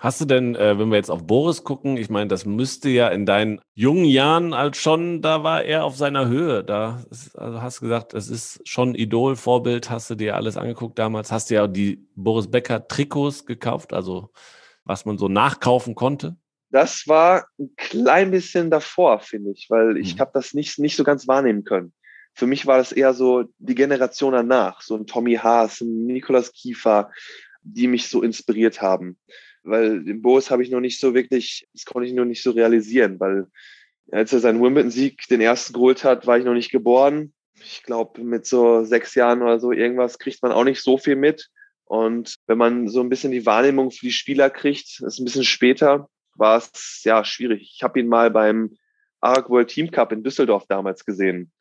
Hast 0.00 0.18
du 0.18 0.24
denn, 0.24 0.56
äh, 0.56 0.78
wenn 0.78 0.88
wir 0.88 0.96
jetzt 0.96 1.10
auf 1.10 1.26
Boris 1.26 1.62
gucken, 1.62 1.98
ich 1.98 2.08
meine, 2.08 2.28
das 2.28 2.46
müsste 2.46 2.88
ja 2.88 3.08
in 3.08 3.26
deinen 3.26 3.60
jungen 3.74 4.06
Jahren 4.06 4.54
als 4.54 4.78
schon, 4.78 5.20
da 5.20 5.44
war 5.44 5.62
er 5.62 5.84
auf 5.84 5.94
seiner 5.94 6.26
Höhe. 6.26 6.64
Da 6.64 7.04
ist, 7.10 7.38
also 7.38 7.60
hast 7.60 7.78
du 7.78 7.82
gesagt, 7.82 8.14
es 8.14 8.30
ist 8.30 8.66
schon 8.66 8.94
Idol, 8.94 9.36
Vorbild, 9.36 9.90
hast 9.90 10.08
du 10.08 10.14
dir 10.14 10.36
alles 10.36 10.56
angeguckt 10.56 10.98
damals, 10.98 11.30
hast 11.30 11.50
du 11.50 11.56
ja 11.56 11.66
die 11.66 12.02
Boris 12.16 12.50
Becker 12.50 12.88
Trikots 12.88 13.44
gekauft, 13.44 13.92
also 13.92 14.30
was 14.84 15.04
man 15.04 15.18
so 15.18 15.28
nachkaufen 15.28 15.94
konnte? 15.94 16.34
Das 16.70 17.06
war 17.06 17.46
ein 17.58 17.70
klein 17.76 18.30
bisschen 18.30 18.70
davor, 18.70 19.20
finde 19.20 19.50
ich, 19.50 19.66
weil 19.68 19.98
ich 19.98 20.14
mhm. 20.14 20.20
habe 20.20 20.30
das 20.32 20.54
nicht, 20.54 20.78
nicht 20.78 20.96
so 20.96 21.04
ganz 21.04 21.28
wahrnehmen 21.28 21.64
können. 21.64 21.92
Für 22.32 22.46
mich 22.46 22.66
war 22.66 22.78
das 22.78 22.92
eher 22.92 23.12
so 23.12 23.44
die 23.58 23.74
Generation 23.74 24.32
danach, 24.32 24.80
so 24.80 24.96
ein 24.96 25.06
Tommy 25.06 25.34
Haas, 25.34 25.82
ein 25.82 26.06
Nikolaus 26.06 26.52
Kiefer, 26.52 27.10
die 27.62 27.86
mich 27.86 28.08
so 28.08 28.22
inspiriert 28.22 28.80
haben. 28.80 29.18
Weil 29.62 30.02
den 30.04 30.22
Boris 30.22 30.50
habe 30.50 30.62
ich 30.62 30.70
noch 30.70 30.80
nicht 30.80 30.98
so 30.98 31.14
wirklich, 31.14 31.68
das 31.72 31.84
konnte 31.84 32.08
ich 32.08 32.14
noch 32.14 32.24
nicht 32.24 32.42
so 32.42 32.50
realisieren, 32.52 33.20
weil 33.20 33.46
als 34.10 34.32
er 34.32 34.40
seinen 34.40 34.62
Wimbledon-Sieg 34.62 35.26
den 35.28 35.40
ersten 35.40 35.72
geholt 35.72 36.04
hat, 36.04 36.26
war 36.26 36.38
ich 36.38 36.44
noch 36.44 36.54
nicht 36.54 36.70
geboren. 36.70 37.32
Ich 37.54 37.82
glaube, 37.82 38.22
mit 38.22 38.46
so 38.46 38.84
sechs 38.84 39.14
Jahren 39.14 39.42
oder 39.42 39.60
so 39.60 39.72
irgendwas 39.72 40.18
kriegt 40.18 40.42
man 40.42 40.52
auch 40.52 40.64
nicht 40.64 40.82
so 40.82 40.98
viel 40.98 41.16
mit. 41.16 41.48
Und 41.84 42.36
wenn 42.46 42.58
man 42.58 42.88
so 42.88 43.00
ein 43.00 43.08
bisschen 43.08 43.32
die 43.32 43.46
Wahrnehmung 43.46 43.90
für 43.90 44.06
die 44.06 44.12
Spieler 44.12 44.48
kriegt, 44.48 45.00
ist 45.00 45.18
ein 45.18 45.24
bisschen 45.24 45.44
später, 45.44 46.08
war 46.36 46.58
es 46.58 47.02
ja 47.04 47.24
schwierig. 47.24 47.72
Ich 47.74 47.82
habe 47.82 48.00
ihn 48.00 48.08
mal 48.08 48.30
beim 48.30 48.76
ARC 49.20 49.50
World 49.50 49.68
Team 49.68 49.90
Cup 49.90 50.12
in 50.12 50.22
Düsseldorf 50.22 50.66
damals 50.68 51.04
gesehen. 51.04 51.52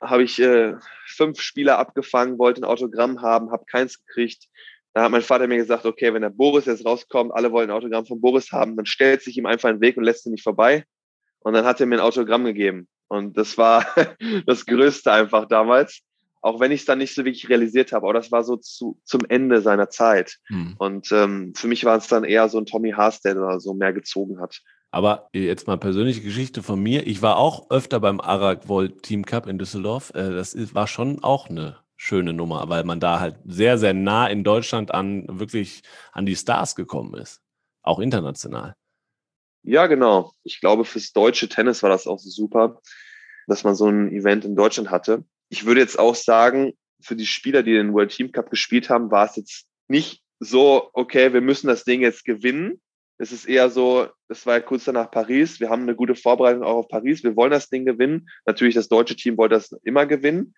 Habe 0.00 0.22
ich 0.22 0.38
äh, 0.40 0.74
fünf 1.06 1.40
Spieler 1.40 1.78
abgefangen, 1.78 2.38
wollte 2.38 2.60
ein 2.60 2.64
Autogramm 2.64 3.22
haben, 3.22 3.50
habe 3.50 3.64
keins 3.66 4.04
gekriegt. 4.04 4.48
Da 4.96 5.02
hat 5.02 5.10
mein 5.10 5.20
Vater 5.20 5.46
mir 5.46 5.58
gesagt, 5.58 5.84
okay, 5.84 6.14
wenn 6.14 6.22
der 6.22 6.30
Boris 6.30 6.64
jetzt 6.64 6.86
rauskommt, 6.86 7.30
alle 7.34 7.52
wollen 7.52 7.68
ein 7.68 7.76
Autogramm 7.76 8.06
von 8.06 8.18
Boris 8.18 8.50
haben, 8.50 8.76
dann 8.76 8.86
stellt 8.86 9.20
sich 9.20 9.36
ihm 9.36 9.44
einfach 9.44 9.68
einen 9.68 9.82
Weg 9.82 9.98
und 9.98 10.04
lässt 10.04 10.24
ihn 10.24 10.32
nicht 10.32 10.42
vorbei. 10.42 10.86
Und 11.40 11.52
dann 11.52 11.66
hat 11.66 11.78
er 11.80 11.86
mir 11.86 11.96
ein 11.96 12.00
Autogramm 12.00 12.46
gegeben. 12.46 12.88
Und 13.06 13.36
das 13.36 13.58
war 13.58 13.84
das 14.46 14.64
Größte 14.64 15.12
einfach 15.12 15.48
damals. 15.48 16.00
Auch 16.40 16.60
wenn 16.60 16.72
ich 16.72 16.80
es 16.80 16.86
dann 16.86 16.96
nicht 16.96 17.14
so 17.14 17.26
wirklich 17.26 17.46
realisiert 17.50 17.92
habe. 17.92 18.06
Aber 18.06 18.14
das 18.14 18.32
war 18.32 18.42
so 18.42 18.56
zu, 18.56 18.98
zum 19.04 19.20
Ende 19.28 19.60
seiner 19.60 19.90
Zeit. 19.90 20.38
Hm. 20.46 20.76
Und 20.78 21.12
ähm, 21.12 21.52
für 21.54 21.68
mich 21.68 21.84
war 21.84 21.98
es 21.98 22.08
dann 22.08 22.24
eher 22.24 22.48
so 22.48 22.56
ein 22.56 22.64
Tommy 22.64 22.92
Haas, 22.92 23.20
der 23.20 23.34
da 23.34 23.60
so 23.60 23.74
mehr 23.74 23.92
gezogen 23.92 24.40
hat. 24.40 24.62
Aber 24.92 25.28
jetzt 25.34 25.66
mal 25.66 25.76
persönliche 25.76 26.22
Geschichte 26.22 26.62
von 26.62 26.82
mir. 26.82 27.06
Ich 27.06 27.20
war 27.20 27.36
auch 27.36 27.68
öfter 27.68 28.00
beim 28.00 28.18
Arak 28.18 28.62
Team 29.02 29.26
Cup 29.26 29.46
in 29.46 29.58
Düsseldorf. 29.58 30.12
Äh, 30.14 30.30
das 30.30 30.56
war 30.74 30.86
schon 30.86 31.22
auch 31.22 31.50
eine 31.50 31.76
schöne 31.96 32.32
Nummer, 32.32 32.68
weil 32.68 32.84
man 32.84 33.00
da 33.00 33.20
halt 33.20 33.36
sehr, 33.44 33.78
sehr 33.78 33.94
nah 33.94 34.26
in 34.26 34.44
Deutschland 34.44 34.92
an 34.92 35.24
wirklich 35.28 35.82
an 36.12 36.26
die 36.26 36.36
Stars 36.36 36.76
gekommen 36.76 37.14
ist. 37.14 37.40
Auch 37.82 37.98
international. 37.98 38.74
Ja, 39.62 39.86
genau. 39.86 40.32
Ich 40.44 40.60
glaube, 40.60 40.84
fürs 40.84 41.12
deutsche 41.12 41.48
Tennis 41.48 41.82
war 41.82 41.90
das 41.90 42.06
auch 42.06 42.18
so 42.18 42.30
super, 42.30 42.80
dass 43.46 43.64
man 43.64 43.74
so 43.74 43.88
ein 43.88 44.12
Event 44.12 44.44
in 44.44 44.54
Deutschland 44.54 44.90
hatte. 44.90 45.24
Ich 45.48 45.64
würde 45.64 45.80
jetzt 45.80 45.98
auch 45.98 46.14
sagen, 46.14 46.74
für 47.00 47.16
die 47.16 47.26
Spieler, 47.26 47.62
die 47.62 47.72
den 47.72 47.92
World 47.92 48.10
Team 48.10 48.32
Cup 48.32 48.50
gespielt 48.50 48.90
haben, 48.90 49.10
war 49.10 49.26
es 49.26 49.36
jetzt 49.36 49.66
nicht 49.88 50.22
so, 50.38 50.90
okay, 50.92 51.32
wir 51.32 51.40
müssen 51.40 51.66
das 51.68 51.84
Ding 51.84 52.02
jetzt 52.02 52.24
gewinnen. 52.24 52.80
Es 53.18 53.32
ist 53.32 53.46
eher 53.46 53.70
so, 53.70 54.08
das 54.28 54.44
war 54.44 54.54
ja 54.54 54.60
kurz 54.60 54.84
danach 54.84 55.10
Paris. 55.10 55.58
Wir 55.58 55.70
haben 55.70 55.82
eine 55.82 55.94
gute 55.94 56.14
Vorbereitung 56.14 56.62
auch 56.62 56.76
auf 56.76 56.88
Paris. 56.88 57.24
Wir 57.24 57.34
wollen 57.34 57.50
das 57.50 57.70
Ding 57.70 57.86
gewinnen. 57.86 58.28
Natürlich, 58.44 58.74
das 58.74 58.88
deutsche 58.88 59.16
Team 59.16 59.38
wollte 59.38 59.54
das 59.54 59.72
immer 59.84 60.04
gewinnen 60.04 60.54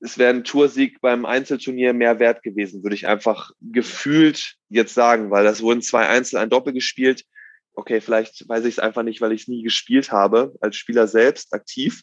es 0.00 0.18
wäre 0.18 0.30
ein 0.30 0.44
Toursieg 0.44 1.00
beim 1.00 1.26
Einzelturnier 1.26 1.92
mehr 1.92 2.18
wert 2.18 2.42
gewesen, 2.42 2.82
würde 2.82 2.96
ich 2.96 3.06
einfach 3.06 3.50
gefühlt 3.60 4.56
jetzt 4.68 4.94
sagen, 4.94 5.30
weil 5.30 5.44
das 5.44 5.62
wurden 5.62 5.82
zwei 5.82 6.08
Einzel, 6.08 6.38
ein 6.38 6.50
Doppel 6.50 6.72
gespielt. 6.72 7.24
Okay, 7.74 8.00
vielleicht 8.00 8.48
weiß 8.48 8.64
ich 8.64 8.74
es 8.74 8.78
einfach 8.78 9.02
nicht, 9.02 9.20
weil 9.20 9.32
ich 9.32 9.42
es 9.42 9.48
nie 9.48 9.62
gespielt 9.62 10.10
habe, 10.10 10.54
als 10.60 10.76
Spieler 10.76 11.06
selbst 11.06 11.52
aktiv. 11.52 12.02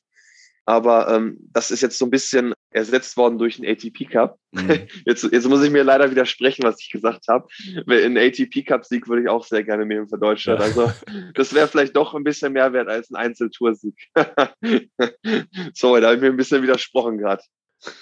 Aber 0.65 1.07
ähm, 1.15 1.37
das 1.53 1.71
ist 1.71 1.81
jetzt 1.81 1.97
so 1.97 2.05
ein 2.05 2.11
bisschen 2.11 2.53
ersetzt 2.71 3.15
worden 3.15 3.37
durch 3.37 3.57
einen 3.57 3.69
ATP 3.71 4.09
Cup. 4.11 4.37
Mhm. 4.51 4.87
Jetzt, 5.05 5.23
jetzt 5.31 5.47
muss 5.47 5.63
ich 5.63 5.71
mir 5.71 5.83
leider 5.83 6.11
widersprechen, 6.11 6.63
was 6.63 6.81
ich 6.81 6.89
gesagt 6.91 7.29
habe. 7.29 7.47
Ein 7.87 8.17
ATP 8.17 8.65
Cup 8.65 8.85
Sieg 8.85 9.07
würde 9.07 9.23
ich 9.23 9.29
auch 9.29 9.45
sehr 9.45 9.63
gerne 9.63 9.85
nehmen 9.85 10.09
für 10.09 10.17
Deutschland. 10.17 10.59
Ja. 10.59 10.65
Also 10.65 10.91
das 11.33 11.53
wäre 11.53 11.69
vielleicht 11.69 11.95
doch 11.95 12.13
ein 12.13 12.25
bisschen 12.25 12.51
mehr 12.51 12.73
wert 12.73 12.89
als 12.89 13.09
ein 13.09 13.15
Einzeltoursieg. 13.15 13.95
Sorry, 15.73 16.01
da 16.01 16.07
habe 16.07 16.15
ich 16.15 16.21
mir 16.21 16.27
ein 16.27 16.37
bisschen 16.37 16.61
widersprochen 16.61 17.17
gerade. 17.17 17.41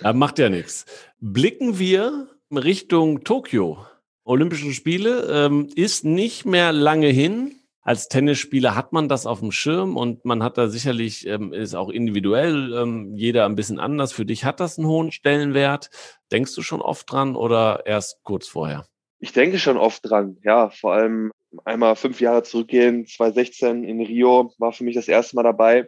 Ja, 0.03 0.13
macht 0.13 0.39
ja 0.39 0.49
nichts. 0.49 0.85
Blicken 1.19 1.79
wir 1.79 2.27
Richtung 2.51 3.23
Tokio. 3.23 3.85
Olympischen 4.23 4.73
Spiele 4.73 5.27
ähm, 5.31 5.69
ist 5.75 6.03
nicht 6.03 6.45
mehr 6.45 6.71
lange 6.71 7.07
hin. 7.07 7.59
Als 7.81 8.07
Tennisspieler 8.07 8.75
hat 8.75 8.93
man 8.93 9.07
das 9.07 9.27
auf 9.27 9.41
dem 9.41 9.51
Schirm 9.51 9.95
und 9.95 10.25
man 10.25 10.41
hat 10.41 10.57
da 10.57 10.67
sicherlich, 10.67 11.27
ähm, 11.27 11.53
ist 11.53 11.75
auch 11.75 11.89
individuell 11.89 12.73
ähm, 12.73 13.13
jeder 13.15 13.45
ein 13.45 13.55
bisschen 13.55 13.79
anders. 13.79 14.11
Für 14.11 14.25
dich 14.25 14.43
hat 14.43 14.59
das 14.59 14.79
einen 14.79 14.87
hohen 14.87 15.11
Stellenwert. 15.11 15.91
Denkst 16.31 16.55
du 16.55 16.63
schon 16.63 16.81
oft 16.81 17.11
dran 17.11 17.35
oder 17.35 17.83
erst 17.85 18.23
kurz 18.23 18.47
vorher? 18.47 18.87
Ich 19.19 19.33
denke 19.33 19.59
schon 19.59 19.77
oft 19.77 20.09
dran, 20.09 20.37
ja. 20.43 20.71
Vor 20.71 20.93
allem 20.93 21.31
einmal 21.63 21.95
fünf 21.95 22.19
Jahre 22.19 22.41
zurückgehen, 22.41 23.05
2016 23.05 23.83
in 23.83 24.01
Rio 24.01 24.51
war 24.57 24.73
für 24.73 24.83
mich 24.83 24.95
das 24.95 25.07
erste 25.07 25.35
Mal 25.35 25.43
dabei. 25.43 25.87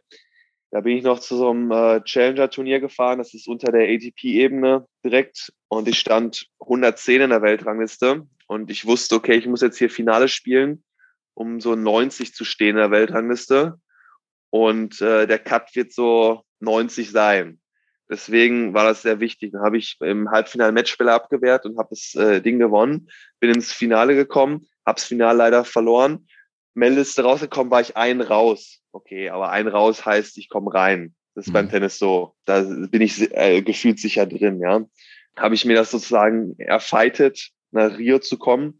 Da 0.69 0.81
bin 0.81 0.97
ich 0.97 1.03
noch 1.03 1.19
zu 1.19 1.37
so 1.37 1.49
einem 1.49 1.71
äh, 1.71 2.01
Challenger-Turnier 2.03 2.79
gefahren. 2.79 3.19
Das 3.19 3.33
ist 3.33 3.47
unter 3.47 3.71
der 3.71 3.87
ATP-Ebene 3.87 4.85
direkt. 5.03 5.53
Und 5.69 5.87
ich 5.87 5.97
stand 5.97 6.47
110 6.59 7.21
in 7.21 7.29
der 7.29 7.41
Weltrangliste. 7.41 8.27
Und 8.47 8.69
ich 8.69 8.85
wusste, 8.85 9.15
okay, 9.15 9.35
ich 9.35 9.47
muss 9.47 9.61
jetzt 9.61 9.77
hier 9.77 9.89
Finale 9.89 10.27
spielen, 10.27 10.83
um 11.33 11.61
so 11.61 11.75
90 11.75 12.33
zu 12.33 12.43
stehen 12.43 12.71
in 12.71 12.75
der 12.77 12.91
Weltrangliste. 12.91 13.79
Und 14.49 15.01
äh, 15.01 15.25
der 15.25 15.39
Cut 15.39 15.73
wird 15.75 15.93
so 15.93 16.43
90 16.59 17.11
sein. 17.11 17.59
Deswegen 18.09 18.73
war 18.73 18.85
das 18.85 19.01
sehr 19.01 19.19
wichtig. 19.19 19.51
Dann 19.53 19.61
habe 19.61 19.77
ich 19.77 19.97
im 20.01 20.31
Halbfinale 20.31 20.71
Matchspieler 20.71 21.13
abgewehrt 21.13 21.65
und 21.65 21.77
habe 21.77 21.89
das 21.91 22.15
äh, 22.15 22.41
Ding 22.41 22.59
gewonnen. 22.59 23.09
Bin 23.39 23.53
ins 23.53 23.73
Finale 23.73 24.15
gekommen, 24.15 24.67
habe 24.85 24.95
das 24.95 25.05
Finale 25.05 25.37
leider 25.37 25.65
verloren 25.65 26.27
Meldeliste 26.77 27.23
rausgekommen, 27.23 27.71
war 27.71 27.81
ich 27.81 27.97
ein 27.97 28.21
raus. 28.21 28.81
Okay, 28.91 29.29
aber 29.29 29.49
ein 29.49 29.67
raus 29.67 30.05
heißt, 30.05 30.37
ich 30.37 30.47
komme 30.47 30.73
rein. 30.73 31.15
Das 31.33 31.45
ist 31.45 31.49
mhm. 31.49 31.53
beim 31.53 31.69
Tennis 31.69 31.97
so. 31.97 32.35
Da 32.45 32.61
bin 32.61 33.01
ich 33.01 33.31
äh, 33.35 33.61
gefühlt 33.61 33.99
sicher 33.99 34.25
drin, 34.25 34.59
ja. 34.59 34.85
Habe 35.35 35.55
ich 35.55 35.65
mir 35.65 35.75
das 35.75 35.91
sozusagen 35.91 36.57
erfeitet, 36.59 37.49
nach 37.71 37.97
Rio 37.97 38.19
zu 38.19 38.37
kommen. 38.37 38.79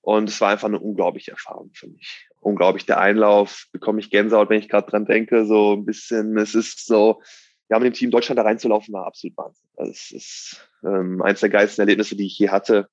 Und 0.00 0.28
es 0.28 0.40
war 0.40 0.50
einfach 0.50 0.68
eine 0.68 0.80
unglaubliche 0.80 1.32
Erfahrung 1.32 1.70
für 1.74 1.86
mich. 1.86 2.28
Unglaublich 2.40 2.86
der 2.86 2.98
Einlauf, 2.98 3.66
bekomme 3.72 4.00
ich 4.00 4.10
Gänsehaut, 4.10 4.50
wenn 4.50 4.58
ich 4.58 4.68
gerade 4.68 4.90
dran 4.90 5.06
denke, 5.06 5.44
so 5.44 5.74
ein 5.74 5.84
bisschen. 5.84 6.36
Es 6.38 6.54
ist 6.54 6.86
so, 6.86 7.22
ja, 7.70 7.78
mit 7.78 7.86
dem 7.86 7.94
Team 7.94 8.10
Deutschland 8.10 8.38
da 8.38 8.42
reinzulaufen, 8.42 8.92
war 8.92 9.06
absolut 9.06 9.36
Wahnsinn. 9.36 9.68
Also 9.76 9.92
es 9.92 10.10
ist 10.10 10.70
ähm, 10.82 11.20
eins 11.22 11.40
der 11.40 11.50
geilsten 11.50 11.82
Erlebnisse, 11.82 12.16
die 12.16 12.26
ich 12.26 12.38
je 12.38 12.48
hatte. 12.48 12.88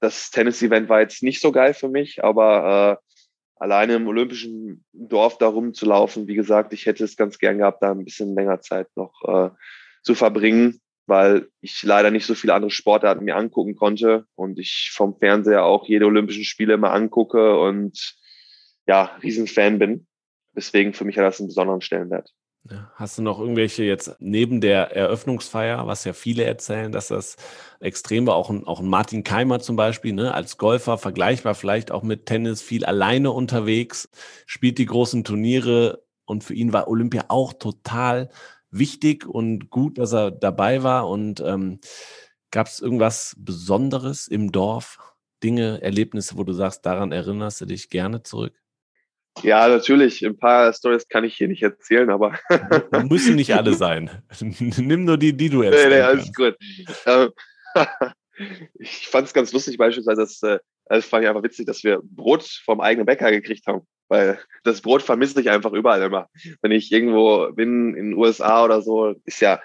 Das 0.00 0.30
Tennis-Event 0.30 0.88
war 0.88 1.00
jetzt 1.00 1.22
nicht 1.22 1.40
so 1.40 1.52
geil 1.52 1.74
für 1.74 1.88
mich, 1.88 2.24
aber 2.24 3.00
äh, 3.00 3.11
alleine 3.56 3.94
im 3.94 4.06
olympischen 4.08 4.84
Dorf 4.92 5.38
da 5.38 5.48
rumzulaufen, 5.48 6.26
wie 6.26 6.34
gesagt, 6.34 6.72
ich 6.72 6.86
hätte 6.86 7.04
es 7.04 7.16
ganz 7.16 7.38
gern 7.38 7.58
gehabt, 7.58 7.82
da 7.82 7.92
ein 7.92 8.04
bisschen 8.04 8.34
länger 8.34 8.60
Zeit 8.60 8.88
noch 8.96 9.12
äh, 9.26 9.50
zu 10.02 10.14
verbringen, 10.14 10.80
weil 11.06 11.48
ich 11.60 11.82
leider 11.82 12.10
nicht 12.10 12.26
so 12.26 12.34
viele 12.34 12.54
andere 12.54 12.70
Sportarten 12.70 13.24
mir 13.24 13.36
angucken 13.36 13.76
konnte 13.76 14.26
und 14.34 14.58
ich 14.58 14.90
vom 14.92 15.16
Fernseher 15.18 15.64
auch 15.64 15.86
jede 15.86 16.06
Olympischen 16.06 16.44
Spiele 16.44 16.74
immer 16.74 16.92
angucke 16.92 17.58
und 17.58 18.16
ja, 18.86 19.16
Riesenfan 19.22 19.78
bin. 19.78 20.06
Deswegen 20.54 20.92
für 20.92 21.04
mich 21.04 21.16
hat 21.16 21.24
das 21.24 21.40
einen 21.40 21.48
besonderen 21.48 21.80
Stellenwert. 21.80 22.32
Hast 22.94 23.18
du 23.18 23.22
noch 23.22 23.40
irgendwelche 23.40 23.82
jetzt 23.82 24.14
neben 24.20 24.60
der 24.60 24.94
Eröffnungsfeier, 24.94 25.84
was 25.88 26.04
ja 26.04 26.12
viele 26.12 26.44
erzählen, 26.44 26.92
dass 26.92 27.08
das 27.08 27.36
extrem 27.80 28.26
war, 28.28 28.36
auch 28.36 28.50
ein, 28.50 28.64
auch 28.68 28.78
ein 28.78 28.86
Martin 28.86 29.24
Keimer 29.24 29.58
zum 29.58 29.74
Beispiel, 29.74 30.12
ne, 30.12 30.32
als 30.32 30.58
Golfer 30.58 30.96
vergleichbar 30.96 31.56
vielleicht 31.56 31.90
auch 31.90 32.04
mit 32.04 32.26
Tennis, 32.26 32.62
viel 32.62 32.84
alleine 32.84 33.32
unterwegs, 33.32 34.08
spielt 34.46 34.78
die 34.78 34.86
großen 34.86 35.24
Turniere 35.24 36.04
und 36.24 36.44
für 36.44 36.54
ihn 36.54 36.72
war 36.72 36.86
Olympia 36.86 37.24
auch 37.28 37.52
total 37.52 38.30
wichtig 38.70 39.26
und 39.26 39.70
gut, 39.70 39.98
dass 39.98 40.12
er 40.12 40.30
dabei 40.30 40.84
war. 40.84 41.08
Und 41.08 41.40
ähm, 41.40 41.80
gab 42.52 42.68
es 42.68 42.80
irgendwas 42.80 43.34
Besonderes 43.38 44.28
im 44.28 44.52
Dorf, 44.52 44.98
Dinge, 45.42 45.82
Erlebnisse, 45.82 46.36
wo 46.36 46.44
du 46.44 46.52
sagst, 46.52 46.86
daran 46.86 47.10
erinnerst 47.10 47.60
du 47.60 47.66
dich 47.66 47.90
gerne 47.90 48.22
zurück? 48.22 48.61
Ja, 49.42 49.66
natürlich. 49.68 50.24
Ein 50.24 50.36
paar 50.36 50.72
Stories 50.72 51.08
kann 51.08 51.24
ich 51.24 51.34
hier 51.34 51.48
nicht 51.48 51.62
erzählen, 51.62 52.10
aber. 52.10 52.38
Müssen 53.08 53.36
nicht 53.36 53.54
alle 53.54 53.74
sein. 53.74 54.10
Nimm 54.40 55.04
nur 55.04 55.16
die, 55.16 55.36
die 55.36 55.48
du 55.48 55.62
erzählst. 55.62 55.88
Nee, 55.88 55.94
nee, 55.94 56.00
alles 56.00 56.32
gut. 56.34 56.56
Ähm, 57.06 57.30
ich 58.78 59.08
fand 59.08 59.26
es 59.26 59.34
ganz 59.34 59.52
lustig, 59.52 59.78
beispielsweise, 59.78 60.20
dass, 60.20 60.42
äh, 60.42 60.58
das 60.86 61.06
fand 61.06 61.24
ich 61.24 61.28
einfach 61.28 61.42
witzig, 61.42 61.66
dass 61.66 61.82
wir 61.82 62.00
Brot 62.02 62.44
vom 62.64 62.80
eigenen 62.80 63.06
Bäcker 63.06 63.30
gekriegt 63.30 63.66
haben. 63.66 63.86
Weil 64.08 64.38
das 64.62 64.82
Brot 64.82 65.02
vermisse 65.02 65.40
ich 65.40 65.48
einfach 65.48 65.72
überall 65.72 66.02
immer. 66.02 66.28
Wenn 66.60 66.70
ich 66.70 66.92
irgendwo 66.92 67.50
bin, 67.52 67.94
in 67.94 68.10
den 68.10 68.14
USA 68.14 68.62
oder 68.62 68.82
so, 68.82 69.14
ist 69.24 69.40
ja 69.40 69.60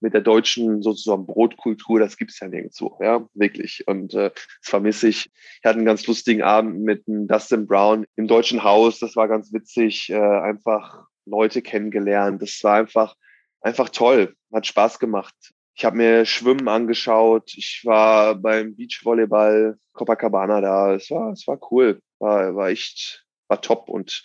mit 0.00 0.14
der 0.14 0.20
deutschen 0.20 0.82
sozusagen 0.82 1.26
Brotkultur, 1.26 1.98
das 1.98 2.16
gibt 2.16 2.30
es 2.30 2.40
ja 2.40 2.48
nirgendwo, 2.48 2.98
ja, 3.00 3.26
wirklich. 3.34 3.84
Und 3.86 4.14
äh, 4.14 4.30
das 4.34 4.70
vermisse 4.70 5.08
ich. 5.08 5.30
Ich 5.60 5.64
hatte 5.64 5.78
einen 5.78 5.86
ganz 5.86 6.06
lustigen 6.06 6.42
Abend 6.42 6.80
mit 6.80 7.02
Dustin 7.06 7.66
Brown 7.66 8.06
im 8.16 8.28
Deutschen 8.28 8.62
Haus, 8.62 8.98
das 8.98 9.16
war 9.16 9.28
ganz 9.28 9.52
witzig, 9.52 10.10
äh, 10.10 10.16
einfach 10.16 11.06
Leute 11.28 11.62
kennengelernt. 11.62 12.42
Das 12.42 12.62
war 12.62 12.76
einfach, 12.76 13.14
einfach 13.60 13.88
toll, 13.88 14.34
hat 14.52 14.66
Spaß 14.66 14.98
gemacht. 14.98 15.34
Ich 15.74 15.84
habe 15.84 15.96
mir 15.96 16.24
Schwimmen 16.24 16.66
angeschaut. 16.66 17.52
Ich 17.54 17.82
war 17.84 18.34
beim 18.34 18.74
Beachvolleyball 18.74 19.78
Copacabana 19.92 20.60
da. 20.60 20.94
Es 20.94 21.08
war, 21.10 21.32
es 21.32 21.46
war 21.46 21.58
cool. 21.70 22.00
war, 22.18 22.56
war 22.56 22.70
echt, 22.70 23.24
war 23.48 23.60
top 23.60 23.88
und 23.88 24.22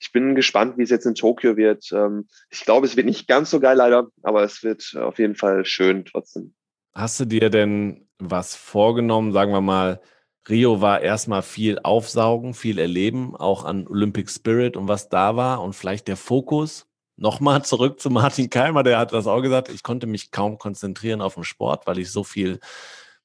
ich 0.00 0.10
bin 0.10 0.34
gespannt, 0.34 0.78
wie 0.78 0.82
es 0.82 0.90
jetzt 0.90 1.06
in 1.06 1.14
Tokio 1.14 1.56
wird. 1.56 1.92
Ähm, 1.92 2.26
ich 2.50 2.64
glaube, 2.64 2.86
es 2.86 2.96
wird 2.96 3.06
nicht 3.06 3.28
ganz 3.28 3.50
so 3.50 3.60
geil 3.60 3.76
leider, 3.76 4.08
aber 4.22 4.42
es 4.42 4.64
wird 4.64 4.96
auf 4.96 5.18
jeden 5.18 5.36
Fall 5.36 5.64
schön 5.64 6.04
trotzdem. 6.04 6.54
Hast 6.92 7.20
du 7.20 7.24
dir 7.24 7.50
denn 7.50 8.08
was 8.18 8.56
vorgenommen? 8.56 9.32
Sagen 9.32 9.52
wir 9.52 9.60
mal, 9.60 10.00
Rio 10.48 10.80
war 10.80 11.00
erstmal 11.00 11.42
viel 11.42 11.78
aufsaugen, 11.82 12.52
viel 12.52 12.78
erleben, 12.78 13.36
auch 13.36 13.64
an 13.64 13.86
Olympic 13.86 14.30
Spirit 14.30 14.76
und 14.76 14.88
was 14.88 15.08
da 15.08 15.36
war 15.36 15.62
und 15.62 15.74
vielleicht 15.74 16.08
der 16.08 16.16
Fokus. 16.16 16.88
Nochmal 17.16 17.64
zurück 17.64 18.00
zu 18.00 18.10
Martin 18.10 18.50
Keimer, 18.50 18.82
der 18.82 18.98
hat 18.98 19.12
das 19.12 19.28
auch 19.28 19.40
gesagt. 19.40 19.68
Ich 19.68 19.84
konnte 19.84 20.08
mich 20.08 20.32
kaum 20.32 20.58
konzentrieren 20.58 21.20
auf 21.20 21.34
den 21.34 21.44
Sport, 21.44 21.86
weil 21.86 21.98
ich 21.98 22.10
so 22.10 22.24
viel 22.24 22.58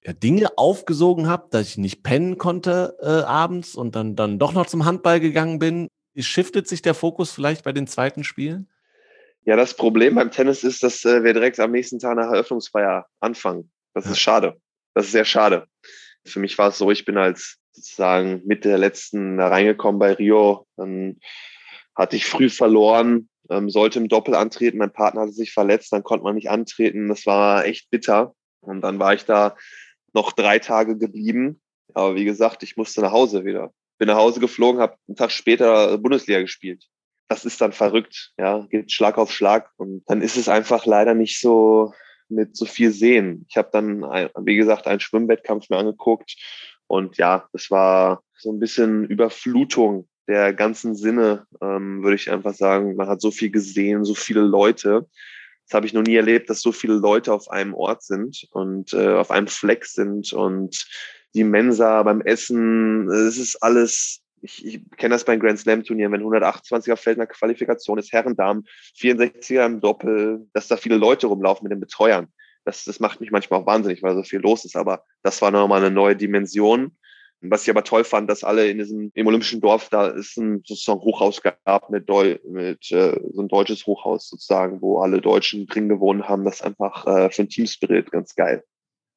ja, 0.04 0.14
Dinge 0.14 0.58
aufgesogen 0.58 1.28
habe, 1.28 1.48
dass 1.52 1.70
ich 1.70 1.78
nicht 1.78 2.04
pennen 2.04 2.38
konnte 2.38 2.98
äh, 3.02 3.08
abends 3.08 3.76
und 3.76 3.96
dann, 3.96 4.16
dann 4.16 4.40
doch 4.40 4.54
noch 4.54 4.66
zum 4.66 4.86
Handball 4.86 5.20
gegangen 5.20 5.60
bin. 5.60 5.88
Shiftet 6.16 6.68
sich 6.68 6.82
der 6.82 6.94
Fokus 6.94 7.32
vielleicht 7.32 7.64
bei 7.64 7.74
den 7.74 7.88
zweiten 7.88 8.24
Spielen? 8.24 8.70
Ja, 9.46 9.56
das 9.56 9.76
Problem 9.76 10.16
beim 10.16 10.32
Tennis 10.32 10.64
ist, 10.64 10.84
dass 10.84 11.06
äh, 11.06 11.24
wir 11.24 11.34
direkt 11.34 11.60
am 11.60 11.72
nächsten 11.72 12.00
Tag 12.00 12.18
nach 12.18 12.32
Eröffnungsfeier 12.32 13.06
anfangen. 13.20 13.72
Das 13.94 14.06
ist 14.06 14.20
schade. 14.20 14.60
Das 14.94 15.06
ist 15.06 15.12
sehr 15.12 15.26
schade. 15.26 15.68
Für 16.26 16.40
mich 16.40 16.58
war 16.58 16.70
es 16.70 16.78
so, 16.78 16.92
ich 16.92 17.06
bin 17.06 17.18
als 17.18 17.58
sozusagen 17.72 18.42
Mitte 18.46 18.68
der 18.68 18.78
letzten 18.78 19.38
da 19.38 19.48
reingekommen 19.48 20.00
bei 20.00 20.14
Rio. 20.14 20.68
Dann 20.76 21.20
hatte 21.96 22.16
ich 22.16 22.26
früh 22.26 22.50
verloren, 22.50 23.30
ähm, 23.50 23.70
sollte 23.70 24.00
im 24.00 24.10
Doppel 24.10 24.36
antreten. 24.36 24.80
Mein 24.80 24.92
Partner 24.92 25.22
hatte 25.22 25.32
sich 25.32 25.54
verletzt, 25.54 25.94
dann 25.94 26.04
konnte 26.04 26.24
man 26.24 26.36
nicht 26.36 26.50
antreten. 26.50 27.08
Das 27.08 27.26
war 27.26 27.66
echt 27.66 27.90
bitter. 27.90 28.36
Und 28.60 28.82
dann 28.82 29.00
war 29.00 29.14
ich 29.14 29.26
da 29.26 29.56
noch 30.18 30.32
drei 30.34 30.60
Tage 30.60 30.98
geblieben. 30.98 31.62
Aber 31.94 32.16
wie 32.16 32.26
gesagt, 32.26 32.64
ich 32.64 32.76
musste 32.76 33.02
nach 33.02 33.12
Hause 33.12 33.46
wieder 33.46 33.72
bin 33.98 34.08
nach 34.08 34.18
Hause 34.18 34.40
geflogen, 34.40 34.82
habe 34.82 34.98
einen 35.08 35.16
Tag 35.16 35.32
später 35.32 35.98
Bundesliga 35.98 36.40
gespielt. 36.42 36.86
Das 37.28 37.46
ist 37.46 37.60
dann 37.60 37.74
verrückt, 37.74 38.32
ja, 38.38 38.66
geht 38.70 38.92
Schlag 38.92 39.18
auf 39.18 39.32
Schlag 39.32 39.72
und 39.78 40.04
dann 40.08 40.22
ist 40.22 40.38
es 40.38 40.48
einfach 40.48 40.86
leider 40.86 41.14
nicht 41.14 41.42
so 41.42 41.94
mit 42.30 42.56
so 42.56 42.66
viel 42.66 42.92
sehen. 42.92 43.46
Ich 43.50 43.58
habe 43.58 43.70
dann, 43.72 44.02
wie 44.02 44.56
gesagt, 44.56 44.88
einen 44.88 45.00
Schwimmwettkampf 45.00 45.70
mir 45.70 45.78
angeguckt 45.78 46.36
und 46.88 47.18
ja, 47.18 47.48
es 47.54 47.70
war 47.70 48.24
so 48.38 48.52
ein 48.52 48.60
bisschen 48.60 49.06
Überflutung 49.06 50.08
der 50.28 50.54
ganzen 50.54 50.96
Sinne, 50.96 51.48
ähm, 51.62 52.04
würde 52.04 52.16
ich 52.16 52.30
einfach 52.32 52.54
sagen. 52.54 52.96
Man 52.96 53.08
hat 53.08 53.22
so 53.22 53.32
viel 53.32 53.50
gesehen, 53.50 54.04
so 54.04 54.14
viele 54.14 54.42
Leute. 54.42 55.08
Das 55.68 55.76
habe 55.76 55.86
ich 55.86 55.94
noch 55.94 56.04
nie 56.04 56.16
erlebt, 56.16 56.50
dass 56.50 56.62
so 56.62 56.72
viele 56.72 56.94
Leute 56.94 57.34
auf 57.34 57.50
einem 57.50 57.74
Ort 57.74 58.02
sind 58.02 58.48
und 58.52 58.94
äh, 58.94 59.14
auf 59.14 59.32
einem 59.32 59.48
Fleck 59.48 59.86
sind 59.86 60.32
und 60.32 60.88
die 61.36 61.44
Mensa 61.44 62.02
beim 62.04 62.22
Essen, 62.22 63.10
es 63.12 63.38
ist 63.38 63.62
alles, 63.62 64.22
ich, 64.42 64.66
ich 64.66 64.82
kenne 64.98 65.16
das 65.16 65.26
beim 65.26 65.40
Grand 65.40 65.60
Slam 65.60 65.84
Turnier, 65.84 66.10
wenn 66.10 66.24
128er 66.24 66.96
Feld 66.96 67.18
in 67.18 67.22
der 67.22 67.28
Qualifikation 67.28 67.98
ist, 67.98 68.14
Herrendamen, 68.14 68.66
64er 68.98 69.66
im 69.66 69.82
Doppel, 69.82 70.48
dass 70.54 70.70
da 70.70 70.78
viele 70.78 70.96
Leute 70.96 71.28
rumlaufen 71.28 71.66
mit 71.66 71.74
den 71.74 71.82
Betreuern. 71.82 72.28
Das, 72.64 72.86
das 72.86 73.00
macht 73.00 73.22
mich 73.22 73.32
manchmal 73.32 73.62
auch 73.62 73.66
wahnsinnig, 73.66 74.04
weil 74.04 74.16
so 74.16 74.24
viel 74.24 74.40
los 74.40 74.66
ist. 74.66 74.76
Aber 74.76 75.04
das 75.22 75.42
war 75.42 75.52
nochmal 75.52 75.82
eine 75.82 75.94
neue 75.94 76.16
Dimension. 76.16 76.98
Was 77.42 77.64
ich 77.64 77.70
aber 77.70 77.84
toll 77.84 78.04
fand, 78.04 78.30
dass 78.30 78.44
alle 78.44 78.68
in 78.68 78.80
diesem 78.80 79.12
im 79.14 79.28
olympischen 79.28 79.62
Dorf, 79.62 79.90
da 79.90 80.08
ist 80.08 80.38
ein 80.38 80.64
sozusagen 80.66 81.02
Hochhaus 81.02 81.42
gab 81.42 81.90
mit, 81.90 82.10
Deu 82.10 82.38
mit 82.50 82.92
äh, 82.92 83.20
so 83.34 83.42
ein 83.42 83.48
deutsches 83.48 83.86
Hochhaus 83.86 84.30
sozusagen, 84.30 84.82
wo 84.82 85.00
alle 85.00 85.22
Deutschen 85.22 85.68
drin 85.68 85.88
gewohnt 85.88 86.28
haben. 86.28 86.46
Das 86.46 86.56
ist 86.56 86.62
einfach 86.64 87.06
äh, 87.06 87.30
für 87.30 87.44
ein 87.44 87.50
Teamspirit 87.50 88.12
ganz 88.12 88.34
geil. 88.36 88.64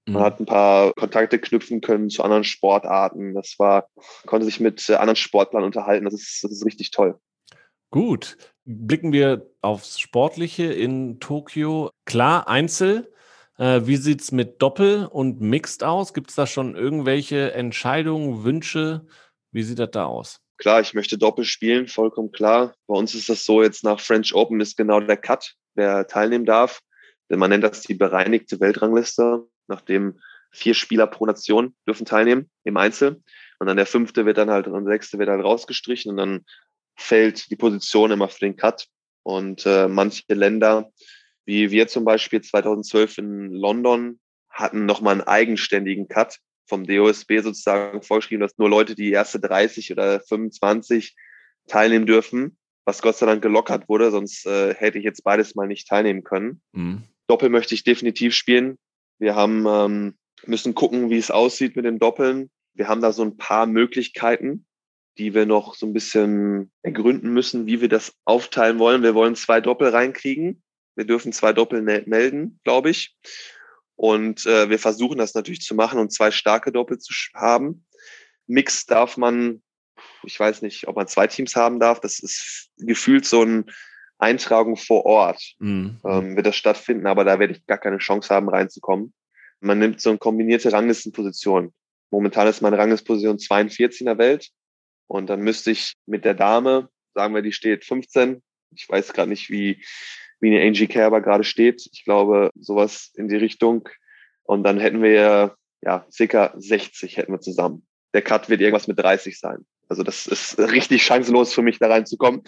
Man 0.06 0.22
mhm. 0.22 0.26
hat 0.26 0.40
ein 0.40 0.46
paar 0.46 0.92
Kontakte 0.94 1.38
knüpfen 1.38 1.80
können 1.80 2.10
zu 2.10 2.22
anderen 2.22 2.44
Sportarten. 2.44 3.34
Das 3.34 3.58
war, 3.58 3.88
konnte 4.26 4.44
sich 4.44 4.60
mit 4.60 4.88
äh, 4.88 4.94
anderen 4.94 5.16
Sportlern 5.16 5.64
unterhalten. 5.64 6.04
Das 6.04 6.14
ist, 6.14 6.42
das 6.42 6.52
ist 6.52 6.66
richtig 6.66 6.90
toll. 6.90 7.18
Gut. 7.90 8.36
Blicken 8.64 9.12
wir 9.12 9.50
aufs 9.62 9.98
Sportliche 9.98 10.64
in 10.64 11.20
Tokio. 11.20 11.90
Klar, 12.04 12.48
Einzel. 12.48 13.12
Äh, 13.60 13.86
wie 13.86 13.96
sieht 13.96 14.22
es 14.22 14.32
mit 14.32 14.62
Doppel 14.62 15.06
und 15.06 15.42
Mixed 15.42 15.84
aus? 15.84 16.14
Gibt 16.14 16.30
es 16.30 16.36
da 16.36 16.46
schon 16.46 16.74
irgendwelche 16.74 17.52
Entscheidungen, 17.52 18.42
Wünsche? 18.42 19.06
Wie 19.52 19.62
sieht 19.62 19.78
das 19.78 19.90
da 19.90 20.06
aus? 20.06 20.40
Klar, 20.56 20.80
ich 20.80 20.94
möchte 20.94 21.18
Doppel 21.18 21.44
spielen, 21.44 21.86
vollkommen 21.86 22.32
klar. 22.32 22.74
Bei 22.86 22.94
uns 22.94 23.14
ist 23.14 23.28
das 23.28 23.44
so, 23.44 23.62
jetzt 23.62 23.84
nach 23.84 24.00
French 24.00 24.34
Open 24.34 24.60
ist 24.60 24.78
genau 24.78 25.00
der 25.00 25.18
Cut, 25.18 25.56
wer 25.74 26.06
teilnehmen 26.06 26.46
darf. 26.46 26.80
Denn 27.28 27.38
man 27.38 27.50
nennt 27.50 27.62
das 27.62 27.82
die 27.82 27.94
bereinigte 27.94 28.60
Weltrangliste 28.60 29.46
nachdem 29.70 30.20
vier 30.50 30.74
Spieler 30.74 31.06
pro 31.06 31.26
Nation 31.26 31.74
dürfen 31.86 32.04
teilnehmen 32.04 32.50
im 32.64 32.76
Einzel. 32.76 33.22
Und 33.58 33.66
dann 33.66 33.76
der 33.76 33.86
fünfte 33.86 34.26
wird 34.26 34.36
dann 34.36 34.50
halt 34.50 34.66
und 34.66 34.84
der 34.84 34.92
sechste 34.92 35.18
wird 35.18 35.28
halt 35.28 35.44
rausgestrichen 35.44 36.10
und 36.10 36.16
dann 36.16 36.44
fällt 36.96 37.50
die 37.50 37.56
Position 37.56 38.10
immer 38.10 38.28
für 38.28 38.40
den 38.40 38.56
Cut. 38.56 38.88
Und 39.22 39.64
äh, 39.66 39.86
manche 39.86 40.24
Länder, 40.28 40.90
wie 41.50 41.72
wir 41.72 41.88
zum 41.88 42.04
Beispiel 42.04 42.40
2012 42.40 43.18
in 43.18 43.50
London, 43.50 44.20
hatten 44.48 44.86
nochmal 44.86 45.14
einen 45.14 45.22
eigenständigen 45.22 46.06
Cut 46.06 46.38
vom 46.68 46.86
DOSB 46.86 47.40
sozusagen 47.40 48.02
vorgeschrieben, 48.02 48.40
dass 48.40 48.56
nur 48.56 48.70
Leute, 48.70 48.94
die 48.94 49.10
erste 49.10 49.40
30 49.40 49.90
oder 49.90 50.20
25 50.20 51.16
teilnehmen 51.66 52.06
dürfen, 52.06 52.56
was 52.84 53.02
Gott 53.02 53.16
sei 53.16 53.26
Dank 53.26 53.42
gelockert 53.42 53.88
wurde, 53.88 54.12
sonst 54.12 54.46
äh, 54.46 54.74
hätte 54.74 54.98
ich 54.98 55.04
jetzt 55.04 55.24
beides 55.24 55.56
mal 55.56 55.66
nicht 55.66 55.88
teilnehmen 55.88 56.22
können. 56.22 56.62
Mhm. 56.70 57.02
Doppel 57.26 57.48
möchte 57.48 57.74
ich 57.74 57.82
definitiv 57.82 58.32
spielen. 58.32 58.78
Wir 59.18 59.34
haben, 59.34 59.66
ähm, 59.66 60.14
müssen 60.46 60.76
gucken, 60.76 61.10
wie 61.10 61.18
es 61.18 61.32
aussieht 61.32 61.74
mit 61.74 61.84
den 61.84 61.98
Doppeln. 61.98 62.48
Wir 62.74 62.86
haben 62.86 63.00
da 63.00 63.10
so 63.10 63.22
ein 63.24 63.36
paar 63.36 63.66
Möglichkeiten, 63.66 64.66
die 65.18 65.34
wir 65.34 65.46
noch 65.46 65.74
so 65.74 65.84
ein 65.84 65.92
bisschen 65.92 66.70
ergründen 66.82 67.32
müssen, 67.32 67.66
wie 67.66 67.80
wir 67.80 67.88
das 67.88 68.14
aufteilen 68.24 68.78
wollen. 68.78 69.02
Wir 69.02 69.16
wollen 69.16 69.34
zwei 69.34 69.60
Doppel 69.60 69.88
reinkriegen. 69.88 70.62
Wir 70.96 71.04
dürfen 71.04 71.32
zwei 71.32 71.52
Doppel 71.52 71.82
melden, 71.82 72.60
glaube 72.64 72.90
ich. 72.90 73.16
Und 73.96 74.46
äh, 74.46 74.70
wir 74.70 74.78
versuchen 74.78 75.18
das 75.18 75.34
natürlich 75.34 75.60
zu 75.60 75.74
machen 75.74 75.98
und 75.98 76.12
zwei 76.12 76.30
starke 76.30 76.72
Doppel 76.72 76.98
zu 76.98 77.12
haben. 77.34 77.84
Mix 78.46 78.86
darf 78.86 79.16
man, 79.16 79.62
ich 80.24 80.40
weiß 80.40 80.62
nicht, 80.62 80.88
ob 80.88 80.96
man 80.96 81.06
zwei 81.06 81.26
Teams 81.26 81.54
haben 81.54 81.78
darf. 81.80 82.00
Das 82.00 82.18
ist 82.18 82.70
gefühlt 82.78 83.26
so 83.26 83.42
ein 83.42 83.70
Eintragung 84.20 84.76
vor 84.76 85.06
Ort 85.06 85.54
mhm. 85.58 85.98
ähm, 86.04 86.36
wird 86.36 86.46
das 86.46 86.56
stattfinden, 86.56 87.06
aber 87.06 87.24
da 87.24 87.38
werde 87.38 87.54
ich 87.54 87.66
gar 87.66 87.78
keine 87.78 87.98
Chance 87.98 88.34
haben, 88.34 88.48
reinzukommen. 88.48 89.14
Man 89.60 89.78
nimmt 89.78 90.00
so 90.00 90.10
eine 90.10 90.18
kombinierte 90.18 90.72
Ranglistenposition. 90.72 91.72
Momentan 92.10 92.46
ist 92.46 92.60
meine 92.60 92.78
Ranglistenposition 92.78 93.38
42 93.38 94.00
in 94.00 94.06
der 94.06 94.18
Welt 94.18 94.50
und 95.06 95.28
dann 95.28 95.40
müsste 95.40 95.70
ich 95.70 95.94
mit 96.06 96.24
der 96.24 96.34
Dame, 96.34 96.88
sagen 97.14 97.34
wir, 97.34 97.42
die 97.42 97.52
steht 97.52 97.84
15. 97.84 98.42
Ich 98.74 98.88
weiß 98.88 99.12
gerade 99.12 99.30
nicht, 99.30 99.50
wie, 99.50 99.84
wie 100.40 100.54
eine 100.54 100.66
Angie 100.66 100.86
Kerber 100.86 101.20
gerade 101.20 101.44
steht. 101.44 101.88
Ich 101.92 102.04
glaube, 102.04 102.50
sowas 102.54 103.12
in 103.14 103.28
die 103.28 103.36
Richtung. 103.36 103.88
Und 104.42 104.64
dann 104.64 104.78
hätten 104.78 105.02
wir 105.02 105.54
ja 105.82 106.06
circa 106.10 106.52
60 106.56 107.16
hätten 107.16 107.32
wir 107.32 107.40
zusammen. 107.40 107.86
Der 108.14 108.22
Cut 108.22 108.48
wird 108.48 108.60
irgendwas 108.60 108.88
mit 108.88 108.98
30 108.98 109.38
sein. 109.38 109.64
Also 109.88 110.02
das 110.02 110.26
ist 110.26 110.58
richtig 110.58 111.02
chancenlos 111.02 111.52
für 111.52 111.62
mich, 111.62 111.78
da 111.78 111.88
reinzukommen 111.88 112.42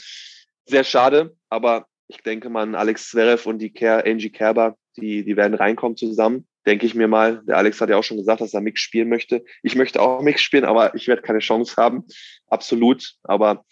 sehr 0.67 0.85
schade, 0.85 1.37
aber 1.49 1.87
ich 2.09 2.19
denke 2.19 2.51
mal, 2.51 2.75
Alex 2.75 3.11
Zverev 3.11 3.49
und 3.49 3.59
die 3.59 3.73
Ker, 3.73 4.05
Angie 4.07 4.31
Kerber, 4.31 4.77
die, 4.97 5.25
die 5.25 5.37
werden 5.37 5.55
reinkommen 5.55 5.97
zusammen, 5.97 6.47
denke 6.67 6.87
ich 6.87 6.95
mir 6.95 7.09
mal. 7.09 7.43
Der 7.47 7.57
Alex 7.57 7.81
hat 7.81 7.89
ja 7.89 7.97
auch 7.97 8.05
schon 8.05 8.19
gesagt, 8.19 8.41
dass 8.41 8.55
er 8.55 8.61
Mix 8.61 8.81
spielen 8.81 9.09
möchte. 9.09 9.45
Ich 9.63 9.75
möchte 9.75 10.01
auch 10.01 10.21
Mix 10.21 10.43
spielen, 10.43 10.65
aber 10.65 10.95
ich 10.95 11.09
werde 11.09 11.23
keine 11.23 11.39
Chance 11.39 11.77
haben. 11.77 12.05
Absolut. 12.49 13.15
Aber 13.23 13.65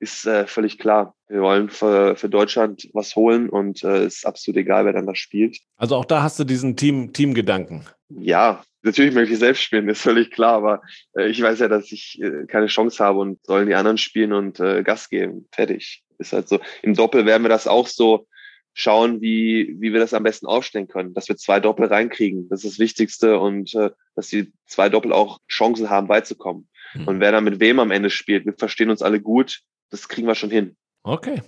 ist 0.00 0.26
äh, 0.26 0.46
völlig 0.46 0.78
klar. 0.78 1.14
Wir 1.28 1.40
wollen 1.40 1.68
für, 1.68 2.16
für 2.16 2.28
Deutschland 2.28 2.88
was 2.92 3.16
holen 3.16 3.48
und 3.48 3.82
äh, 3.84 4.06
ist 4.06 4.26
absolut 4.26 4.58
egal, 4.58 4.84
wer 4.84 4.92
dann 4.92 5.06
das 5.06 5.18
spielt. 5.18 5.58
Also 5.76 5.96
auch 5.96 6.04
da 6.04 6.22
hast 6.22 6.38
du 6.38 6.44
diesen 6.44 6.76
Team, 6.76 7.12
Teamgedanken. 7.12 7.84
Ja, 8.08 8.62
natürlich 8.82 9.14
möchte 9.14 9.34
ich 9.34 9.40
selbst 9.40 9.62
spielen, 9.62 9.88
ist 9.88 10.02
völlig 10.02 10.30
klar, 10.30 10.54
aber 10.54 10.82
äh, 11.16 11.28
ich 11.28 11.42
weiß 11.42 11.58
ja, 11.60 11.68
dass 11.68 11.90
ich 11.92 12.20
äh, 12.22 12.46
keine 12.46 12.66
Chance 12.66 13.02
habe 13.04 13.18
und 13.18 13.44
sollen 13.44 13.66
die 13.66 13.74
anderen 13.74 13.98
spielen 13.98 14.32
und 14.32 14.60
äh, 14.60 14.82
Gas 14.82 15.08
geben. 15.08 15.48
Fertig. 15.52 16.02
Ist 16.18 16.32
halt 16.32 16.48
so. 16.48 16.58
Im 16.82 16.94
Doppel 16.94 17.26
werden 17.26 17.44
wir 17.44 17.48
das 17.48 17.68
auch 17.68 17.86
so 17.86 18.26
schauen, 18.74 19.20
wie, 19.20 19.76
wie 19.80 19.92
wir 19.92 20.00
das 20.00 20.14
am 20.14 20.22
besten 20.22 20.46
aufstellen 20.46 20.88
können, 20.88 21.14
dass 21.14 21.28
wir 21.28 21.36
zwei 21.36 21.58
Doppel 21.58 21.86
reinkriegen. 21.86 22.48
Das 22.48 22.64
ist 22.64 22.74
das 22.74 22.78
Wichtigste 22.78 23.38
und 23.38 23.74
äh, 23.74 23.90
dass 24.14 24.28
die 24.28 24.52
zwei 24.66 24.88
Doppel 24.88 25.12
auch 25.12 25.40
Chancen 25.48 25.90
haben, 25.90 26.06
beizukommen. 26.06 26.68
Mhm. 26.94 27.08
Und 27.08 27.20
wer 27.20 27.32
da 27.32 27.40
mit 27.40 27.60
wem 27.60 27.80
am 27.80 27.90
Ende 27.90 28.10
spielt, 28.10 28.46
wir 28.46 28.54
verstehen 28.54 28.90
uns 28.90 29.02
alle 29.02 29.20
gut, 29.20 29.60
das 29.90 30.08
kriegen 30.08 30.26
wir 30.26 30.34
schon 30.34 30.50
hin. 30.50 30.76
Okay. 31.02 31.42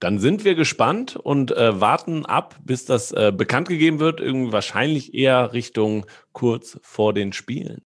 Dann 0.00 0.18
sind 0.18 0.44
wir 0.44 0.54
gespannt 0.54 1.16
und 1.16 1.52
äh, 1.52 1.80
warten 1.80 2.26
ab, 2.26 2.56
bis 2.62 2.84
das 2.84 3.12
äh, 3.12 3.32
bekannt 3.34 3.68
gegeben 3.68 4.00
wird. 4.00 4.20
Irgendwie 4.20 4.52
wahrscheinlich 4.52 5.14
eher 5.14 5.52
Richtung 5.52 6.06
kurz 6.32 6.78
vor 6.82 7.14
den 7.14 7.32
Spielen. 7.32 7.84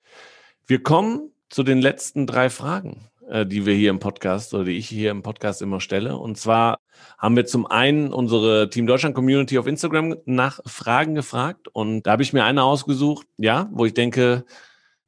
Wir 0.67 0.83
kommen 0.83 1.33
zu 1.49 1.63
den 1.63 1.81
letzten 1.81 2.27
drei 2.27 2.51
Fragen. 2.51 3.09
Äh, 3.29 3.47
die 3.47 3.65
wir 3.65 3.73
hier 3.75 3.89
im 3.89 4.01
Podcast 4.01 4.53
oder 4.53 4.65
die 4.65 4.77
ich 4.77 4.87
hier 4.87 5.11
im 5.11 5.23
Podcast 5.23 5.63
immer 5.63 5.81
stelle. 5.81 6.19
Und 6.19 6.37
zwar 6.37 6.79
haben 7.17 7.37
wir 7.37 7.47
zum 7.47 7.67
einen 7.67 8.13
unsere 8.13 8.69
Team 8.69 8.87
Deutschland 8.87 9.15
Community 9.15 9.57
auf 9.59 9.67
Instagram 9.67 10.17
nach 10.27 10.61
Fragen 10.67 11.15
gefragt 11.15 11.69
und 11.69 12.03
da 12.03 12.13
habe 12.13 12.23
ich 12.23 12.35
mir 12.35 12.45
eine 12.45 12.65
ausgesucht, 12.65 13.27
ja, 13.39 13.71
wo 13.73 13.87
ich 13.87 13.95
denke, 13.95 14.45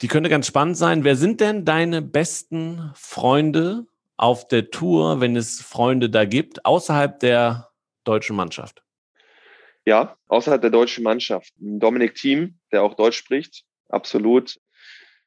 Die 0.03 0.09
könnte 0.09 0.29
ganz 0.29 0.47
spannend 0.47 0.77
sein. 0.77 1.05
Wer 1.05 1.17
sind 1.17 1.41
denn 1.41 1.65
deine 1.65 2.03
besten 2.03 2.91
Freunde 2.95 3.87
auf 4.17 4.49
der 4.49 4.71
Tour, 4.71 5.21
wenn 5.21 5.37
es 5.37 5.61
Freunde 5.61 6.11
da 6.11 6.25
gibt, 6.25 6.65
außerhalb 6.65 7.19
der 7.21 7.69
deutschen 8.05 8.37
Mannschaft? 8.37 8.83
Ja, 9.85 10.17
außerhalb 10.29 10.61
der 10.61 10.71
deutschen 10.71 11.05
Mannschaft. 11.05 11.53
Dominik 11.57 12.15
Thiem, 12.15 12.59
der 12.73 12.83
auch 12.83 12.95
Deutsch 12.95 13.19
spricht, 13.19 13.65
absolut. 13.89 14.59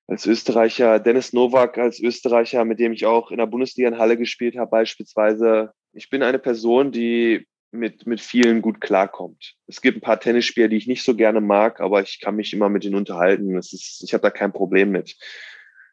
Als 0.07 0.25
Österreicher, 0.25 0.99
Dennis 0.99 1.33
Nowak 1.33 1.77
als 1.77 1.99
Österreicher, 1.99 2.65
mit 2.65 2.79
dem 2.79 2.93
ich 2.93 3.05
auch 3.05 3.31
in 3.31 3.37
der 3.37 3.45
Bundesliga 3.45 3.87
in 3.87 3.99
Halle 3.99 4.17
gespielt 4.17 4.57
habe, 4.57 4.71
beispielsweise. 4.71 5.71
Ich 5.93 6.09
bin 6.09 6.23
eine 6.23 6.39
Person, 6.39 6.91
die 6.91 7.47
mit, 7.71 8.07
mit 8.07 8.19
vielen 8.19 8.61
gut 8.61 8.81
klarkommt. 8.81 9.55
Es 9.67 9.81
gibt 9.81 9.97
ein 9.97 10.01
paar 10.01 10.19
Tennisspieler, 10.19 10.67
die 10.67 10.77
ich 10.77 10.87
nicht 10.87 11.03
so 11.03 11.15
gerne 11.15 11.41
mag, 11.41 11.79
aber 11.79 12.01
ich 12.01 12.19
kann 12.19 12.35
mich 12.35 12.51
immer 12.53 12.69
mit 12.69 12.83
ihnen 12.83 12.95
unterhalten. 12.95 13.55
Es 13.55 13.71
ist, 13.71 14.03
ich 14.03 14.13
habe 14.13 14.23
da 14.23 14.31
kein 14.31 14.51
Problem 14.51 14.89
mit. 14.89 15.15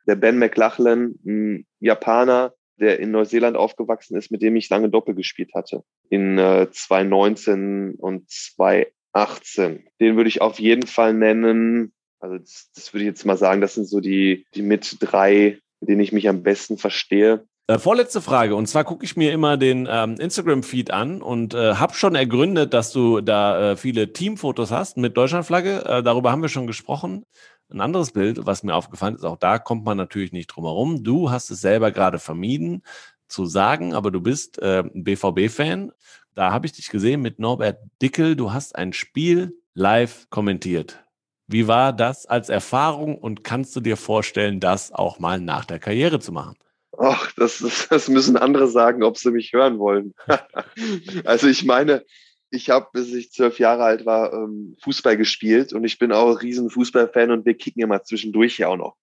Der 0.07 0.17
Ben 0.17 0.39
McLachlan, 0.39 1.15
ein 1.27 1.67
Japaner, 1.81 2.55
der 2.79 2.99
in 3.01 3.11
Neuseeland 3.11 3.57
aufgewachsen 3.57 4.17
ist, 4.17 4.31
mit 4.31 4.43
dem 4.43 4.57
ich 4.57 4.69
lange 4.69 4.89
Doppel 4.89 5.15
gespielt 5.15 5.51
hatte. 5.55 5.83
In 6.09 6.39
äh, 6.39 6.69
2019 6.71 7.95
und 7.99 8.31
2018. 8.31 9.87
Den 10.01 10.17
würde 10.17 10.29
ich 10.29 10.41
auf 10.41 10.59
jeden 10.59 10.87
Fall 10.87 11.15
nennen. 11.15 11.93
Also 12.21 12.39
das, 12.39 12.71
das 12.75 12.93
würde 12.93 13.05
ich 13.05 13.09
jetzt 13.09 13.27
mal 13.27 13.37
sagen, 13.37 13.61
das 13.61 13.75
sind 13.75 13.87
so 13.87 14.01
die, 14.01 14.47
die 14.55 14.63
mit 14.63 14.97
drei, 15.01 15.59
mit 15.81 15.91
denen 15.91 16.01
ich 16.01 16.13
mich 16.13 16.29
am 16.29 16.43
besten 16.43 16.79
verstehe. 16.79 17.47
Äh, 17.69 17.79
vorletzte 17.81 18.21
Frage. 18.21 18.55
Und 18.55 18.67
zwar 18.67 18.85
gucke 18.85 19.05
ich 19.05 19.17
mir 19.17 19.33
immer 19.33 19.57
den 19.57 19.89
ähm, 19.91 20.15
Instagram-Feed 20.21 20.93
an 20.93 21.21
und 21.21 21.53
äh, 21.53 21.75
habe 21.75 21.95
schon 21.95 22.15
ergründet, 22.15 22.73
dass 22.73 22.93
du 22.93 23.21
da 23.21 23.73
äh, 23.73 23.77
viele 23.77 24.13
Teamfotos 24.13 24.71
hast 24.71 24.97
mit 24.99 25.17
Deutschlandflagge. 25.17 25.85
Äh, 25.85 26.03
darüber 26.05 26.31
haben 26.31 26.43
wir 26.43 26.49
schon 26.49 26.69
gesprochen. 26.69 27.25
Ein 27.69 27.81
anderes 27.81 28.13
Bild, 28.13 28.47
was 28.47 28.63
mir 28.63 28.75
aufgefallen 28.75 29.17
ist, 29.17 29.25
auch 29.25 29.39
da 29.39 29.59
kommt 29.59 29.85
man 29.85 29.97
natürlich 29.97 30.33
nicht 30.33 30.47
drum 30.49 30.65
herum. 30.65 31.03
Du 31.03 31.31
hast 31.31 31.51
es 31.51 31.61
selber 31.61 31.91
gerade 31.91 32.19
vermieden 32.19 32.83
zu 33.29 33.47
sagen, 33.47 33.93
aber 33.93 34.11
du 34.11 34.21
bist 34.21 34.61
äh, 34.63 34.85
ein 34.85 35.03
BVB-Fan. 35.03 35.93
Da 36.35 36.53
habe 36.53 36.67
ich 36.67 36.73
dich 36.73 36.91
gesehen 36.91 37.23
mit 37.23 37.39
Norbert 37.39 37.79
Dickel. 38.01 38.37
Du 38.37 38.53
hast 38.53 38.77
ein 38.77 38.93
Spiel 38.93 39.61
live 39.75 40.29
kommentiert. 40.31 41.03
Wie 41.49 41.67
war 41.67 41.93
das 41.93 42.27
als 42.27 42.49
Erfahrung 42.49 43.19
und 43.19 43.45
kannst 43.45 43.75
du 43.75 43.81
dir 43.81 43.97
vorstellen, 43.97 44.61
das 44.61 44.93
auch 44.93 45.19
mal 45.19 45.41
nach 45.41 45.65
der 45.65 45.79
Karriere 45.79 46.21
zu 46.21 46.33
machen? 46.33 46.57
Ach, 46.99 47.31
das, 47.37 47.59
das, 47.59 47.89
das 47.89 48.09
müssen 48.09 48.37
andere 48.37 48.69
sagen, 48.69 49.03
ob 49.03 49.19
sie 49.19 49.31
mich 49.31 49.53
hören 49.53 49.79
wollen. 49.79 50.15
also 51.25 51.47
ich 51.47 51.65
meine, 51.65 52.05
ich 52.51 52.71
habe, 52.71 52.89
bis 52.93 53.13
ich 53.13 53.33
zwölf 53.33 53.59
Jahre 53.59 53.85
alt 53.85 54.07
war, 54.07 54.33
ähm, 54.33 54.77
Fußball 54.83 55.17
gespielt 55.17 55.73
und 55.73 55.85
ich 55.85 55.99
bin 55.99 56.13
auch 56.13 56.31
ein 56.31 56.37
riesen 56.37 56.71
Fußballfan 56.71 57.31
und 57.31 57.47
wir 57.47 57.55
kicken 57.55 57.83
immer 57.83 58.03
zwischendurch 58.03 58.59
ja 58.59 58.69
auch 58.69 58.77
noch, 58.77 58.97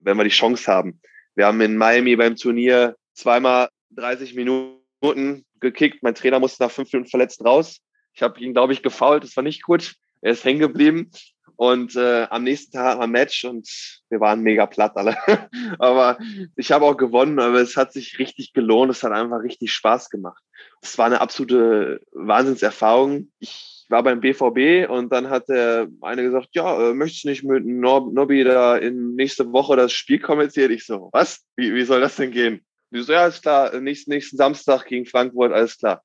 wenn 0.00 0.16
wir 0.16 0.24
die 0.24 0.30
Chance 0.30 0.70
haben. 0.70 1.00
Wir 1.34 1.46
haben 1.46 1.60
in 1.60 1.76
Miami 1.76 2.16
beim 2.16 2.36
Turnier 2.36 2.96
zweimal 3.12 3.68
30 3.90 4.34
Minuten 4.34 5.44
gekickt. 5.60 6.02
Mein 6.02 6.14
Trainer 6.14 6.40
musste 6.40 6.62
nach 6.62 6.70
fünf 6.70 6.92
Minuten 6.92 7.10
verletzt 7.10 7.44
raus. 7.44 7.80
Ich 8.14 8.22
habe 8.22 8.40
ihn, 8.40 8.54
glaube 8.54 8.72
ich, 8.72 8.82
gefault. 8.82 9.24
Das 9.24 9.36
war 9.36 9.42
nicht 9.42 9.62
gut. 9.62 9.96
Er 10.22 10.32
ist 10.32 10.44
hängen 10.44 10.60
geblieben. 10.60 11.10
Und 11.56 11.96
äh, 11.96 12.26
am 12.30 12.44
nächsten 12.44 12.72
Tag 12.72 13.00
ein 13.00 13.10
Match 13.10 13.44
und 13.44 13.68
wir 14.10 14.20
waren 14.20 14.42
mega 14.42 14.66
platt 14.66 14.96
alle. 14.96 15.16
aber 15.78 16.18
ich 16.54 16.70
habe 16.70 16.84
auch 16.84 16.96
gewonnen, 16.96 17.38
aber 17.38 17.60
es 17.60 17.76
hat 17.76 17.92
sich 17.92 18.18
richtig 18.18 18.52
gelohnt. 18.52 18.90
Es 18.90 19.02
hat 19.02 19.12
einfach 19.12 19.42
richtig 19.42 19.72
Spaß 19.72 20.10
gemacht. 20.10 20.42
Es 20.82 20.98
war 20.98 21.06
eine 21.06 21.20
absolute 21.20 22.00
Wahnsinnserfahrung. 22.12 23.32
Ich 23.38 23.86
war 23.88 24.02
beim 24.02 24.20
BVB 24.20 24.90
und 24.90 25.12
dann 25.12 25.30
hat 25.30 25.48
der 25.48 25.88
eine 26.02 26.22
gesagt, 26.22 26.48
ja, 26.52 26.90
äh, 26.90 26.94
möchtest 26.94 27.24
du 27.24 27.28
nicht 27.28 27.44
mit 27.44 27.64
Nobby 27.64 28.44
da 28.44 28.76
in 28.76 29.14
nächste 29.14 29.52
Woche 29.52 29.76
das 29.76 29.92
Spiel 29.92 30.18
kommentieren? 30.18 30.72
Ich 30.72 30.84
so, 30.84 31.08
was? 31.12 31.44
Wie, 31.56 31.74
wie 31.74 31.84
soll 31.84 32.00
das 32.00 32.16
denn 32.16 32.32
gehen? 32.32 32.64
Die 32.90 33.02
so, 33.02 33.12
ja, 33.12 33.22
alles 33.22 33.40
klar, 33.40 33.78
nächsten, 33.80 34.10
nächsten 34.10 34.36
Samstag 34.36 34.86
gegen 34.86 35.06
Frankfurt, 35.06 35.52
alles 35.52 35.78
klar. 35.78 36.02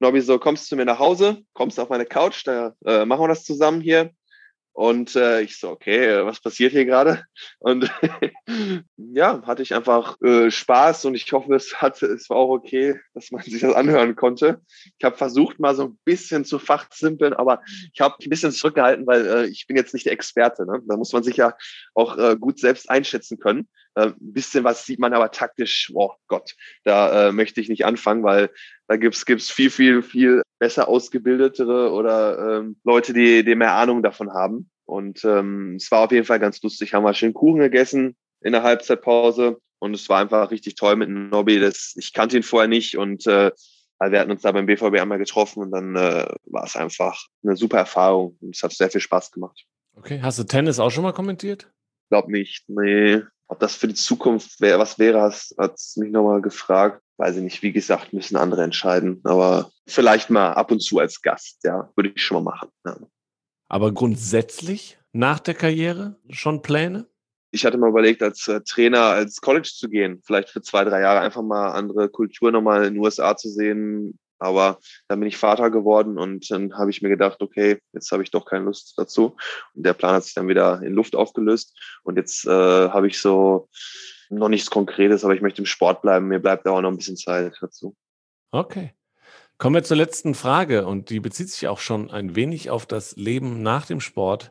Nobby 0.00 0.20
so, 0.20 0.38
kommst 0.38 0.64
du 0.64 0.68
zu 0.70 0.76
mir 0.76 0.84
nach 0.84 0.98
Hause, 0.98 1.42
kommst 1.52 1.78
auf 1.78 1.88
meine 1.88 2.06
Couch, 2.06 2.46
da 2.46 2.74
äh, 2.84 3.04
machen 3.04 3.22
wir 3.22 3.28
das 3.28 3.44
zusammen 3.44 3.80
hier. 3.80 4.10
Und 4.74 5.14
äh, 5.14 5.42
ich 5.42 5.60
so, 5.60 5.70
okay, 5.70 6.24
was 6.24 6.40
passiert 6.40 6.72
hier 6.72 6.84
gerade? 6.84 7.22
Und 7.60 7.88
ja, 8.96 9.40
hatte 9.46 9.62
ich 9.62 9.72
einfach 9.72 10.20
äh, 10.20 10.50
Spaß 10.50 11.04
und 11.04 11.14
ich 11.14 11.32
hoffe, 11.32 11.54
es 11.54 11.80
hat, 11.80 12.02
es 12.02 12.28
war 12.28 12.38
auch 12.38 12.50
okay, 12.50 12.98
dass 13.14 13.30
man 13.30 13.40
sich 13.42 13.60
das 13.60 13.72
anhören 13.72 14.16
konnte. 14.16 14.60
Ich 14.98 15.04
habe 15.04 15.16
versucht, 15.16 15.60
mal 15.60 15.76
so 15.76 15.84
ein 15.84 15.98
bisschen 16.04 16.44
zu 16.44 16.58
fachsimpeln, 16.58 17.34
aber 17.34 17.62
ich 17.92 18.00
habe 18.00 18.16
ein 18.20 18.28
bisschen 18.28 18.50
zurückgehalten, 18.50 19.06
weil 19.06 19.24
äh, 19.24 19.46
ich 19.46 19.68
bin 19.68 19.76
jetzt 19.76 19.94
nicht 19.94 20.06
der 20.06 20.12
Experte. 20.12 20.66
Ne? 20.66 20.82
Da 20.88 20.96
muss 20.96 21.12
man 21.12 21.22
sich 21.22 21.36
ja 21.36 21.54
auch 21.94 22.18
äh, 22.18 22.36
gut 22.36 22.58
selbst 22.58 22.90
einschätzen 22.90 23.38
können. 23.38 23.68
Äh, 23.94 24.08
ein 24.08 24.14
bisschen 24.18 24.64
was 24.64 24.84
sieht 24.86 24.98
man 24.98 25.12
aber 25.12 25.30
taktisch, 25.30 25.90
oh 25.94 26.12
Gott, 26.28 26.54
da 26.84 27.28
äh, 27.28 27.32
möchte 27.32 27.60
ich 27.60 27.68
nicht 27.68 27.84
anfangen, 27.84 28.22
weil 28.22 28.50
da 28.88 28.96
gibt's 28.96 29.24
gibt's 29.24 29.50
viel, 29.50 29.70
viel, 29.70 30.02
viel 30.02 30.42
besser 30.58 30.88
ausgebildetere 30.88 31.92
oder 31.92 32.58
ähm, 32.58 32.76
Leute, 32.84 33.12
die, 33.12 33.44
die 33.44 33.54
mehr 33.54 33.74
Ahnung 33.74 34.02
davon 34.02 34.32
haben. 34.32 34.70
Und 34.86 35.24
ähm, 35.24 35.76
es 35.76 35.90
war 35.90 36.00
auf 36.00 36.12
jeden 36.12 36.26
Fall 36.26 36.40
ganz 36.40 36.62
lustig. 36.62 36.92
Haben 36.92 37.04
wir 37.04 37.14
schön 37.14 37.34
Kuchen 37.34 37.60
gegessen 37.60 38.16
in 38.42 38.52
der 38.52 38.62
Halbzeitpause 38.62 39.58
und 39.78 39.94
es 39.94 40.08
war 40.08 40.20
einfach 40.20 40.50
richtig 40.50 40.74
toll 40.74 40.96
mit 40.96 41.08
Nobby. 41.08 41.58
Das, 41.60 41.94
ich 41.96 42.12
kannte 42.12 42.36
ihn 42.36 42.42
vorher 42.42 42.68
nicht 42.68 42.96
und 42.96 43.26
äh, 43.26 43.50
wir 44.00 44.20
hatten 44.20 44.30
uns 44.30 44.42
da 44.42 44.52
beim 44.52 44.66
BVB 44.66 45.00
einmal 45.00 45.18
getroffen 45.18 45.62
und 45.62 45.70
dann 45.70 45.96
äh, 45.96 46.26
war 46.44 46.64
es 46.64 46.76
einfach 46.76 47.26
eine 47.42 47.56
super 47.56 47.78
Erfahrung 47.78 48.36
und 48.40 48.54
es 48.54 48.62
hat 48.62 48.72
sehr 48.72 48.90
viel 48.90 49.00
Spaß 49.00 49.30
gemacht. 49.30 49.64
Okay, 49.96 50.20
hast 50.20 50.38
du 50.38 50.44
Tennis 50.44 50.78
auch 50.78 50.90
schon 50.90 51.04
mal 51.04 51.12
kommentiert? 51.12 51.70
Glaub 52.10 52.28
nicht, 52.28 52.68
nee. 52.68 53.22
Ob 53.48 53.60
das 53.60 53.74
für 53.74 53.88
die 53.88 53.94
Zukunft 53.94 54.60
wär, 54.60 54.78
was 54.78 54.98
wäre, 54.98 55.20
hast, 55.20 55.54
hat 55.58 55.78
mich 55.96 56.10
nochmal 56.10 56.40
gefragt. 56.40 57.02
Weiß 57.16 57.36
ich 57.36 57.42
nicht, 57.42 57.62
wie 57.62 57.72
gesagt, 57.72 58.12
müssen 58.12 58.36
andere 58.36 58.62
entscheiden. 58.64 59.20
Aber 59.24 59.70
vielleicht 59.86 60.30
mal 60.30 60.52
ab 60.52 60.70
und 60.70 60.80
zu 60.80 60.98
als 60.98 61.20
Gast, 61.22 61.62
ja, 61.62 61.90
würde 61.94 62.12
ich 62.14 62.22
schon 62.22 62.42
mal 62.42 62.50
machen. 62.52 62.70
Ja. 62.84 62.96
Aber 63.68 63.92
grundsätzlich 63.92 64.98
nach 65.12 65.38
der 65.38 65.54
Karriere 65.54 66.16
schon 66.30 66.62
Pläne? 66.62 67.06
Ich 67.52 67.64
hatte 67.64 67.78
mal 67.78 67.90
überlegt, 67.90 68.20
als 68.22 68.48
äh, 68.48 68.60
Trainer 68.62 69.02
als 69.02 69.40
College 69.40 69.70
zu 69.72 69.88
gehen, 69.88 70.20
vielleicht 70.24 70.48
für 70.48 70.60
zwei, 70.60 70.82
drei 70.82 71.00
Jahre 71.00 71.20
einfach 71.20 71.42
mal 71.42 71.70
andere 71.70 72.08
Kultur 72.08 72.50
nochmal 72.50 72.84
in 72.84 72.94
den 72.94 73.02
USA 73.02 73.36
zu 73.36 73.48
sehen, 73.48 74.18
aber 74.38 74.78
dann 75.08 75.20
bin 75.20 75.28
ich 75.28 75.36
Vater 75.36 75.70
geworden 75.70 76.18
und 76.18 76.50
dann 76.50 76.76
habe 76.76 76.90
ich 76.90 77.02
mir 77.02 77.08
gedacht, 77.08 77.42
okay, 77.42 77.78
jetzt 77.92 78.10
habe 78.12 78.22
ich 78.22 78.30
doch 78.30 78.44
keine 78.44 78.64
Lust 78.64 78.94
dazu. 78.96 79.36
Und 79.74 79.86
der 79.86 79.94
Plan 79.94 80.14
hat 80.14 80.24
sich 80.24 80.34
dann 80.34 80.48
wieder 80.48 80.82
in 80.82 80.92
Luft 80.92 81.16
aufgelöst. 81.16 81.78
Und 82.02 82.16
jetzt 82.16 82.46
äh, 82.46 82.50
habe 82.50 83.06
ich 83.06 83.20
so 83.20 83.68
noch 84.30 84.48
nichts 84.48 84.70
Konkretes, 84.70 85.24
aber 85.24 85.34
ich 85.34 85.42
möchte 85.42 85.62
im 85.62 85.66
Sport 85.66 86.02
bleiben. 86.02 86.28
Mir 86.28 86.40
bleibt 86.40 86.66
da 86.66 86.72
auch 86.72 86.80
noch 86.80 86.90
ein 86.90 86.96
bisschen 86.96 87.16
Zeit 87.16 87.56
dazu. 87.60 87.96
Okay. 88.50 88.94
Kommen 89.56 89.76
wir 89.76 89.84
zur 89.84 89.96
letzten 89.96 90.34
Frage 90.34 90.86
und 90.86 91.10
die 91.10 91.20
bezieht 91.20 91.48
sich 91.48 91.68
auch 91.68 91.78
schon 91.78 92.10
ein 92.10 92.34
wenig 92.34 92.70
auf 92.70 92.86
das 92.86 93.16
Leben 93.16 93.62
nach 93.62 93.86
dem 93.86 94.00
Sport. 94.00 94.50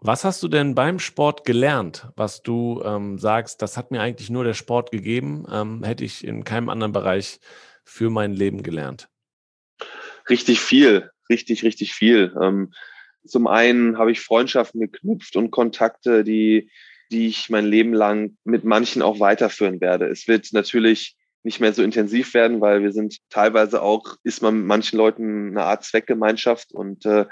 Was 0.00 0.24
hast 0.24 0.42
du 0.42 0.48
denn 0.48 0.74
beim 0.74 0.98
Sport 1.00 1.44
gelernt, 1.44 2.08
was 2.16 2.42
du 2.42 2.82
ähm, 2.84 3.18
sagst, 3.18 3.60
das 3.62 3.76
hat 3.76 3.90
mir 3.90 4.00
eigentlich 4.00 4.30
nur 4.30 4.44
der 4.44 4.54
Sport 4.54 4.90
gegeben, 4.90 5.44
ähm, 5.52 5.82
hätte 5.82 6.04
ich 6.04 6.24
in 6.24 6.44
keinem 6.44 6.68
anderen 6.68 6.92
Bereich 6.92 7.40
für 7.84 8.08
mein 8.08 8.32
Leben 8.32 8.62
gelernt? 8.62 9.10
Richtig 10.30 10.60
viel, 10.60 11.10
richtig, 11.28 11.62
richtig 11.62 11.94
viel. 11.94 12.34
Ähm, 12.40 12.72
zum 13.24 13.46
einen 13.46 13.98
habe 13.98 14.12
ich 14.12 14.20
Freundschaften 14.20 14.80
geknüpft 14.80 15.36
und 15.36 15.50
Kontakte, 15.50 16.24
die, 16.24 16.70
die 17.10 17.26
ich 17.26 17.50
mein 17.50 17.66
Leben 17.66 17.92
lang 17.92 18.36
mit 18.44 18.64
manchen 18.64 19.02
auch 19.02 19.20
weiterführen 19.20 19.80
werde. 19.80 20.06
Es 20.06 20.28
wird 20.28 20.52
natürlich 20.52 21.16
nicht 21.42 21.60
mehr 21.60 21.72
so 21.72 21.82
intensiv 21.82 22.34
werden, 22.34 22.60
weil 22.60 22.82
wir 22.82 22.92
sind 22.92 23.18
teilweise 23.30 23.82
auch, 23.82 24.16
ist 24.24 24.42
man 24.42 24.58
mit 24.58 24.66
manchen 24.66 24.96
Leuten 24.96 25.48
eine 25.48 25.64
Art 25.64 25.84
Zweckgemeinschaft 25.84 26.72
und 26.72 27.06
äh, 27.06 27.26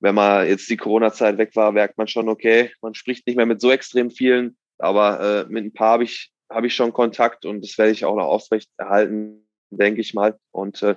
wenn 0.00 0.16
man 0.16 0.48
jetzt 0.48 0.68
die 0.68 0.76
Corona-Zeit 0.76 1.38
weg 1.38 1.54
war, 1.54 1.70
merkt 1.70 1.96
man 1.96 2.08
schon, 2.08 2.28
okay, 2.28 2.72
man 2.82 2.94
spricht 2.94 3.24
nicht 3.26 3.36
mehr 3.36 3.46
mit 3.46 3.60
so 3.60 3.70
extrem 3.70 4.10
vielen, 4.10 4.56
aber 4.78 5.46
äh, 5.46 5.52
mit 5.52 5.64
ein 5.64 5.72
paar 5.72 5.92
habe 5.92 6.04
ich, 6.04 6.32
habe 6.50 6.66
ich 6.66 6.74
schon 6.74 6.92
Kontakt 6.92 7.44
und 7.44 7.62
das 7.62 7.78
werde 7.78 7.92
ich 7.92 8.04
auch 8.04 8.16
noch 8.16 8.26
aufrecht 8.26 8.68
erhalten, 8.78 9.46
denke 9.70 10.00
ich 10.00 10.12
mal. 10.12 10.36
Und 10.50 10.82
äh, 10.82 10.96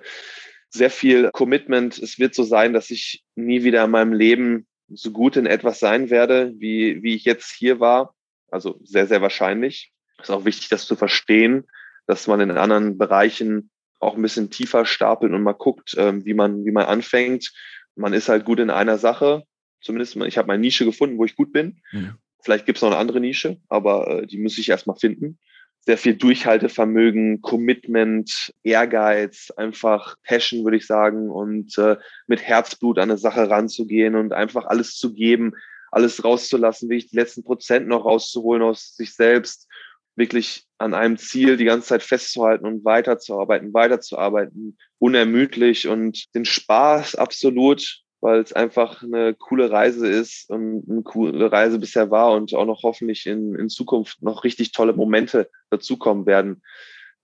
sehr 0.76 0.90
viel 0.90 1.30
Commitment. 1.32 1.98
Es 1.98 2.20
wird 2.20 2.36
so 2.36 2.44
sein, 2.44 2.74
dass 2.74 2.92
ich 2.92 3.24
nie 3.36 3.64
wieder 3.64 3.84
in 3.84 3.92
meinem 3.92 4.14
Leben 4.14 4.68
so 4.90 5.12
gut 5.12 5.36
in 5.36 5.46
etwas 5.46 5.80
sein 5.80 6.10
werde, 6.10 6.54
wie, 6.58 7.02
wie 7.02 7.16
ich 7.16 7.26
jetzt 7.26 7.52
hier 7.52 7.80
war. 7.80 8.14
Also 8.52 8.80
sehr, 8.84 9.08
sehr 9.08 9.22
wahrscheinlich. 9.22 9.92
Es 10.20 10.30
ist 10.30 10.36
auch 10.36 10.46
wichtig, 10.46 10.70
das 10.70 10.86
zu 10.86 10.96
verstehen, 10.96 11.66
dass 12.06 12.28
man 12.28 12.40
in 12.40 12.52
anderen 12.52 12.98
Bereichen 12.98 13.72
auch 14.00 14.16
ein 14.16 14.22
bisschen 14.22 14.52
tiefer 14.52 14.86
stapelt 14.86 15.34
und 15.34 15.42
mal 15.42 15.54
guckt, 15.54 15.96
ähm, 15.98 16.26
wie 16.26 16.34
man, 16.34 16.66
wie 16.66 16.72
man 16.72 16.86
anfängt. 16.86 17.52
Man 17.96 18.14
ist 18.14 18.30
halt 18.30 18.46
gut 18.46 18.60
in 18.60 18.70
einer 18.70 18.98
Sache. 18.98 19.44
Zumindest, 19.82 20.16
ich 20.16 20.38
habe 20.38 20.48
meine 20.48 20.62
Nische 20.62 20.86
gefunden, 20.86 21.18
wo 21.18 21.26
ich 21.26 21.36
gut 21.36 21.52
bin. 21.52 21.82
Mhm. 21.92 22.16
Vielleicht 22.42 22.66
gibt 22.66 22.78
es 22.78 22.82
noch 22.84 22.92
eine 22.92 23.00
andere 23.00 23.20
Nische, 23.20 23.58
aber 23.70 24.08
äh, 24.08 24.28
die 24.28 24.38
muss 24.38 24.58
ich 24.58 24.70
erstmal 24.70 24.98
finden 24.98 25.40
sehr 25.86 25.98
viel 25.98 26.16
Durchhaltevermögen, 26.16 27.42
Commitment, 27.42 28.54
Ehrgeiz, 28.64 29.52
einfach 29.56 30.16
Passion, 30.24 30.64
würde 30.64 30.78
ich 30.78 30.88
sagen, 30.88 31.30
und 31.30 31.78
äh, 31.78 31.98
mit 32.26 32.42
Herzblut 32.42 32.98
an 32.98 33.12
eine 33.12 33.20
Sache 33.20 33.50
ranzugehen 33.50 34.16
und 34.16 34.34
einfach 34.34 34.66
alles 34.66 34.98
zu 34.98 35.14
geben, 35.14 35.54
alles 35.92 36.24
rauszulassen, 36.24 36.90
wirklich 36.90 37.12
die 37.12 37.18
letzten 37.18 37.44
Prozent 37.44 37.88
noch 37.88 38.04
rauszuholen 38.04 38.64
aus 38.64 38.96
sich 38.96 39.14
selbst, 39.14 39.68
wirklich 40.16 40.66
an 40.80 40.94
einem 40.94 41.18
Ziel 41.18 41.56
die 41.56 41.66
ganze 41.66 41.88
Zeit 41.88 42.04
festzuhalten 42.04 42.66
und 42.66 42.84
weiterzuarbeiten, 42.84 43.74
weiterzuarbeiten, 43.74 44.78
unermüdlich 44.98 45.88
und 45.88 46.34
den 46.34 46.46
Spaß 46.46 47.16
absolut, 47.16 48.02
weil 48.26 48.40
es 48.40 48.54
einfach 48.54 49.04
eine 49.04 49.36
coole 49.36 49.70
Reise 49.70 50.08
ist 50.08 50.50
und 50.50 50.84
eine 50.90 51.04
coole 51.04 51.52
Reise 51.52 51.78
bisher 51.78 52.10
war 52.10 52.32
und 52.32 52.56
auch 52.56 52.66
noch 52.66 52.82
hoffentlich 52.82 53.28
in, 53.28 53.54
in 53.54 53.70
Zukunft 53.70 54.24
noch 54.24 54.44
richtig 54.44 54.72
tolle 54.72 54.94
Momente 54.94 55.48
dazukommen 55.70 56.26
werden. 56.26 56.64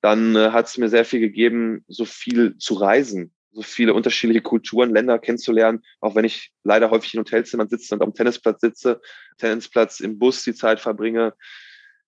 Dann 0.01 0.35
äh, 0.35 0.51
hat 0.51 0.67
es 0.67 0.77
mir 0.77 0.89
sehr 0.89 1.03
viel 1.03 1.19
gegeben, 1.19 1.83
so 1.87 2.05
viel 2.05 2.55
zu 2.59 2.75
reisen, 2.75 3.33
so 3.51 3.63
viele 3.63 3.95
unterschiedliche 3.95 4.43
Kulturen, 4.43 4.93
Länder 4.93 5.17
kennenzulernen, 5.17 5.81
auch 6.01 6.13
wenn 6.13 6.23
ich 6.23 6.51
leider 6.63 6.91
häufig 6.91 7.15
in 7.15 7.21
Hotelzimmern 7.21 7.67
sitze 7.67 7.95
und 7.95 8.03
am 8.03 8.13
Tennisplatz 8.13 8.61
sitze, 8.61 9.01
Tennisplatz 9.39 10.01
im 10.01 10.19
Bus 10.19 10.43
die 10.43 10.53
Zeit 10.53 10.79
verbringe, 10.79 11.33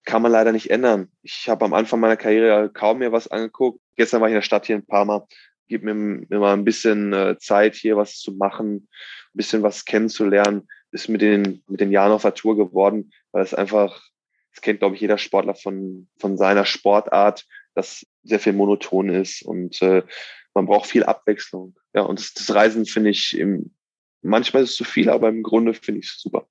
kann 0.06 0.22
man 0.22 0.32
leider 0.32 0.52
nicht 0.52 0.70
ändern. 0.70 1.10
Ich 1.24 1.50
habe 1.50 1.66
am 1.66 1.74
Anfang 1.74 2.00
meiner 2.00 2.18
Karriere 2.18 2.70
kaum 2.72 3.00
mehr 3.00 3.12
was 3.12 3.28
angeguckt. 3.28 3.80
Gestern 3.96 4.22
war 4.22 4.28
ich 4.28 4.34
in 4.34 4.38
der 4.38 4.44
Stadt 4.44 4.68
hier 4.68 4.76
in 4.76 4.86
Parma. 4.86 5.26
Gib 5.68 5.84
mir, 5.84 5.94
mir 5.94 6.40
mal 6.40 6.54
ein 6.54 6.66
bisschen 6.66 7.14
äh, 7.14 7.38
Zeit, 7.40 7.76
hier 7.76 7.98
was 7.98 8.20
zu 8.20 8.34
machen, 8.34 8.76
ein 8.76 9.38
bisschen 9.38 9.64
was 9.64 9.86
kennenzulernen. 9.86 10.68
Ist 10.92 11.10
mit 11.10 11.22
den, 11.22 11.64
mit 11.68 11.80
den 11.80 11.92
Jahren 11.92 12.12
auf 12.12 12.22
der 12.22 12.36
Tour 12.36 12.56
geworden, 12.56 13.12
weil 13.32 13.44
es 13.44 13.54
einfach, 13.54 14.02
das 14.54 14.62
kennt, 14.62 14.80
glaube 14.80 14.96
ich, 14.96 15.02
jeder 15.02 15.18
Sportler 15.18 15.56
von, 15.56 16.08
von 16.20 16.38
seiner 16.38 16.66
Sportart, 16.66 17.46
dass 17.74 18.06
sehr 18.24 18.40
viel 18.40 18.54
monoton 18.54 19.10
ist 19.10 19.42
und 19.44 19.82
äh, 19.82 20.04
man 20.54 20.68
braucht 20.68 20.90
viel 20.90 21.04
Abwechslung. 21.04 21.76
Ja, 21.94 22.04
und 22.04 22.20
das, 22.20 22.34
das 22.34 22.54
Reisen 22.54 22.86
finde 22.86 23.10
ich 23.10 23.38
im, 23.38 23.74
manchmal 24.22 24.64
ist 24.64 24.72
es 24.72 24.76
zu 24.76 24.84
viel, 24.84 25.10
aber 25.10 25.30
im 25.30 25.44
Grunde 25.44 25.74
finde 25.74 26.02
ich 26.02 26.08
es 26.08 26.22
super. 26.22 26.48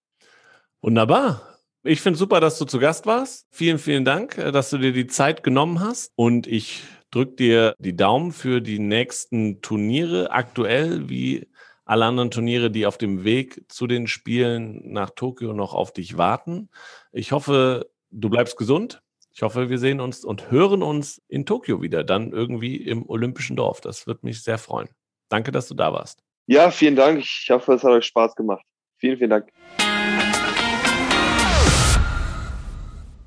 Wunderbar. 0.81 1.59
Ich 1.85 2.01
finde 2.01 2.19
super, 2.19 2.41
dass 2.41 2.59
du 2.59 2.65
zu 2.65 2.79
Gast 2.79 3.07
warst. 3.07 3.47
Vielen, 3.51 3.79
vielen 3.79 4.05
Dank, 4.05 4.39
äh, 4.39 4.53
dass 4.53 4.71
du 4.71 4.79
dir 4.79 4.93
die 4.93 5.07
Zeit 5.07 5.43
genommen 5.43 5.81
hast. 5.81 6.13
Und 6.17 6.47
ich 6.47 6.83
drücke 7.13 7.37
dir 7.37 7.77
die 7.79 7.95
Daumen 7.95 8.33
für 8.33 8.61
die 8.61 8.81
nächsten 8.81 9.63
Turniere, 9.63 10.33
aktuell 10.33 11.09
wie 11.09 11.49
alle 11.85 12.07
anderen 12.07 12.31
Turniere, 12.31 12.71
die 12.71 12.87
auf 12.87 12.99
dem 12.99 13.23
Weg 13.23 13.65
zu 13.69 13.87
den 13.87 14.07
Spielen 14.09 14.93
nach 14.93 15.11
Tokio 15.11 15.53
noch 15.53 15.75
auf 15.75 15.93
dich 15.93 16.17
warten. 16.19 16.71
Ich 17.13 17.33
hoffe, 17.33 17.91
du 18.11 18.31
bleibst 18.31 18.57
gesund. 18.57 19.03
Ich 19.35 19.43
hoffe, 19.43 19.71
wir 19.71 19.79
sehen 19.79 20.01
uns 20.01 20.25
und 20.25 20.51
hören 20.51 20.83
uns 20.83 21.23
in 21.29 21.47
Tokio 21.47 21.81
wieder, 21.81 22.05
dann 22.05 22.33
irgendwie 22.33 22.77
im 22.77 23.09
Olympischen 23.09 23.57
Dorf. 23.57 23.81
Das 23.81 24.07
wird 24.07 24.25
mich 24.25 24.43
sehr 24.43 24.59
freuen. 24.59 24.89
Danke, 25.29 25.53
dass 25.53 25.69
du 25.69 25.75
da 25.75 25.93
warst. 25.93 26.23
Ja, 26.47 26.71
vielen 26.71 26.97
Dank. 26.97 27.21
Ich 27.21 27.49
hoffe, 27.51 27.75
es 27.75 27.85
hat 27.85 27.93
euch 27.93 28.07
Spaß 28.07 28.35
gemacht. 28.35 28.65
Vielen, 28.99 29.17
vielen 29.17 29.31
Dank. 29.31 29.53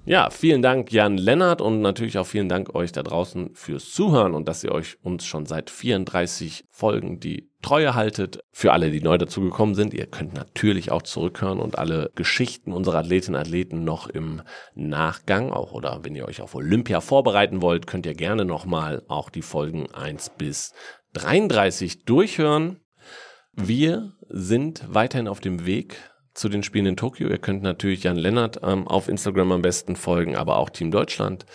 Ja, 0.08 0.30
vielen 0.30 0.62
Dank 0.62 0.91
Jan 0.91 1.18
Lennart 1.18 1.62
und 1.62 1.82
natürlich 1.82 2.20
auch 2.20 2.28
vielen 2.28 2.47
Dank 2.47 2.76
euch 2.76 2.91
da 2.91 3.01
draußen 3.01 3.56
fürs 3.56 3.91
Zuhören 3.91 4.36
und 4.36 4.47
dass 4.47 4.64
ihr 4.64 4.72
euch 4.72 4.97
uns 5.01 5.26
schon 5.26 5.47
seit 5.47 5.72
34 5.72 6.66
Folgen 6.70 7.20
die 7.20 7.49
Treue 7.64 7.95
haltet. 7.95 8.39
Für 8.51 8.72
alle, 8.72 8.91
die 8.91 9.01
neu 9.01 9.18
dazugekommen 9.18 9.74
sind, 9.74 9.95
ihr 9.95 10.06
könnt 10.06 10.36
natürlich 10.36 10.91
auch 10.91 11.01
zurückhören 11.01 11.60
und 11.60 11.80
alle 11.80 12.12
Geschichten 12.14 12.72
unserer 12.72 12.99
Athletinnen 12.99 13.36
und 13.36 13.41
Athleten 13.41 13.84
noch 13.84 14.08
im 14.08 14.43
Nachgang 14.76 15.51
auch 15.51 15.72
oder 15.72 16.01
wenn 16.03 16.14
ihr 16.14 16.28
euch 16.28 16.39
auf 16.39 16.53
Olympia 16.53 17.01
vorbereiten 17.01 17.64
wollt, 17.64 17.88
könnt 17.88 18.06
ihr 18.06 18.14
gerne 18.14 18.45
nochmal 18.45 19.01
auch 19.08 19.32
die 19.32 19.41
Folgen 19.41 19.88
1 19.91 20.34
bis 20.38 20.76
33 21.14 22.06
durchhören. 22.06 22.80
Wir 23.53 24.14
sind 24.30 24.86
weiterhin 24.88 25.28
auf 25.28 25.39
dem 25.39 25.66
Weg 25.66 25.97
zu 26.36 26.50
den 26.50 26.62
Spielen 26.62 26.86
in 26.86 26.98
Tokio. 26.98 27.30
Ihr 27.30 27.40
könnt 27.40 27.64
natürlich 27.64 28.04
Jan 28.04 28.18
Lennart 28.18 28.60
ähm, 28.62 28.88
auf 28.88 29.08
Instagram 29.08 29.54
am 29.54 29.62
besten 29.62 29.96
folgen, 29.96 30.36
aber 30.36 30.58
auch 30.58 30.70
Team 30.70 30.92
Deutschland 30.92 31.46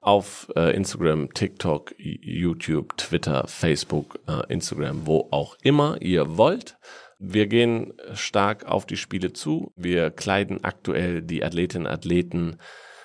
auf 0.00 0.50
äh, 0.56 0.74
Instagram, 0.74 1.32
TikTok, 1.32 1.94
YouTube, 1.98 2.96
Twitter, 2.96 3.46
Facebook, 3.46 4.18
äh, 4.26 4.52
Instagram, 4.52 5.06
wo 5.06 5.28
auch 5.30 5.56
immer 5.62 6.00
ihr 6.00 6.36
wollt. 6.36 6.76
Wir 7.18 7.46
gehen 7.46 7.92
stark 8.14 8.64
auf 8.64 8.86
die 8.86 8.96
Spiele 8.96 9.34
zu. 9.34 9.72
Wir 9.76 10.10
kleiden 10.10 10.64
aktuell 10.64 11.20
die 11.20 11.44
Athletinnen 11.44 11.86
und 11.86 11.92
Athleten 11.92 12.56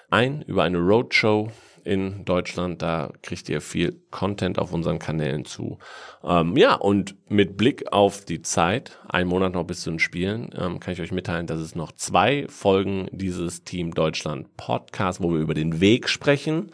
ein 0.09 0.41
über 0.41 0.63
eine 0.63 0.77
Roadshow 0.77 1.51
in 1.85 2.25
Deutschland. 2.25 2.81
Da 2.81 3.13
kriegt 3.21 3.47
ihr 3.47 3.61
viel 3.61 4.01
Content 4.11 4.59
auf 4.59 4.73
unseren 4.73 4.99
Kanälen 4.99 5.45
zu. 5.45 5.77
Ähm, 6.23 6.57
ja, 6.57 6.73
und 6.75 7.15
mit 7.29 7.55
Blick 7.55 7.91
auf 7.93 8.25
die 8.25 8.41
Zeit, 8.41 8.99
ein 9.07 9.27
Monat 9.27 9.53
noch 9.53 9.63
bis 9.63 9.81
zu 9.81 9.91
den 9.91 9.99
Spielen, 9.99 10.49
ähm, 10.57 10.79
kann 10.79 10.93
ich 10.93 11.01
euch 11.01 11.11
mitteilen, 11.11 11.47
dass 11.47 11.59
es 11.59 11.75
noch 11.75 11.91
zwei 11.91 12.47
Folgen 12.49 13.07
dieses 13.11 13.63
Team 13.63 13.93
Deutschland 13.93 14.57
Podcast, 14.57 15.21
wo 15.21 15.31
wir 15.31 15.39
über 15.39 15.53
den 15.53 15.79
Weg 15.79 16.09
sprechen, 16.09 16.71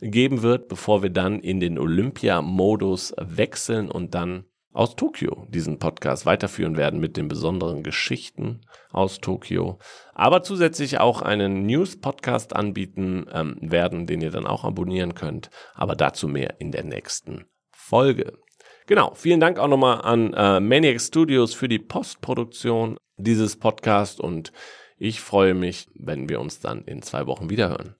geben 0.00 0.42
wird, 0.42 0.68
bevor 0.68 1.02
wir 1.02 1.10
dann 1.10 1.40
in 1.40 1.60
den 1.60 1.78
Olympia-Modus 1.78 3.14
wechseln 3.18 3.90
und 3.90 4.14
dann 4.14 4.44
aus 4.72 4.96
Tokio 4.96 5.46
diesen 5.48 5.78
Podcast 5.78 6.26
weiterführen 6.26 6.76
werden 6.76 7.00
mit 7.00 7.16
den 7.16 7.28
besonderen 7.28 7.82
Geschichten 7.82 8.62
aus 8.90 9.20
Tokio, 9.20 9.78
aber 10.14 10.42
zusätzlich 10.42 10.98
auch 10.98 11.22
einen 11.22 11.66
News-Podcast 11.66 12.56
anbieten 12.56 13.26
ähm, 13.32 13.56
werden, 13.60 14.06
den 14.06 14.20
ihr 14.20 14.30
dann 14.30 14.46
auch 14.46 14.64
abonnieren 14.64 15.14
könnt, 15.14 15.50
aber 15.74 15.94
dazu 15.94 16.28
mehr 16.28 16.60
in 16.60 16.72
der 16.72 16.84
nächsten 16.84 17.46
Folge. 17.70 18.38
Genau, 18.86 19.14
vielen 19.14 19.40
Dank 19.40 19.58
auch 19.58 19.68
nochmal 19.68 20.02
an 20.02 20.32
äh, 20.34 20.60
Maniac 20.60 21.00
Studios 21.00 21.54
für 21.54 21.68
die 21.68 21.78
Postproduktion 21.78 22.96
dieses 23.16 23.56
Podcasts 23.58 24.18
und 24.18 24.52
ich 24.96 25.20
freue 25.20 25.54
mich, 25.54 25.88
wenn 25.94 26.28
wir 26.28 26.40
uns 26.40 26.60
dann 26.60 26.84
in 26.84 27.02
zwei 27.02 27.26
Wochen 27.26 27.50
wiederhören. 27.50 27.96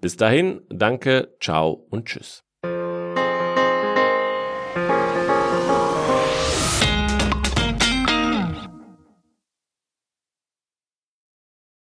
Bis 0.00 0.16
dahin, 0.16 0.62
danke, 0.70 1.36
ciao 1.40 1.86
und 1.90 2.06
tschüss. 2.06 2.47